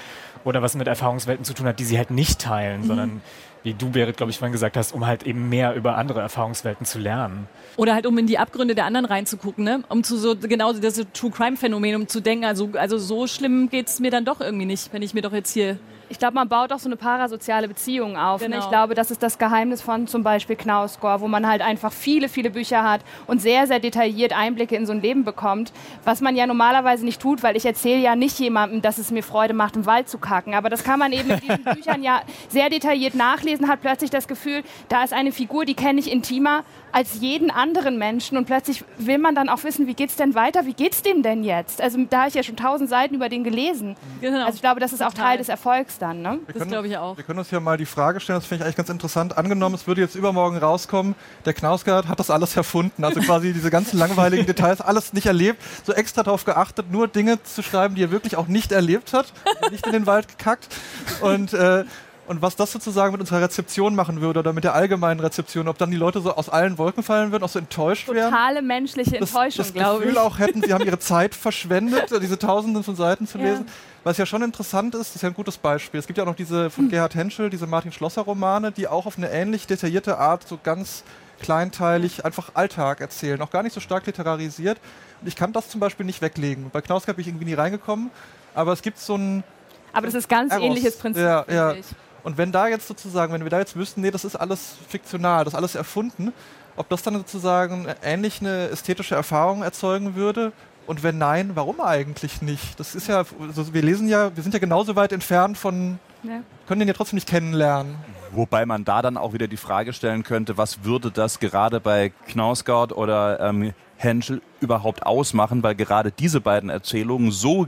oder 0.43 0.61
was 0.61 0.75
mit 0.75 0.87
Erfahrungswelten 0.87 1.45
zu 1.45 1.53
tun 1.53 1.67
hat, 1.67 1.79
die 1.79 1.83
sie 1.83 1.97
halt 1.97 2.11
nicht 2.11 2.39
teilen, 2.39 2.81
mhm. 2.81 2.85
sondern 2.85 3.21
wie 3.63 3.73
du, 3.73 3.89
Berit, 3.89 4.17
glaube 4.17 4.31
ich, 4.31 4.37
vorhin 4.37 4.53
gesagt 4.53 4.77
hast, 4.77 4.93
um 4.93 5.05
halt 5.05 5.23
eben 5.23 5.49
mehr 5.49 5.73
über 5.75 5.97
andere 5.97 6.21
Erfahrungswelten 6.21 6.85
zu 6.85 6.99
lernen. 6.99 7.47
Oder 7.75 7.93
halt, 7.93 8.05
um 8.05 8.17
in 8.17 8.27
die 8.27 8.37
Abgründe 8.37 8.75
der 8.75 8.85
anderen 8.85 9.05
reinzugucken, 9.05 9.63
ne? 9.63 9.83
Um 9.89 10.03
zu 10.03 10.17
so, 10.17 10.35
genau 10.35 10.71
das 10.73 11.03
True 11.13 11.31
Crime 11.31 11.57
Phänomen, 11.57 11.95
um 11.95 12.07
zu 12.07 12.21
denken, 12.21 12.45
also, 12.45 12.69
also 12.75 12.97
so 12.97 13.27
schlimm 13.27 13.69
geht 13.69 13.87
es 13.87 13.99
mir 13.99 14.11
dann 14.11 14.25
doch 14.25 14.39
irgendwie 14.39 14.65
nicht, 14.65 14.93
wenn 14.93 15.01
ich 15.01 15.13
mir 15.13 15.21
doch 15.21 15.33
jetzt 15.33 15.51
hier 15.51 15.77
ich 16.09 16.19
glaube, 16.19 16.35
man 16.35 16.47
baut 16.47 16.71
auch 16.71 16.79
so 16.79 16.87
eine 16.87 16.95
parasoziale 16.95 17.67
Beziehung 17.67 18.17
auf. 18.17 18.41
Genau. 18.41 18.51
Ne? 18.51 18.55
Ich 18.57 18.65
genau. 18.65 18.69
glaube, 18.69 18.95
das 18.95 19.11
ist 19.11 19.21
das 19.21 19.37
Geheimnis 19.37 19.81
von 19.81 20.07
zum 20.07 20.23
Beispiel 20.23 20.55
Knausgård, 20.55 21.21
wo 21.21 21.27
man 21.27 21.47
halt 21.47 21.61
einfach 21.61 21.91
viele, 21.91 22.29
viele 22.29 22.49
Bücher 22.49 22.83
hat 22.83 23.01
und 23.27 23.41
sehr, 23.41 23.67
sehr 23.67 23.79
detailliert 23.79 24.33
Einblicke 24.33 24.75
in 24.75 24.85
so 24.85 24.93
ein 24.93 25.01
Leben 25.01 25.23
bekommt, 25.23 25.73
was 26.05 26.21
man 26.21 26.35
ja 26.35 26.47
normalerweise 26.47 27.03
nicht 27.03 27.21
tut, 27.21 27.43
weil 27.43 27.55
ich 27.55 27.65
erzähle 27.65 27.99
ja 27.99 28.15
nicht 28.15 28.39
jemandem, 28.39 28.81
dass 28.81 28.97
es 28.97 29.11
mir 29.11 29.23
Freude 29.23 29.53
macht, 29.53 29.75
im 29.75 29.85
Wald 29.85 30.09
zu 30.09 30.17
kacken. 30.17 30.53
Aber 30.53 30.69
das 30.69 30.83
kann 30.83 30.99
man 30.99 31.11
eben 31.11 31.29
in 31.29 31.39
diesen 31.39 31.63
Büchern 31.75 32.03
ja 32.03 32.21
sehr 32.47 32.69
detailliert 32.69 33.15
nachlesen, 33.15 33.67
hat 33.67 33.81
plötzlich 33.81 34.09
das 34.09 34.27
Gefühl, 34.27 34.63
da 34.89 35.03
ist 35.03 35.13
eine 35.13 35.31
Figur, 35.31 35.65
die 35.65 35.75
kenne 35.75 35.99
ich 35.99 36.11
intimer 36.11 36.63
als 36.91 37.19
jeden 37.19 37.51
anderen 37.51 37.97
Menschen 37.97 38.37
und 38.37 38.45
plötzlich 38.45 38.83
will 38.97 39.17
man 39.17 39.35
dann 39.35 39.49
auch 39.49 39.63
wissen, 39.63 39.87
wie 39.87 39.93
geht 39.93 40.09
es 40.09 40.15
denn 40.15 40.35
weiter, 40.35 40.65
wie 40.65 40.73
geht 40.73 40.93
es 40.93 41.01
dem 41.01 41.21
denn 41.21 41.43
jetzt? 41.43 41.81
Also 41.81 41.99
da 42.09 42.19
habe 42.19 42.29
ich 42.29 42.33
ja 42.33 42.43
schon 42.43 42.55
tausend 42.55 42.89
Seiten 42.89 43.15
über 43.15 43.29
den 43.29 43.43
gelesen. 43.43 43.95
Genau. 44.21 44.45
Also 44.45 44.55
ich 44.55 44.61
glaube, 44.61 44.79
das 44.79 44.93
ist 44.93 45.03
auch 45.03 45.13
Teil 45.13 45.37
des 45.37 45.49
Erfolgs 45.49 45.96
dann. 45.97 46.21
Ne? 46.21 46.39
Wir 46.45 46.55
das 46.55 46.67
glaube 46.67 46.87
ich 46.87 46.97
auch. 46.97 47.17
Wir 47.17 47.23
können 47.23 47.39
uns 47.39 47.49
hier 47.49 47.59
mal 47.59 47.77
die 47.77 47.85
Frage 47.85 48.19
stellen, 48.19 48.39
das 48.39 48.45
finde 48.45 48.61
ich 48.61 48.65
eigentlich 48.65 48.75
ganz 48.75 48.89
interessant. 48.89 49.37
Angenommen, 49.37 49.75
es 49.75 49.87
würde 49.87 50.01
jetzt 50.01 50.15
übermorgen 50.15 50.57
rauskommen, 50.57 51.15
der 51.45 51.53
Knausgard 51.53 52.07
hat 52.07 52.19
das 52.19 52.29
alles 52.29 52.55
erfunden, 52.55 53.03
also 53.03 53.19
quasi 53.21 53.53
diese 53.53 53.69
ganzen 53.69 53.97
langweiligen 53.99 54.45
Details, 54.45 54.81
alles 54.81 55.13
nicht 55.13 55.25
erlebt, 55.25 55.61
so 55.83 55.93
extra 55.93 56.23
darauf 56.23 56.45
geachtet, 56.45 56.91
nur 56.91 57.07
Dinge 57.07 57.41
zu 57.43 57.61
schreiben, 57.61 57.95
die 57.95 58.03
er 58.03 58.11
wirklich 58.11 58.35
auch 58.35 58.47
nicht 58.47 58.71
erlebt 58.71 59.13
hat, 59.13 59.33
nicht 59.71 59.85
in 59.85 59.93
den 59.93 60.05
Wald 60.05 60.27
gekackt 60.27 60.67
und 61.21 61.53
äh, 61.53 61.85
und 62.27 62.41
was 62.41 62.55
das 62.55 62.71
sozusagen 62.71 63.13
mit 63.13 63.21
unserer 63.21 63.41
Rezeption 63.41 63.95
machen 63.95 64.21
würde 64.21 64.39
oder 64.39 64.53
mit 64.53 64.63
der 64.63 64.75
allgemeinen 64.75 65.19
Rezeption, 65.19 65.67
ob 65.67 65.77
dann 65.77 65.91
die 65.91 65.97
Leute 65.97 66.19
so 66.19 66.33
aus 66.33 66.49
allen 66.49 66.77
Wolken 66.77 67.01
fallen 67.01 67.31
würden, 67.31 67.43
auch 67.43 67.49
so 67.49 67.59
enttäuscht 67.59 68.07
wären. 68.09 68.31
Totale 68.31 68.61
menschliche 68.61 69.17
Enttäuschung, 69.17 69.65
glaube 69.73 69.73
ich. 69.73 69.75
Das 69.75 69.99
Gefühl 69.99 70.17
auch 70.17 70.39
hätten, 70.39 70.61
sie 70.61 70.73
haben 70.73 70.85
ihre 70.85 70.99
Zeit 70.99 71.33
verschwendet, 71.33 72.11
diese 72.21 72.37
Tausenden 72.37 72.83
von 72.83 72.95
Seiten 72.95 73.27
zu 73.27 73.37
lesen. 73.37 73.65
Was 74.03 74.17
ja 74.17 74.25
schon 74.25 74.41
interessant 74.41 74.93
ist, 74.95 75.09
das 75.09 75.15
ist 75.15 75.21
ja 75.21 75.29
ein 75.29 75.35
gutes 75.35 75.57
Beispiel. 75.57 75.99
Es 75.99 76.07
gibt 76.07 76.17
ja 76.17 76.23
auch 76.23 76.27
noch 76.27 76.35
diese 76.35 76.69
von 76.69 76.85
hm. 76.85 76.91
Gerhard 76.91 77.15
Henschel, 77.15 77.49
diese 77.49 77.67
Martin 77.67 77.91
Schlosser 77.91 78.21
Romane, 78.21 78.71
die 78.71 78.87
auch 78.87 79.05
auf 79.05 79.17
eine 79.17 79.29
ähnlich 79.29 79.67
detaillierte 79.67 80.17
Art 80.17 80.47
so 80.47 80.59
ganz 80.61 81.03
kleinteilig 81.41 82.25
einfach 82.25 82.51
Alltag 82.55 82.99
erzählen, 82.99 83.41
auch 83.41 83.51
gar 83.51 83.63
nicht 83.63 83.73
so 83.73 83.79
stark 83.79 84.05
literarisiert. 84.05 84.79
Und 85.21 85.27
ich 85.27 85.35
kann 85.35 85.53
das 85.53 85.69
zum 85.69 85.79
Beispiel 85.79 86.05
nicht 86.05 86.21
weglegen. 86.21 86.69
Bei 86.71 86.81
Knausgard 86.81 87.15
bin 87.15 87.21
ich 87.21 87.27
irgendwie 87.27 87.45
nie 87.45 87.53
reingekommen, 87.53 88.11
aber 88.53 88.73
es 88.73 88.81
gibt 88.81 88.99
so 88.99 89.15
ein 89.15 89.43
aber 89.93 90.05
das 90.05 90.13
ist 90.13 90.29
ganz 90.29 90.53
Eros. 90.53 90.65
ähnliches 90.65 90.97
Prinzip. 90.97 91.23
Ja, 91.23 91.45
ja. 91.49 91.75
Und 92.27 92.37
wenn 92.37 92.51
da 92.51 92.67
jetzt 92.67 92.89
sozusagen, 92.89 93.31
wenn 93.31 93.43
wir 93.43 93.49
da 93.49 93.59
jetzt 93.59 93.77
wüssten, 93.77 94.01
nee, 94.01 94.11
das 94.11 94.25
ist 94.25 94.35
alles 94.35 94.75
fiktional, 94.89 95.45
das 95.45 95.53
ist 95.53 95.57
alles 95.57 95.75
erfunden, 95.75 96.33
ob 96.75 96.89
das 96.89 97.01
dann 97.01 97.13
sozusagen 97.13 97.87
ähnlich 98.03 98.41
eine 98.41 98.67
ästhetische 98.67 99.15
Erfahrung 99.15 99.63
erzeugen 99.63 100.15
würde? 100.15 100.51
Und 100.87 101.03
wenn 101.03 101.17
nein, 101.17 101.51
warum 101.53 101.79
eigentlich 101.79 102.41
nicht? 102.41 102.77
Das 102.81 102.95
ist 102.95 103.07
ja, 103.07 103.23
also 103.39 103.73
wir 103.73 103.81
lesen 103.81 104.09
ja, 104.09 104.35
wir 104.35 104.43
sind 104.43 104.53
ja 104.53 104.59
genauso 104.59 104.97
weit 104.97 105.13
entfernt 105.13 105.57
von, 105.57 105.99
ja. 106.23 106.41
können 106.67 106.79
den 106.79 106.89
ja 106.89 106.93
trotzdem 106.93 107.15
nicht 107.15 107.29
kennenlernen. 107.29 107.95
Wobei 108.33 108.65
man 108.65 108.83
da 108.83 109.01
dann 109.01 109.15
auch 109.15 109.31
wieder 109.31 109.47
die 109.47 109.55
Frage 109.55 109.93
stellen 109.93 110.23
könnte, 110.23 110.57
was 110.57 110.83
würde 110.83 111.11
das 111.11 111.39
gerade 111.39 111.79
bei 111.79 112.11
Knausgard 112.27 112.91
oder 112.91 113.39
ähm, 113.39 113.73
Henschel 113.95 114.41
überhaupt 114.59 115.05
ausmachen, 115.05 115.63
weil 115.63 115.75
gerade 115.75 116.11
diese 116.11 116.41
beiden 116.41 116.69
Erzählungen 116.69 117.31
so 117.31 117.67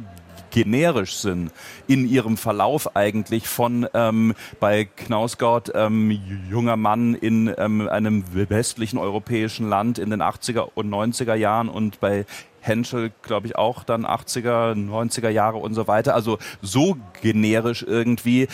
generisch 0.51 1.15
sind 1.15 1.51
in 1.87 2.07
ihrem 2.07 2.37
Verlauf 2.37 2.95
eigentlich 2.95 3.47
von 3.47 3.87
ähm, 3.93 4.33
bei 4.59 4.85
Knausgott 4.85 5.71
ähm, 5.75 6.11
junger 6.49 6.77
Mann 6.77 7.15
in 7.15 7.53
ähm, 7.57 7.87
einem 7.87 8.23
westlichen 8.33 8.97
europäischen 8.97 9.69
Land 9.69 9.99
in 9.99 10.09
den 10.09 10.21
80er 10.21 10.69
und 10.73 10.89
90er 10.89 11.35
Jahren 11.35 11.69
und 11.69 11.99
bei 11.99 12.25
Henschel, 12.61 13.11
glaube 13.21 13.47
ich, 13.47 13.55
auch 13.55 13.83
dann 13.83 14.05
80er, 14.05 14.73
90er 14.73 15.29
Jahre 15.29 15.57
und 15.57 15.73
so 15.73 15.87
weiter. 15.87 16.13
Also 16.13 16.37
so 16.61 16.97
generisch 17.21 17.83
irgendwie, 17.83 18.47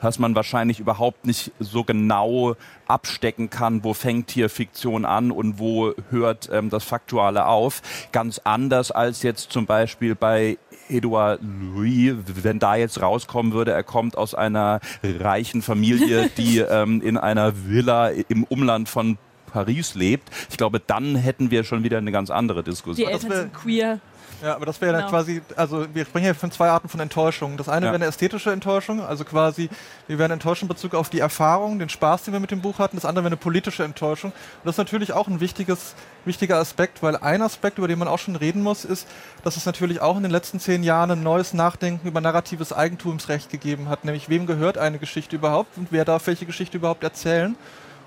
dass 0.00 0.18
man 0.18 0.34
wahrscheinlich 0.34 0.80
überhaupt 0.80 1.26
nicht 1.26 1.52
so 1.58 1.84
genau 1.84 2.56
abstecken 2.86 3.50
kann, 3.50 3.84
wo 3.84 3.94
fängt 3.94 4.30
hier 4.30 4.48
Fiktion 4.48 5.04
an 5.04 5.30
und 5.30 5.58
wo 5.58 5.92
hört 6.10 6.48
ähm, 6.52 6.70
das 6.70 6.84
Faktuale 6.84 7.46
auf. 7.46 7.82
Ganz 8.12 8.40
anders 8.44 8.90
als 8.90 9.22
jetzt 9.22 9.50
zum 9.50 9.66
Beispiel 9.66 10.14
bei 10.14 10.58
Edouard 10.88 11.40
Louis, 11.42 12.14
wenn 12.42 12.58
da 12.58 12.76
jetzt 12.76 13.00
rauskommen 13.00 13.52
würde, 13.52 13.72
er 13.72 13.82
kommt 13.82 14.16
aus 14.16 14.34
einer 14.34 14.80
reichen 15.02 15.62
Familie, 15.62 16.30
die 16.36 16.58
ähm, 16.70 17.00
in 17.02 17.16
einer 17.16 17.52
Villa 17.66 18.08
im 18.08 18.44
Umland 18.44 18.88
von 18.88 19.18
Paris 19.56 19.94
lebt. 19.94 20.28
Ich 20.50 20.58
glaube, 20.58 20.80
dann 20.80 21.16
hätten 21.16 21.50
wir 21.50 21.64
schon 21.64 21.82
wieder 21.82 21.96
eine 21.96 22.12
ganz 22.12 22.28
andere 22.28 22.62
Diskussion. 22.62 23.08
Die 23.08 23.10
Eltern 23.10 23.32
sind 23.32 23.54
queer. 23.54 24.00
Ja, 24.42 24.54
aber 24.54 24.66
das 24.66 24.82
wäre 24.82 24.92
genau. 24.92 25.04
dann 25.04 25.10
quasi, 25.10 25.40
also 25.56 25.86
wir 25.94 26.04
sprechen 26.04 26.26
ja 26.26 26.34
von 26.34 26.50
zwei 26.50 26.68
Arten 26.68 26.90
von 26.90 27.00
Enttäuschung. 27.00 27.56
Das 27.56 27.70
eine 27.70 27.86
ja. 27.86 27.92
wäre 27.92 28.02
eine 28.02 28.04
ästhetische 28.04 28.52
Enttäuschung, 28.52 29.00
also 29.00 29.24
quasi, 29.24 29.70
wir 30.08 30.18
werden 30.18 30.32
enttäuscht 30.32 30.60
in 30.60 30.68
Bezug 30.68 30.94
auf 30.94 31.08
die 31.08 31.20
Erfahrung, 31.20 31.78
den 31.78 31.88
Spaß, 31.88 32.24
den 32.24 32.34
wir 32.34 32.40
mit 32.40 32.50
dem 32.50 32.60
Buch 32.60 32.78
hatten. 32.78 32.98
Das 32.98 33.06
andere 33.06 33.24
wäre 33.24 33.30
eine 33.30 33.38
politische 33.38 33.82
Enttäuschung. 33.82 34.32
Und 34.32 34.66
das 34.66 34.74
ist 34.74 34.78
natürlich 34.78 35.14
auch 35.14 35.26
ein 35.26 35.40
wichtiges, 35.40 35.94
wichtiger 36.26 36.58
Aspekt, 36.58 37.02
weil 37.02 37.16
ein 37.16 37.40
Aspekt, 37.40 37.78
über 37.78 37.88
den 37.88 37.98
man 37.98 38.08
auch 38.08 38.18
schon 38.18 38.36
reden 38.36 38.62
muss, 38.62 38.84
ist, 38.84 39.08
dass 39.42 39.56
es 39.56 39.64
natürlich 39.64 40.02
auch 40.02 40.18
in 40.18 40.22
den 40.22 40.32
letzten 40.32 40.60
zehn 40.60 40.82
Jahren 40.82 41.10
ein 41.12 41.22
neues 41.22 41.54
Nachdenken 41.54 42.06
über 42.06 42.20
narratives 42.20 42.74
Eigentumsrecht 42.74 43.48
gegeben 43.48 43.88
hat, 43.88 44.04
nämlich 44.04 44.28
wem 44.28 44.46
gehört 44.46 44.76
eine 44.76 44.98
Geschichte 44.98 45.36
überhaupt 45.36 45.78
und 45.78 45.92
wer 45.92 46.04
darf 46.04 46.26
welche 46.26 46.44
Geschichte 46.44 46.76
überhaupt 46.76 47.04
erzählen. 47.04 47.56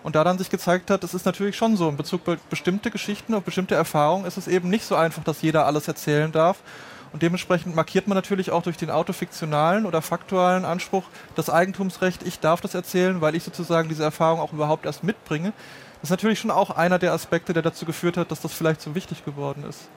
Und 0.04 0.16
da 0.16 0.24
dann 0.24 0.38
sich 0.38 0.50
gezeigt 0.50 0.90
hat, 0.90 1.04
es 1.04 1.14
ist 1.14 1.26
natürlich 1.26 1.58
schon 1.58 1.76
so, 1.76 1.90
in 1.90 1.98
Bezug 1.98 2.28
auf 2.28 2.38
bestimmte 2.50 2.90
Geschichten, 2.92 3.34
auf 3.34 3.44
bestimmte 3.44 3.76
Erfahrungen 3.76 4.26
ist 4.26 4.38
es 4.38 4.48
eben 4.48 4.70
nicht 4.70 4.86
so 4.86 4.96
einfach, 4.96 5.24
dass 5.24 5.42
jeder 5.42 5.66
alles 5.66 5.88
erzählen 5.88 6.32
darf. 6.32 6.62
Und 7.12 7.24
dementsprechend 7.24 7.76
markiert 7.76 8.08
man 8.08 8.16
natürlich 8.16 8.52
auch 8.52 8.62
durch 8.62 8.78
den 8.78 8.92
autofiktionalen 8.92 9.86
oder 9.86 10.02
faktualen 10.02 10.64
Anspruch 10.64 11.04
das 11.36 11.50
Eigentumsrecht, 11.50 12.24
ich 12.24 12.40
darf 12.40 12.62
das 12.62 12.76
erzählen, 12.76 13.20
weil 13.20 13.36
ich 13.36 13.44
sozusagen 13.44 13.90
diese 13.90 14.04
Erfahrung 14.04 14.40
auch 14.40 14.54
überhaupt 14.54 14.86
erst 14.86 15.04
mitbringe. 15.04 15.54
Das 15.96 16.04
ist 16.04 16.12
natürlich 16.12 16.40
schon 16.40 16.52
auch 16.52 16.70
einer 16.70 17.00
der 17.00 17.14
Aspekte, 17.14 17.54
der 17.54 17.64
dazu 17.64 17.86
geführt 17.86 18.16
hat, 18.16 18.32
dass 18.32 18.42
das 18.42 18.54
vielleicht 18.54 18.82
so 18.82 18.96
wichtig 18.96 19.26
geworden 19.26 19.66
ist. 19.68 19.90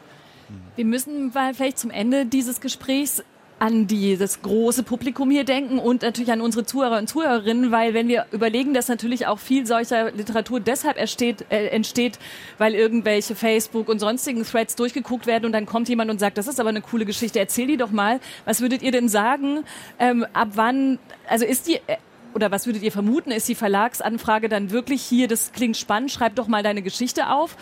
Wir 0.74 0.84
müssen 0.84 1.32
vielleicht 1.32 1.78
zum 1.78 1.90
Ende 1.90 2.26
dieses 2.26 2.60
Gesprächs 2.60 3.22
an 3.62 3.86
die, 3.86 4.16
das 4.16 4.42
große 4.42 4.82
Publikum 4.82 5.30
hier 5.30 5.44
denken 5.44 5.78
und 5.78 6.02
natürlich 6.02 6.32
an 6.32 6.40
unsere 6.40 6.66
Zuhörer 6.66 6.98
und 6.98 7.06
Zuhörerinnen, 7.06 7.70
weil 7.70 7.94
wenn 7.94 8.08
wir 8.08 8.26
überlegen, 8.32 8.74
dass 8.74 8.88
natürlich 8.88 9.28
auch 9.28 9.38
viel 9.38 9.66
solcher 9.66 10.10
Literatur 10.10 10.58
deshalb 10.58 10.96
entsteht, 10.96 11.46
äh, 11.48 11.68
entsteht, 11.68 12.18
weil 12.58 12.74
irgendwelche 12.74 13.36
Facebook 13.36 13.88
und 13.88 14.00
sonstigen 14.00 14.42
Threads 14.42 14.74
durchgeguckt 14.74 15.28
werden 15.28 15.46
und 15.46 15.52
dann 15.52 15.64
kommt 15.64 15.88
jemand 15.88 16.10
und 16.10 16.18
sagt, 16.18 16.38
das 16.38 16.48
ist 16.48 16.58
aber 16.58 16.70
eine 16.70 16.80
coole 16.80 17.04
Geschichte, 17.04 17.38
erzähl 17.38 17.68
die 17.68 17.76
doch 17.76 17.92
mal. 17.92 18.18
Was 18.46 18.62
würdet 18.62 18.82
ihr 18.82 18.90
denn 18.90 19.08
sagen, 19.08 19.62
ähm, 20.00 20.26
ab 20.32 20.48
wann, 20.56 20.98
also 21.28 21.44
ist 21.44 21.68
die, 21.68 21.76
äh, 21.86 21.98
oder 22.34 22.50
was 22.50 22.66
würdet 22.66 22.82
ihr 22.82 22.90
vermuten, 22.90 23.30
ist 23.30 23.48
die 23.48 23.54
Verlagsanfrage 23.54 24.48
dann 24.48 24.72
wirklich 24.72 25.02
hier, 25.02 25.28
das 25.28 25.52
klingt 25.52 25.76
spannend, 25.76 26.10
schreib 26.10 26.34
doch 26.34 26.48
mal 26.48 26.64
deine 26.64 26.82
Geschichte 26.82 27.28
auf? 27.30 27.56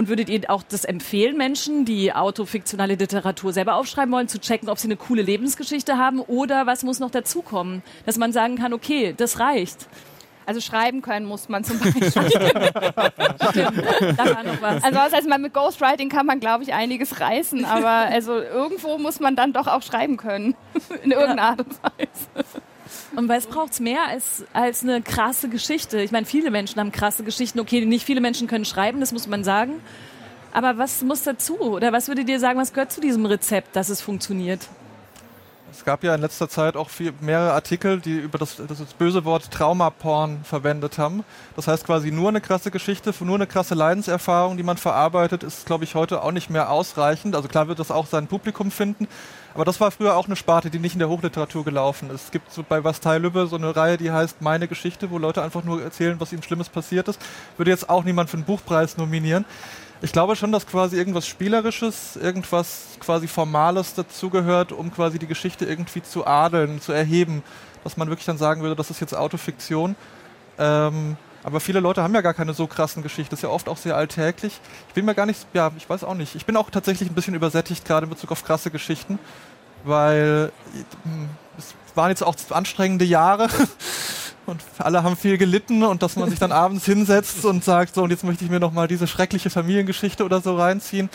Und 0.00 0.08
würdet 0.08 0.30
ihr 0.30 0.50
auch 0.50 0.62
das 0.62 0.86
empfehlen, 0.86 1.36
Menschen, 1.36 1.84
die 1.84 2.14
autofiktionale 2.14 2.94
Literatur 2.94 3.52
selber 3.52 3.74
aufschreiben 3.74 4.10
wollen, 4.14 4.28
zu 4.28 4.40
checken, 4.40 4.70
ob 4.70 4.78
sie 4.78 4.86
eine 4.86 4.96
coole 4.96 5.20
Lebensgeschichte 5.20 5.98
haben 5.98 6.20
oder 6.20 6.64
was 6.66 6.84
muss 6.84 7.00
noch 7.00 7.10
dazukommen? 7.10 7.82
Dass 8.06 8.16
man 8.16 8.32
sagen 8.32 8.56
kann, 8.56 8.72
okay, 8.72 9.12
das 9.14 9.40
reicht. 9.40 9.88
Also 10.46 10.62
schreiben 10.62 11.02
können 11.02 11.26
muss 11.26 11.50
man 11.50 11.64
zum 11.64 11.78
Beispiel. 11.80 12.10
Stimmt, 12.10 12.24
da 14.16 14.24
war 14.24 14.42
noch 14.42 14.62
was. 14.62 14.82
Also 14.84 14.96
das 14.96 15.12
heißt, 15.12 15.28
man 15.28 15.42
mit 15.42 15.52
Ghostwriting 15.52 16.08
kann 16.08 16.24
man, 16.24 16.40
glaube 16.40 16.64
ich, 16.64 16.72
einiges 16.72 17.20
reißen, 17.20 17.66
aber 17.66 17.90
also 17.90 18.40
irgendwo 18.40 18.96
muss 18.96 19.20
man 19.20 19.36
dann 19.36 19.52
doch 19.52 19.66
auch 19.66 19.82
schreiben 19.82 20.16
können. 20.16 20.54
In 21.02 21.10
irgendeiner 21.10 21.42
Art 21.42 21.60
und 21.60 21.74
Weise. 21.82 22.46
Und 23.16 23.28
was 23.28 23.46
braucht's 23.46 23.80
mehr 23.80 24.06
als, 24.06 24.44
als 24.52 24.82
eine 24.82 25.02
krasse 25.02 25.48
Geschichte? 25.48 26.00
Ich 26.00 26.12
meine, 26.12 26.26
viele 26.26 26.50
Menschen 26.50 26.80
haben 26.80 26.92
krasse 26.92 27.24
Geschichten. 27.24 27.60
Okay, 27.60 27.84
nicht 27.84 28.04
viele 28.04 28.20
Menschen 28.20 28.46
können 28.46 28.64
schreiben, 28.64 29.00
das 29.00 29.12
muss 29.12 29.26
man 29.26 29.44
sagen. 29.44 29.80
Aber 30.52 30.78
was 30.78 31.02
muss 31.02 31.22
dazu? 31.22 31.58
Oder 31.60 31.92
was 31.92 32.08
würdet 32.08 32.28
ihr 32.28 32.40
sagen, 32.40 32.58
was 32.58 32.72
gehört 32.72 32.92
zu 32.92 33.00
diesem 33.00 33.26
Rezept, 33.26 33.76
dass 33.76 33.88
es 33.88 34.00
funktioniert? 34.00 34.68
Es 35.72 35.84
gab 35.84 36.02
ja 36.02 36.14
in 36.14 36.20
letzter 36.20 36.48
Zeit 36.48 36.76
auch 36.76 36.90
viel, 36.90 37.12
mehrere 37.20 37.52
Artikel, 37.52 38.00
die 38.00 38.18
über 38.18 38.38
das, 38.38 38.56
das 38.56 38.80
böse 38.98 39.24
Wort 39.24 39.50
Traumaporn 39.50 40.40
verwendet 40.44 40.98
haben. 40.98 41.24
Das 41.54 41.68
heißt 41.68 41.86
quasi 41.86 42.10
nur 42.10 42.28
eine 42.28 42.40
krasse 42.40 42.70
Geschichte, 42.70 43.14
nur 43.20 43.36
eine 43.36 43.46
krasse 43.46 43.74
Leidenserfahrung, 43.74 44.56
die 44.56 44.62
man 44.62 44.76
verarbeitet, 44.76 45.44
ist, 45.44 45.66
glaube 45.66 45.84
ich, 45.84 45.94
heute 45.94 46.22
auch 46.22 46.32
nicht 46.32 46.50
mehr 46.50 46.70
ausreichend. 46.70 47.36
Also 47.36 47.48
klar 47.48 47.68
wird 47.68 47.78
das 47.78 47.90
auch 47.90 48.06
sein 48.06 48.26
Publikum 48.26 48.70
finden. 48.70 49.06
Aber 49.54 49.64
das 49.64 49.80
war 49.80 49.90
früher 49.90 50.16
auch 50.16 50.26
eine 50.26 50.36
Sparte, 50.36 50.70
die 50.70 50.78
nicht 50.78 50.94
in 50.94 51.00
der 51.00 51.08
Hochliteratur 51.08 51.64
gelaufen 51.64 52.10
ist. 52.10 52.24
Es 52.24 52.30
gibt 52.30 52.52
so 52.52 52.64
bei 52.66 52.80
Bastei 52.80 53.18
Lübbe 53.18 53.46
so 53.46 53.56
eine 53.56 53.74
Reihe, 53.74 53.96
die 53.96 54.10
heißt 54.10 54.40
Meine 54.40 54.68
Geschichte, 54.68 55.10
wo 55.10 55.18
Leute 55.18 55.42
einfach 55.42 55.64
nur 55.64 55.82
erzählen, 55.82 56.20
was 56.20 56.32
ihnen 56.32 56.42
Schlimmes 56.42 56.68
passiert 56.68 57.08
ist. 57.08 57.20
Würde 57.56 57.70
jetzt 57.70 57.90
auch 57.90 58.04
niemand 58.04 58.30
für 58.30 58.36
einen 58.36 58.44
Buchpreis 58.44 58.96
nominieren. 58.96 59.44
Ich 60.02 60.12
glaube 60.12 60.34
schon, 60.36 60.50
dass 60.52 60.66
quasi 60.66 60.96
irgendwas 60.96 61.26
Spielerisches, 61.26 62.16
irgendwas 62.16 62.96
quasi 63.00 63.28
Formales 63.28 63.94
dazugehört, 63.94 64.72
um 64.72 64.92
quasi 64.92 65.18
die 65.18 65.26
Geschichte 65.26 65.66
irgendwie 65.66 66.02
zu 66.02 66.26
adeln, 66.26 66.80
zu 66.80 66.92
erheben. 66.92 67.42
Dass 67.84 67.96
man 67.96 68.08
wirklich 68.08 68.26
dann 68.26 68.38
sagen 68.38 68.62
würde, 68.62 68.76
das 68.76 68.90
ist 68.90 69.00
jetzt 69.00 69.14
Autofiktion. 69.14 69.96
Ähm, 70.58 71.16
aber 71.42 71.60
viele 71.60 71.80
Leute 71.80 72.02
haben 72.02 72.14
ja 72.14 72.20
gar 72.20 72.34
keine 72.34 72.54
so 72.54 72.66
krassen 72.66 73.02
Geschichten. 73.02 73.30
Das 73.30 73.38
ist 73.38 73.42
ja 73.42 73.48
oft 73.48 73.68
auch 73.68 73.76
sehr 73.76 73.96
alltäglich. 73.96 74.60
Ich 74.88 74.94
bin 74.94 75.04
mir 75.04 75.14
gar 75.14 75.26
nicht, 75.26 75.46
ja, 75.54 75.70
ich 75.76 75.88
weiß 75.88 76.04
auch 76.04 76.14
nicht. 76.14 76.34
Ich 76.34 76.46
bin 76.46 76.56
auch 76.56 76.70
tatsächlich 76.70 77.10
ein 77.10 77.14
bisschen 77.14 77.34
übersättigt, 77.34 77.84
gerade 77.84 78.04
in 78.04 78.10
Bezug 78.10 78.30
auf 78.32 78.44
krasse 78.44 78.70
Geschichten, 78.70 79.18
weil 79.84 80.52
hm, 81.04 81.28
es 81.58 81.74
waren 81.94 82.10
jetzt 82.10 82.22
auch 82.22 82.34
anstrengende 82.50 83.04
Jahre. 83.04 83.48
und 84.46 84.60
alle 84.78 85.02
haben 85.02 85.16
viel 85.16 85.38
gelitten 85.38 85.82
und 85.82 86.02
dass 86.02 86.16
man 86.16 86.28
sich 86.28 86.38
dann 86.38 86.52
abends 86.66 86.84
hinsetzt 86.84 87.44
und 87.44 87.64
sagt, 87.64 87.94
so 87.94 88.02
und 88.02 88.10
jetzt 88.10 88.24
möchte 88.24 88.44
ich 88.44 88.50
mir 88.50 88.60
nochmal 88.60 88.88
diese 88.88 89.06
schreckliche 89.06 89.48
Familiengeschichte 89.48 90.24
oder 90.24 90.40
so 90.40 90.56
reinziehen, 90.56 91.08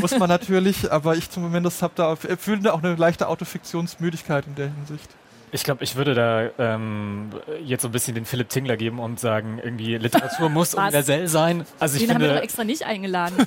muss 0.00 0.18
man 0.18 0.28
natürlich, 0.28 0.90
aber 0.90 1.16
ich 1.16 1.30
zumindest 1.30 1.82
habe 1.82 1.92
da 1.96 2.16
fühle 2.16 2.72
auch 2.72 2.82
eine 2.82 2.94
leichte 2.94 3.28
Autofiktionsmüdigkeit 3.28 4.46
in 4.46 4.54
der 4.54 4.70
Hinsicht. 4.72 5.10
Ich 5.52 5.64
glaube, 5.64 5.84
ich 5.84 5.96
würde 5.96 6.14
da 6.14 6.50
ähm, 6.58 7.30
jetzt 7.64 7.82
so 7.82 7.88
ein 7.88 7.92
bisschen 7.92 8.14
den 8.14 8.24
Philipp 8.24 8.48
Tingler 8.48 8.76
geben 8.76 8.98
und 8.98 9.18
sagen, 9.18 9.60
irgendwie 9.62 9.96
Literatur 9.96 10.48
muss 10.48 10.74
universell 10.74 11.28
sein. 11.28 11.64
Also 11.78 11.96
ich 11.96 12.02
den 12.02 12.10
finde, 12.10 12.24
haben 12.24 12.30
wir 12.30 12.36
doch 12.36 12.42
extra 12.42 12.64
nicht 12.64 12.84
eingeladen. 12.84 13.36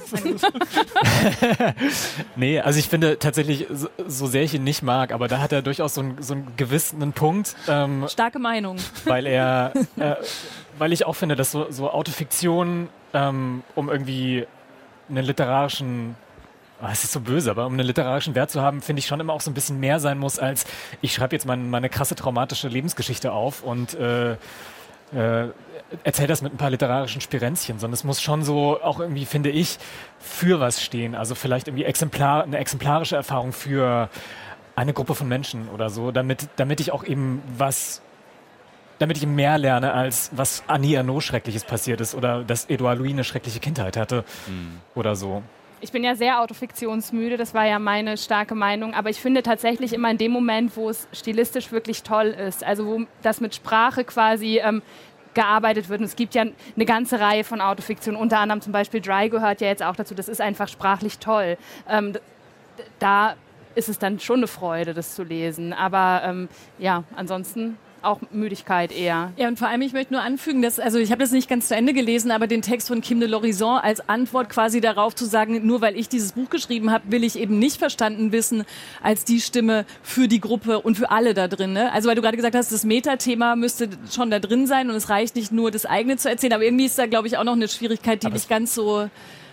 nee, 2.36 2.60
also 2.60 2.80
ich 2.80 2.88
finde 2.90 3.20
tatsächlich, 3.20 3.68
so, 3.72 3.90
so, 4.08 4.28
sehr 4.28 4.44
ich 4.44 4.54
ihn 4.54 4.64
nicht 4.64 4.84
mag, 4.84 5.12
aber 5.12 5.28
da 5.28 5.40
hat 5.40 5.52
er 5.52 5.62
durchaus 5.62 5.94
so, 5.94 6.02
ein, 6.02 6.18
so 6.22 6.34
einen 6.34 6.54
gewissen 6.58 7.14
Punkt. 7.14 7.56
Ähm, 7.68 8.06
Starke 8.08 8.40
Meinung. 8.40 8.78
Weil 9.06 9.26
er, 9.26 9.74
äh, 9.98 10.16
weil 10.78 10.94
ich 10.94 11.06
auch 11.06 11.16
finde, 11.16 11.36
dass 11.36 11.52
so, 11.52 11.68
so 11.70 11.90
Autofiktion, 11.90 12.90
ähm, 13.14 13.64
um 13.76 13.90
irgendwie 13.90 14.48
einen 15.10 15.26
literarischen 15.26 16.16
es 16.90 17.04
ist 17.04 17.12
so 17.12 17.20
böse, 17.20 17.52
aber 17.52 17.66
um 17.66 17.74
einen 17.74 17.86
literarischen 17.86 18.36
Wert 18.36 18.50
zu 18.50 18.62
haben, 18.62 18.82
finde 18.82 19.00
ich 19.00 19.08
schon 19.08 19.20
immer 19.20 19.34
auch 19.34 19.42
so 19.42 19.52
ein 19.52 19.54
bisschen 19.54 19.80
mehr 19.80 20.00
sein 20.00 20.18
muss, 20.18 20.40
als 20.40 20.66
ich 21.02 21.14
schreibe 21.14 21.36
jetzt 21.36 21.46
meine, 21.46 21.64
meine 21.64 21.90
krasse 21.90 22.16
traumatische 22.16 22.68
Lebensgeschichte 22.68 23.32
auf 23.32 23.64
und 23.64 23.94
äh, 23.94 24.32
äh, 24.34 25.50
erzähl 26.04 26.28
das 26.28 26.42
mit 26.42 26.54
ein 26.54 26.58
paar 26.58 26.70
literarischen 26.70 27.22
Spirenzchen, 27.22 27.80
sondern 27.80 27.94
es 27.94 28.04
muss 28.04 28.22
schon 28.22 28.44
so 28.44 28.82
auch 28.82 29.00
irgendwie, 29.00 29.26
finde 29.26 29.50
ich, 29.50 29.78
für 30.20 30.60
was 30.60 30.82
stehen. 30.82 31.16
Also 31.16 31.36
vielleicht 31.36 31.68
irgendwie 31.68 31.84
Exemplar, 31.84 32.44
eine 32.44 32.58
exemplarische 32.58 33.16
Erfahrung 33.16 33.52
für 33.52 34.10
eine 34.76 34.94
Gruppe 34.94 35.16
von 35.16 35.28
Menschen 35.28 35.70
oder 35.70 35.90
so, 35.90 36.12
damit, 36.12 36.48
damit 36.56 36.80
ich 36.80 36.92
auch 36.92 37.04
eben 37.04 37.42
was 37.58 38.02
damit 39.00 39.18
ich 39.18 39.26
mehr 39.26 39.58
lerne, 39.58 39.94
als 39.94 40.30
was 40.32 40.64
Annie 40.68 41.00
Arnaud 41.00 41.24
Schreckliches 41.24 41.64
passiert 41.64 42.02
ist 42.02 42.14
oder 42.14 42.44
dass 42.44 42.70
Edouard 42.70 43.00
Louis 43.00 43.12
eine 43.12 43.24
schreckliche 43.24 43.60
Kindheit 43.60 43.98
hatte 43.98 44.24
mhm. 44.46 44.80
oder 44.94 45.16
so. 45.16 45.42
Ich 45.84 45.92
bin 45.92 46.04
ja 46.04 46.16
sehr 46.16 46.40
autofiktionsmüde, 46.40 47.38
das 47.38 47.56
war 47.56 47.66
ja 47.66 47.80
meine 47.80 48.16
starke 48.16 48.54
Meinung, 48.54 48.94
aber 48.94 49.10
ich 49.10 49.20
finde 49.20 49.42
tatsächlich 49.42 49.94
immer 49.94 50.12
in 50.12 50.20
dem 50.20 50.32
Moment, 50.32 50.78
wo 50.78 50.92
es 50.92 51.08
stilistisch 51.12 51.72
wirklich 51.72 52.04
toll 52.04 52.28
ist, 52.28 52.64
also 52.64 52.86
wo 52.86 53.02
das 53.24 53.42
mit 53.42 53.56
Sprache 53.56 54.04
quasi 54.04 54.60
ähm, 54.64 54.84
gearbeitet 55.34 55.90
wird. 55.90 56.02
Und 56.02 56.06
es 56.06 56.16
gibt 56.16 56.36
ja 56.36 56.44
eine 56.44 56.86
ganze 56.86 57.20
Reihe 57.20 57.44
von 57.44 57.62
Autofiktionen, 57.62 58.22
unter 58.22 58.38
anderem 58.38 58.62
zum 58.62 58.72
Beispiel 58.72 59.02
Dry 59.02 59.30
gehört 59.30 59.60
ja 59.60 59.68
jetzt 59.70 59.82
auch 59.82 59.96
dazu, 59.96 60.14
das 60.14 60.30
ist 60.30 60.40
einfach 60.40 60.68
sprachlich 60.68 61.18
toll. 61.18 61.58
Ähm, 61.90 62.14
da 63.00 63.36
ist 63.74 63.90
es 63.90 63.98
dann 63.98 64.20
schon 64.20 64.38
eine 64.38 64.48
Freude, 64.48 64.94
das 64.94 65.16
zu 65.16 65.24
lesen. 65.24 65.74
Aber 65.74 66.22
ähm, 66.24 66.48
ja, 66.78 67.06
ansonsten 67.16 67.78
auch 68.02 68.20
Müdigkeit 68.32 68.92
eher. 68.92 69.32
Ja, 69.38 69.48
und 69.48 69.60
vor 69.60 69.68
allem, 69.68 69.82
ich 69.82 69.94
möchte 69.94 70.14
nur 70.14 70.22
anfügen, 70.22 70.62
dass, 70.62 70.80
also 70.80 70.98
ich 70.98 71.12
habe 71.12 71.22
das 71.22 71.32
nicht 71.32 71.50
ganz 71.50 71.68
zu 71.68 71.76
Ende 71.76 71.94
gelesen, 71.94 72.32
aber 72.32 72.48
den 72.48 72.62
Text 72.62 72.88
von 72.88 73.02
Kim 73.02 73.20
de 73.20 73.30
Lorison 73.30 73.80
als 73.80 74.08
Antwort 74.10 74.50
quasi 74.50 74.82
darauf 74.82 75.16
zu 75.16 75.26
sagen, 75.26 75.66
nur 75.66 75.82
weil 75.82 75.96
ich 75.96 76.10
dieses 76.10 76.32
Buch 76.34 76.50
geschrieben 76.50 76.92
habe, 76.92 77.12
will 77.12 77.24
ich 77.24 77.38
eben 77.38 77.60
nicht 77.60 77.78
verstanden 77.78 78.32
wissen 78.32 78.64
als 79.02 79.26
die 79.26 79.42
Stimme 79.42 79.86
für 80.02 80.28
die 80.28 80.42
Gruppe 80.42 80.80
und 80.80 80.98
für 80.98 81.12
alle 81.12 81.34
da 81.34 81.48
drin. 81.48 81.74
Ne? 81.74 81.92
Also 81.92 82.10
weil 82.10 82.16
du 82.16 82.22
gerade 82.22 82.38
gesagt 82.38 82.56
hast, 82.56 82.72
das 82.72 82.84
Metathema 82.84 83.56
müsste 83.56 83.90
schon 84.12 84.32
da 84.32 84.40
drin 84.40 84.68
sein 84.68 84.90
und 84.90 84.96
es 84.96 85.10
reicht 85.10 85.36
nicht 85.36 85.52
nur, 85.52 85.72
das 85.72 85.86
eigene 85.86 86.18
zu 86.18 86.30
erzählen, 86.30 86.54
aber 86.54 86.64
irgendwie 86.64 86.86
ist 86.86 86.98
da, 86.98 87.06
glaube 87.06 87.28
ich, 87.28 87.38
auch 87.38 87.44
noch 87.44 87.54
eine 87.54 87.68
Schwierigkeit, 87.68 88.24
die 88.24 88.28
aber 88.28 88.36
nicht 88.36 88.50
ganz 88.50 88.74
so 88.74 89.10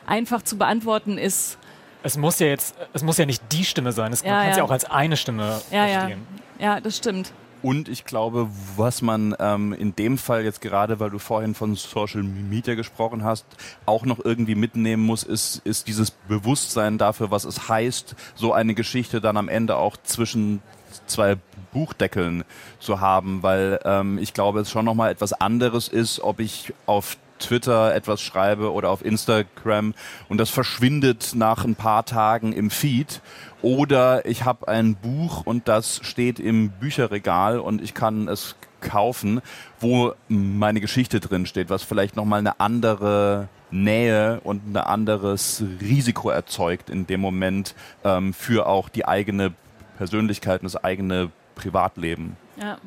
einfach 0.06 0.42
zu 0.42 0.56
beantworten 0.56 1.18
ist. 1.18 1.58
Es 2.02 2.16
muss 2.16 2.38
ja 2.38 2.46
jetzt, 2.46 2.76
es 2.92 3.02
muss 3.02 3.18
ja 3.18 3.26
nicht 3.26 3.42
die 3.52 3.64
Stimme 3.64 3.92
sein, 3.92 4.12
es 4.12 4.22
ja, 4.22 4.30
kann 4.30 4.50
es 4.50 4.56
ja. 4.56 4.58
ja 4.58 4.64
auch 4.64 4.70
als 4.70 4.84
eine 4.84 5.16
Stimme 5.16 5.60
ja, 5.70 5.86
verstehen. 5.86 6.26
Ja. 6.58 6.64
ja, 6.74 6.80
das 6.80 6.96
stimmt. 6.96 7.32
Und 7.62 7.88
ich 7.88 8.04
glaube, 8.04 8.48
was 8.76 9.02
man 9.02 9.34
ähm, 9.40 9.72
in 9.72 9.94
dem 9.96 10.16
Fall 10.16 10.44
jetzt 10.44 10.60
gerade, 10.60 11.00
weil 11.00 11.10
du 11.10 11.18
vorhin 11.18 11.54
von 11.54 11.74
Social 11.74 12.22
Media 12.22 12.74
gesprochen 12.74 13.24
hast, 13.24 13.46
auch 13.84 14.04
noch 14.04 14.24
irgendwie 14.24 14.54
mitnehmen 14.54 15.04
muss, 15.04 15.24
ist, 15.24 15.62
ist 15.64 15.88
dieses 15.88 16.10
Bewusstsein 16.10 16.98
dafür, 16.98 17.30
was 17.30 17.44
es 17.44 17.68
heißt, 17.68 18.14
so 18.34 18.52
eine 18.52 18.74
Geschichte 18.74 19.20
dann 19.20 19.36
am 19.36 19.48
Ende 19.48 19.76
auch 19.76 19.96
zwischen 19.96 20.62
zwei 21.06 21.36
Buchdeckeln 21.72 22.44
zu 22.78 23.00
haben, 23.00 23.42
weil 23.42 23.80
ähm, 23.84 24.18
ich 24.18 24.34
glaube, 24.34 24.60
es 24.60 24.70
schon 24.70 24.84
nochmal 24.84 25.10
etwas 25.10 25.32
anderes 25.32 25.88
ist, 25.88 26.20
ob 26.20 26.40
ich 26.40 26.72
auf 26.86 27.16
Twitter 27.38 27.94
etwas 27.94 28.20
schreibe 28.20 28.72
oder 28.72 28.90
auf 28.90 29.04
Instagram 29.04 29.94
und 30.28 30.38
das 30.38 30.50
verschwindet 30.50 31.32
nach 31.34 31.64
ein 31.64 31.74
paar 31.74 32.04
Tagen 32.04 32.52
im 32.52 32.70
Feed 32.70 33.20
oder 33.62 34.26
ich 34.26 34.44
habe 34.44 34.68
ein 34.68 34.94
Buch 34.94 35.44
und 35.44 35.68
das 35.68 36.00
steht 36.02 36.38
im 36.38 36.70
Bücherregal 36.70 37.58
und 37.58 37.82
ich 37.82 37.94
kann 37.94 38.28
es 38.28 38.56
kaufen, 38.80 39.40
wo 39.80 40.12
meine 40.28 40.80
Geschichte 40.80 41.20
drin 41.20 41.46
steht, 41.46 41.70
was 41.70 41.82
vielleicht 41.82 42.16
nochmal 42.16 42.38
eine 42.38 42.60
andere 42.60 43.48
Nähe 43.70 44.40
und 44.44 44.66
ein 44.66 44.76
anderes 44.76 45.62
Risiko 45.80 46.30
erzeugt 46.30 46.90
in 46.90 47.06
dem 47.06 47.20
Moment 47.20 47.74
ähm, 48.04 48.32
für 48.32 48.66
auch 48.66 48.88
die 48.88 49.06
eigene 49.06 49.52
Persönlichkeit 49.98 50.60
und 50.62 50.72
das 50.72 50.82
eigene 50.82 51.30
Privatleben. 51.54 52.36
Ja. 52.56 52.78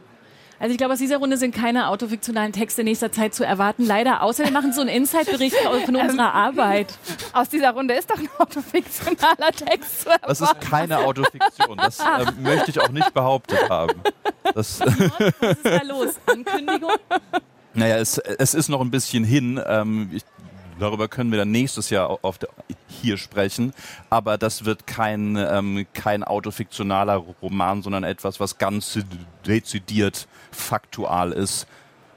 Also 0.61 0.73
ich 0.73 0.77
glaube, 0.77 0.93
aus 0.93 0.99
dieser 0.99 1.17
Runde 1.17 1.37
sind 1.37 1.55
keine 1.55 1.87
autofiktionalen 1.87 2.53
Texte 2.53 2.81
in 2.81 2.85
nächster 2.85 3.11
Zeit 3.11 3.33
zu 3.33 3.43
erwarten. 3.43 3.83
Leider, 3.83 4.21
außer 4.21 4.43
wir 4.43 4.51
machen 4.51 4.73
so 4.73 4.81
einen 4.81 4.91
Insight-Bericht 4.91 5.55
von 5.85 5.95
unserer 5.95 6.35
Arbeit. 6.35 6.93
Aus 7.33 7.49
dieser 7.49 7.71
Runde 7.71 7.95
ist 7.95 8.11
doch 8.11 8.19
ein 8.19 8.29
autofiktionaler 8.37 9.51
Text 9.53 10.01
zu 10.01 10.09
erwarten. 10.09 10.27
Das 10.27 10.41
ist 10.41 10.61
keine 10.61 10.99
Autofiktion. 10.99 11.77
Das 11.77 11.99
äh, 11.99 12.31
möchte 12.39 12.69
ich 12.69 12.79
auch 12.79 12.89
nicht 12.89 13.11
behauptet 13.11 13.71
haben. 13.71 14.03
Das 14.53 14.79
Was 15.39 15.49
ist 15.49 15.65
da 15.65 15.81
los? 15.81 16.13
Ankündigung? 16.27 16.91
Naja, 17.73 17.97
es, 17.97 18.19
es 18.19 18.53
ist 18.53 18.69
noch 18.69 18.81
ein 18.81 18.91
bisschen 18.91 19.23
hin. 19.23 19.59
Ähm, 19.65 20.11
ich, 20.13 20.21
darüber 20.81 21.07
können 21.07 21.31
wir 21.31 21.39
dann 21.39 21.51
nächstes 21.51 21.89
Jahr 21.89 22.19
der, 22.37 22.49
hier 22.87 23.17
sprechen. 23.17 23.73
Aber 24.09 24.37
das 24.37 24.65
wird 24.65 24.87
kein, 24.87 25.35
ähm, 25.37 25.85
kein 25.93 26.23
autofiktionaler 26.23 27.15
Roman, 27.41 27.81
sondern 27.81 28.03
etwas, 28.03 28.39
was 28.39 28.57
ganz 28.57 28.99
dezidiert 29.45 30.27
faktual 30.51 31.31
ist. 31.31 31.67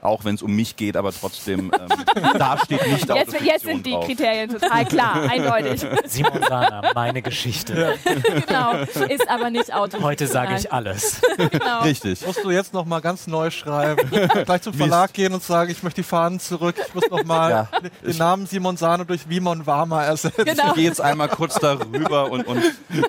Auch 0.05 0.25
wenn 0.25 0.35
es 0.35 0.43
um 0.43 0.53
mich 0.55 0.77
geht, 0.77 0.97
aber 0.97 1.13
trotzdem, 1.13 1.73
ähm, 1.79 1.89
da 2.39 2.59
steht 2.59 2.87
nicht 2.87 3.01
Jetzt, 3.09 3.11
Autofiktion 3.11 3.47
jetzt 3.47 3.65
sind 3.65 3.87
die 3.87 3.93
drauf. 3.93 4.07
Kriterien 4.07 4.51
total 4.51 4.85
klar, 4.87 5.15
eindeutig. 5.31 5.87
Simon 6.07 6.43
Sana, 6.49 6.93
meine 6.95 7.23
Geschichte. 7.23 7.97
genau. 8.47 8.73
Ist 9.09 9.29
aber 9.29 9.51
nicht 9.51 9.73
Auto. 9.75 10.01
Heute 10.03 10.27
sage 10.27 10.57
ich 10.59 10.73
alles. 10.73 11.21
Genau. 11.51 11.83
Richtig. 11.83 12.25
Musst 12.27 12.45
du 12.45 12.51
jetzt 12.51 12.73
noch 12.75 12.85
mal 12.85 13.01
ganz 13.01 13.27
neu 13.27 13.51
schreiben, 13.51 14.09
gleich 14.45 14.63
zum 14.63 14.75
Verlag 14.75 15.13
gehen 15.13 15.33
und 15.35 15.43
sagen, 15.43 15.71
ich 15.71 15.83
möchte 15.83 16.03
die 16.03 16.07
Fahnen 16.07 16.39
zurück, 16.41 16.77
ich 16.87 16.95
muss 16.95 17.09
noch 17.11 17.25
mal 17.25 17.51
Ja. 17.51 17.69
den 18.07 18.17
Namen 18.19 18.47
Simon 18.47 18.77
Sahne 18.77 19.05
durch 19.07 19.29
Wimon 19.29 19.67
Warmer 19.67 20.05
ersetzen. 20.05 20.45
Genau. 20.45 20.69
Ich 20.69 20.75
gehe 20.75 20.85
jetzt 20.85 21.01
einmal 21.01 21.29
kurz 21.29 21.55
darüber 21.59 22.31
und, 22.31 22.47
und 22.47 22.63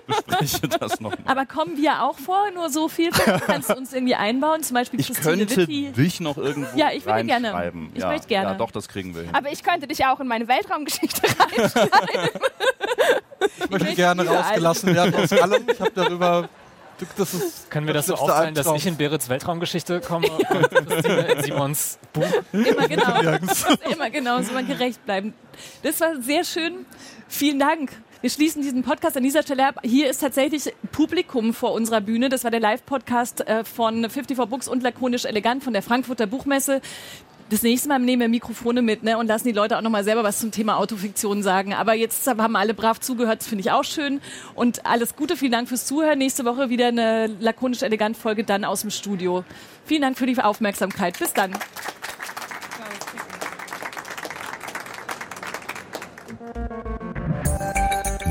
bespreche 0.08 0.68
das 0.80 1.00
noch. 1.00 1.14
Aber 1.26 1.46
kommen 1.46 1.78
wir 1.78 2.04
auch 2.04 2.18
vor? 2.18 2.40
Nur 2.54 2.70
so 2.70 2.88
viel? 2.88 3.10
Kannst 3.12 3.70
du 3.70 3.76
uns 3.76 3.94
irgendwie 3.94 4.16
einbauen? 4.16 4.64
Zum 4.64 4.76
Beispiel 4.76 5.00
Ich 5.00 5.08
Christine 5.08 5.38
könnte 5.46 5.58
Witty. 5.58 5.92
dich 5.92 6.20
noch 6.20 6.38
irgendwo 6.38 6.78
Ja, 6.78 6.85
ich 6.92 7.06
würde 7.06 7.24
gerne. 7.26 7.48
reinschreiben. 7.48 7.92
Ich 7.94 8.02
ja, 8.02 8.10
möchte 8.10 8.28
gerne. 8.28 8.50
Ja, 8.52 8.54
doch, 8.56 8.72
das 8.72 8.88
kriegen 8.88 9.16
wir 9.16 9.24
hin. 9.24 9.36
Aber 9.36 9.52
ich 9.52 9.64
könnte 9.64 9.88
dich 9.88 10.06
auch 10.06 10.20
in 10.20 10.28
meine 10.28 10.48
Weltraumgeschichte 10.48 11.22
rein. 11.24 12.30
Ich 13.60 13.70
möchte 13.70 13.94
gerne 13.94 14.28
rausgelassen 14.28 14.96
werden 14.96 15.16
aus 15.16 15.32
allem. 15.32 15.68
Ich 15.70 15.80
habe 15.80 15.92
darüber, 15.94 16.50
das 17.18 17.34
ist 17.34 17.70
Können 17.70 17.88
wir 17.88 17.94
das 17.94 18.08
so 18.08 18.14
der 18.14 18.18
schlimmste 18.18 18.34
aufteilen, 18.34 18.56
dass 18.56 18.72
ich 18.74 18.88
in 18.88 18.98
Berits 18.98 19.30
Weltraumgeschichte 19.30 20.02
komme 20.02 20.30
und 20.30 20.70
Christine 20.88 21.22
in 21.34 21.44
Simons 21.44 22.00
Buch? 22.14 22.26
Immer 22.54 22.88
genau. 22.88 23.20
Immer 23.92 24.10
genau, 24.10 24.42
so 24.42 24.54
man 24.54 24.66
gerecht 24.66 25.04
bleiben. 25.06 25.34
Das 25.84 26.00
war 26.00 26.22
sehr 26.22 26.44
schön. 26.44 26.86
Vielen 27.28 27.60
Dank. 27.60 27.92
Wir 28.26 28.32
schließen 28.32 28.64
diesen 28.64 28.82
Podcast 28.82 29.16
an 29.18 29.22
dieser 29.22 29.44
Stelle 29.44 29.68
ab. 29.68 29.82
Hier 29.84 30.10
ist 30.10 30.18
tatsächlich 30.18 30.74
Publikum 30.92 31.54
vor 31.54 31.74
unserer 31.74 32.02
Bühne. 32.02 32.28
Das 32.28 32.44
war 32.44 32.50
der 32.50 32.60
Live-Podcast 32.60 33.48
äh, 33.48 33.64
von 33.64 34.10
54 34.10 34.36
Books 34.50 34.68
und 34.68 34.82
Lakonisch 34.82 35.26
Elegant 35.26 35.64
von 35.64 35.74
der 35.74 35.84
Frankfurter 35.84 36.26
Buchmesse. 36.26 36.82
Das 37.52 37.62
nächste 37.62 37.88
Mal 37.88 38.00
nehmen 38.00 38.22
wir 38.22 38.28
Mikrofone 38.28 38.82
mit 38.82 39.04
ne, 39.04 39.20
und 39.20 39.28
lassen 39.28 39.48
die 39.48 39.54
Leute 39.54 39.78
auch 39.78 39.84
nochmal 39.84 40.04
selber 40.04 40.24
was 40.24 40.40
zum 40.40 40.50
Thema 40.50 40.78
Autofiktion 40.78 41.44
sagen. 41.44 41.76
Aber 41.76 41.94
jetzt 41.94 42.26
haben 42.26 42.56
alle 42.56 42.74
brav 42.74 43.00
zugehört, 43.00 43.42
das 43.42 43.48
finde 43.48 43.62
ich 43.62 43.70
auch 43.70 43.84
schön. 43.84 44.20
Und 44.56 44.88
alles 44.88 45.16
Gute, 45.16 45.38
vielen 45.38 45.52
Dank 45.52 45.70
fürs 45.70 45.86
Zuhören. 45.86 46.18
Nächste 46.18 46.46
Woche 46.46 46.72
wieder 46.72 46.88
eine 46.88 47.28
Lakonisch 47.28 47.84
Elegant 47.84 48.18
Folge 48.18 48.44
dann 48.44 48.66
aus 48.66 48.82
dem 48.82 48.90
Studio. 48.90 49.44
Vielen 49.86 50.02
Dank 50.02 50.18
für 50.18 50.26
die 50.26 50.42
Aufmerksamkeit. 50.42 51.20
Bis 51.20 51.32
dann. 51.34 51.52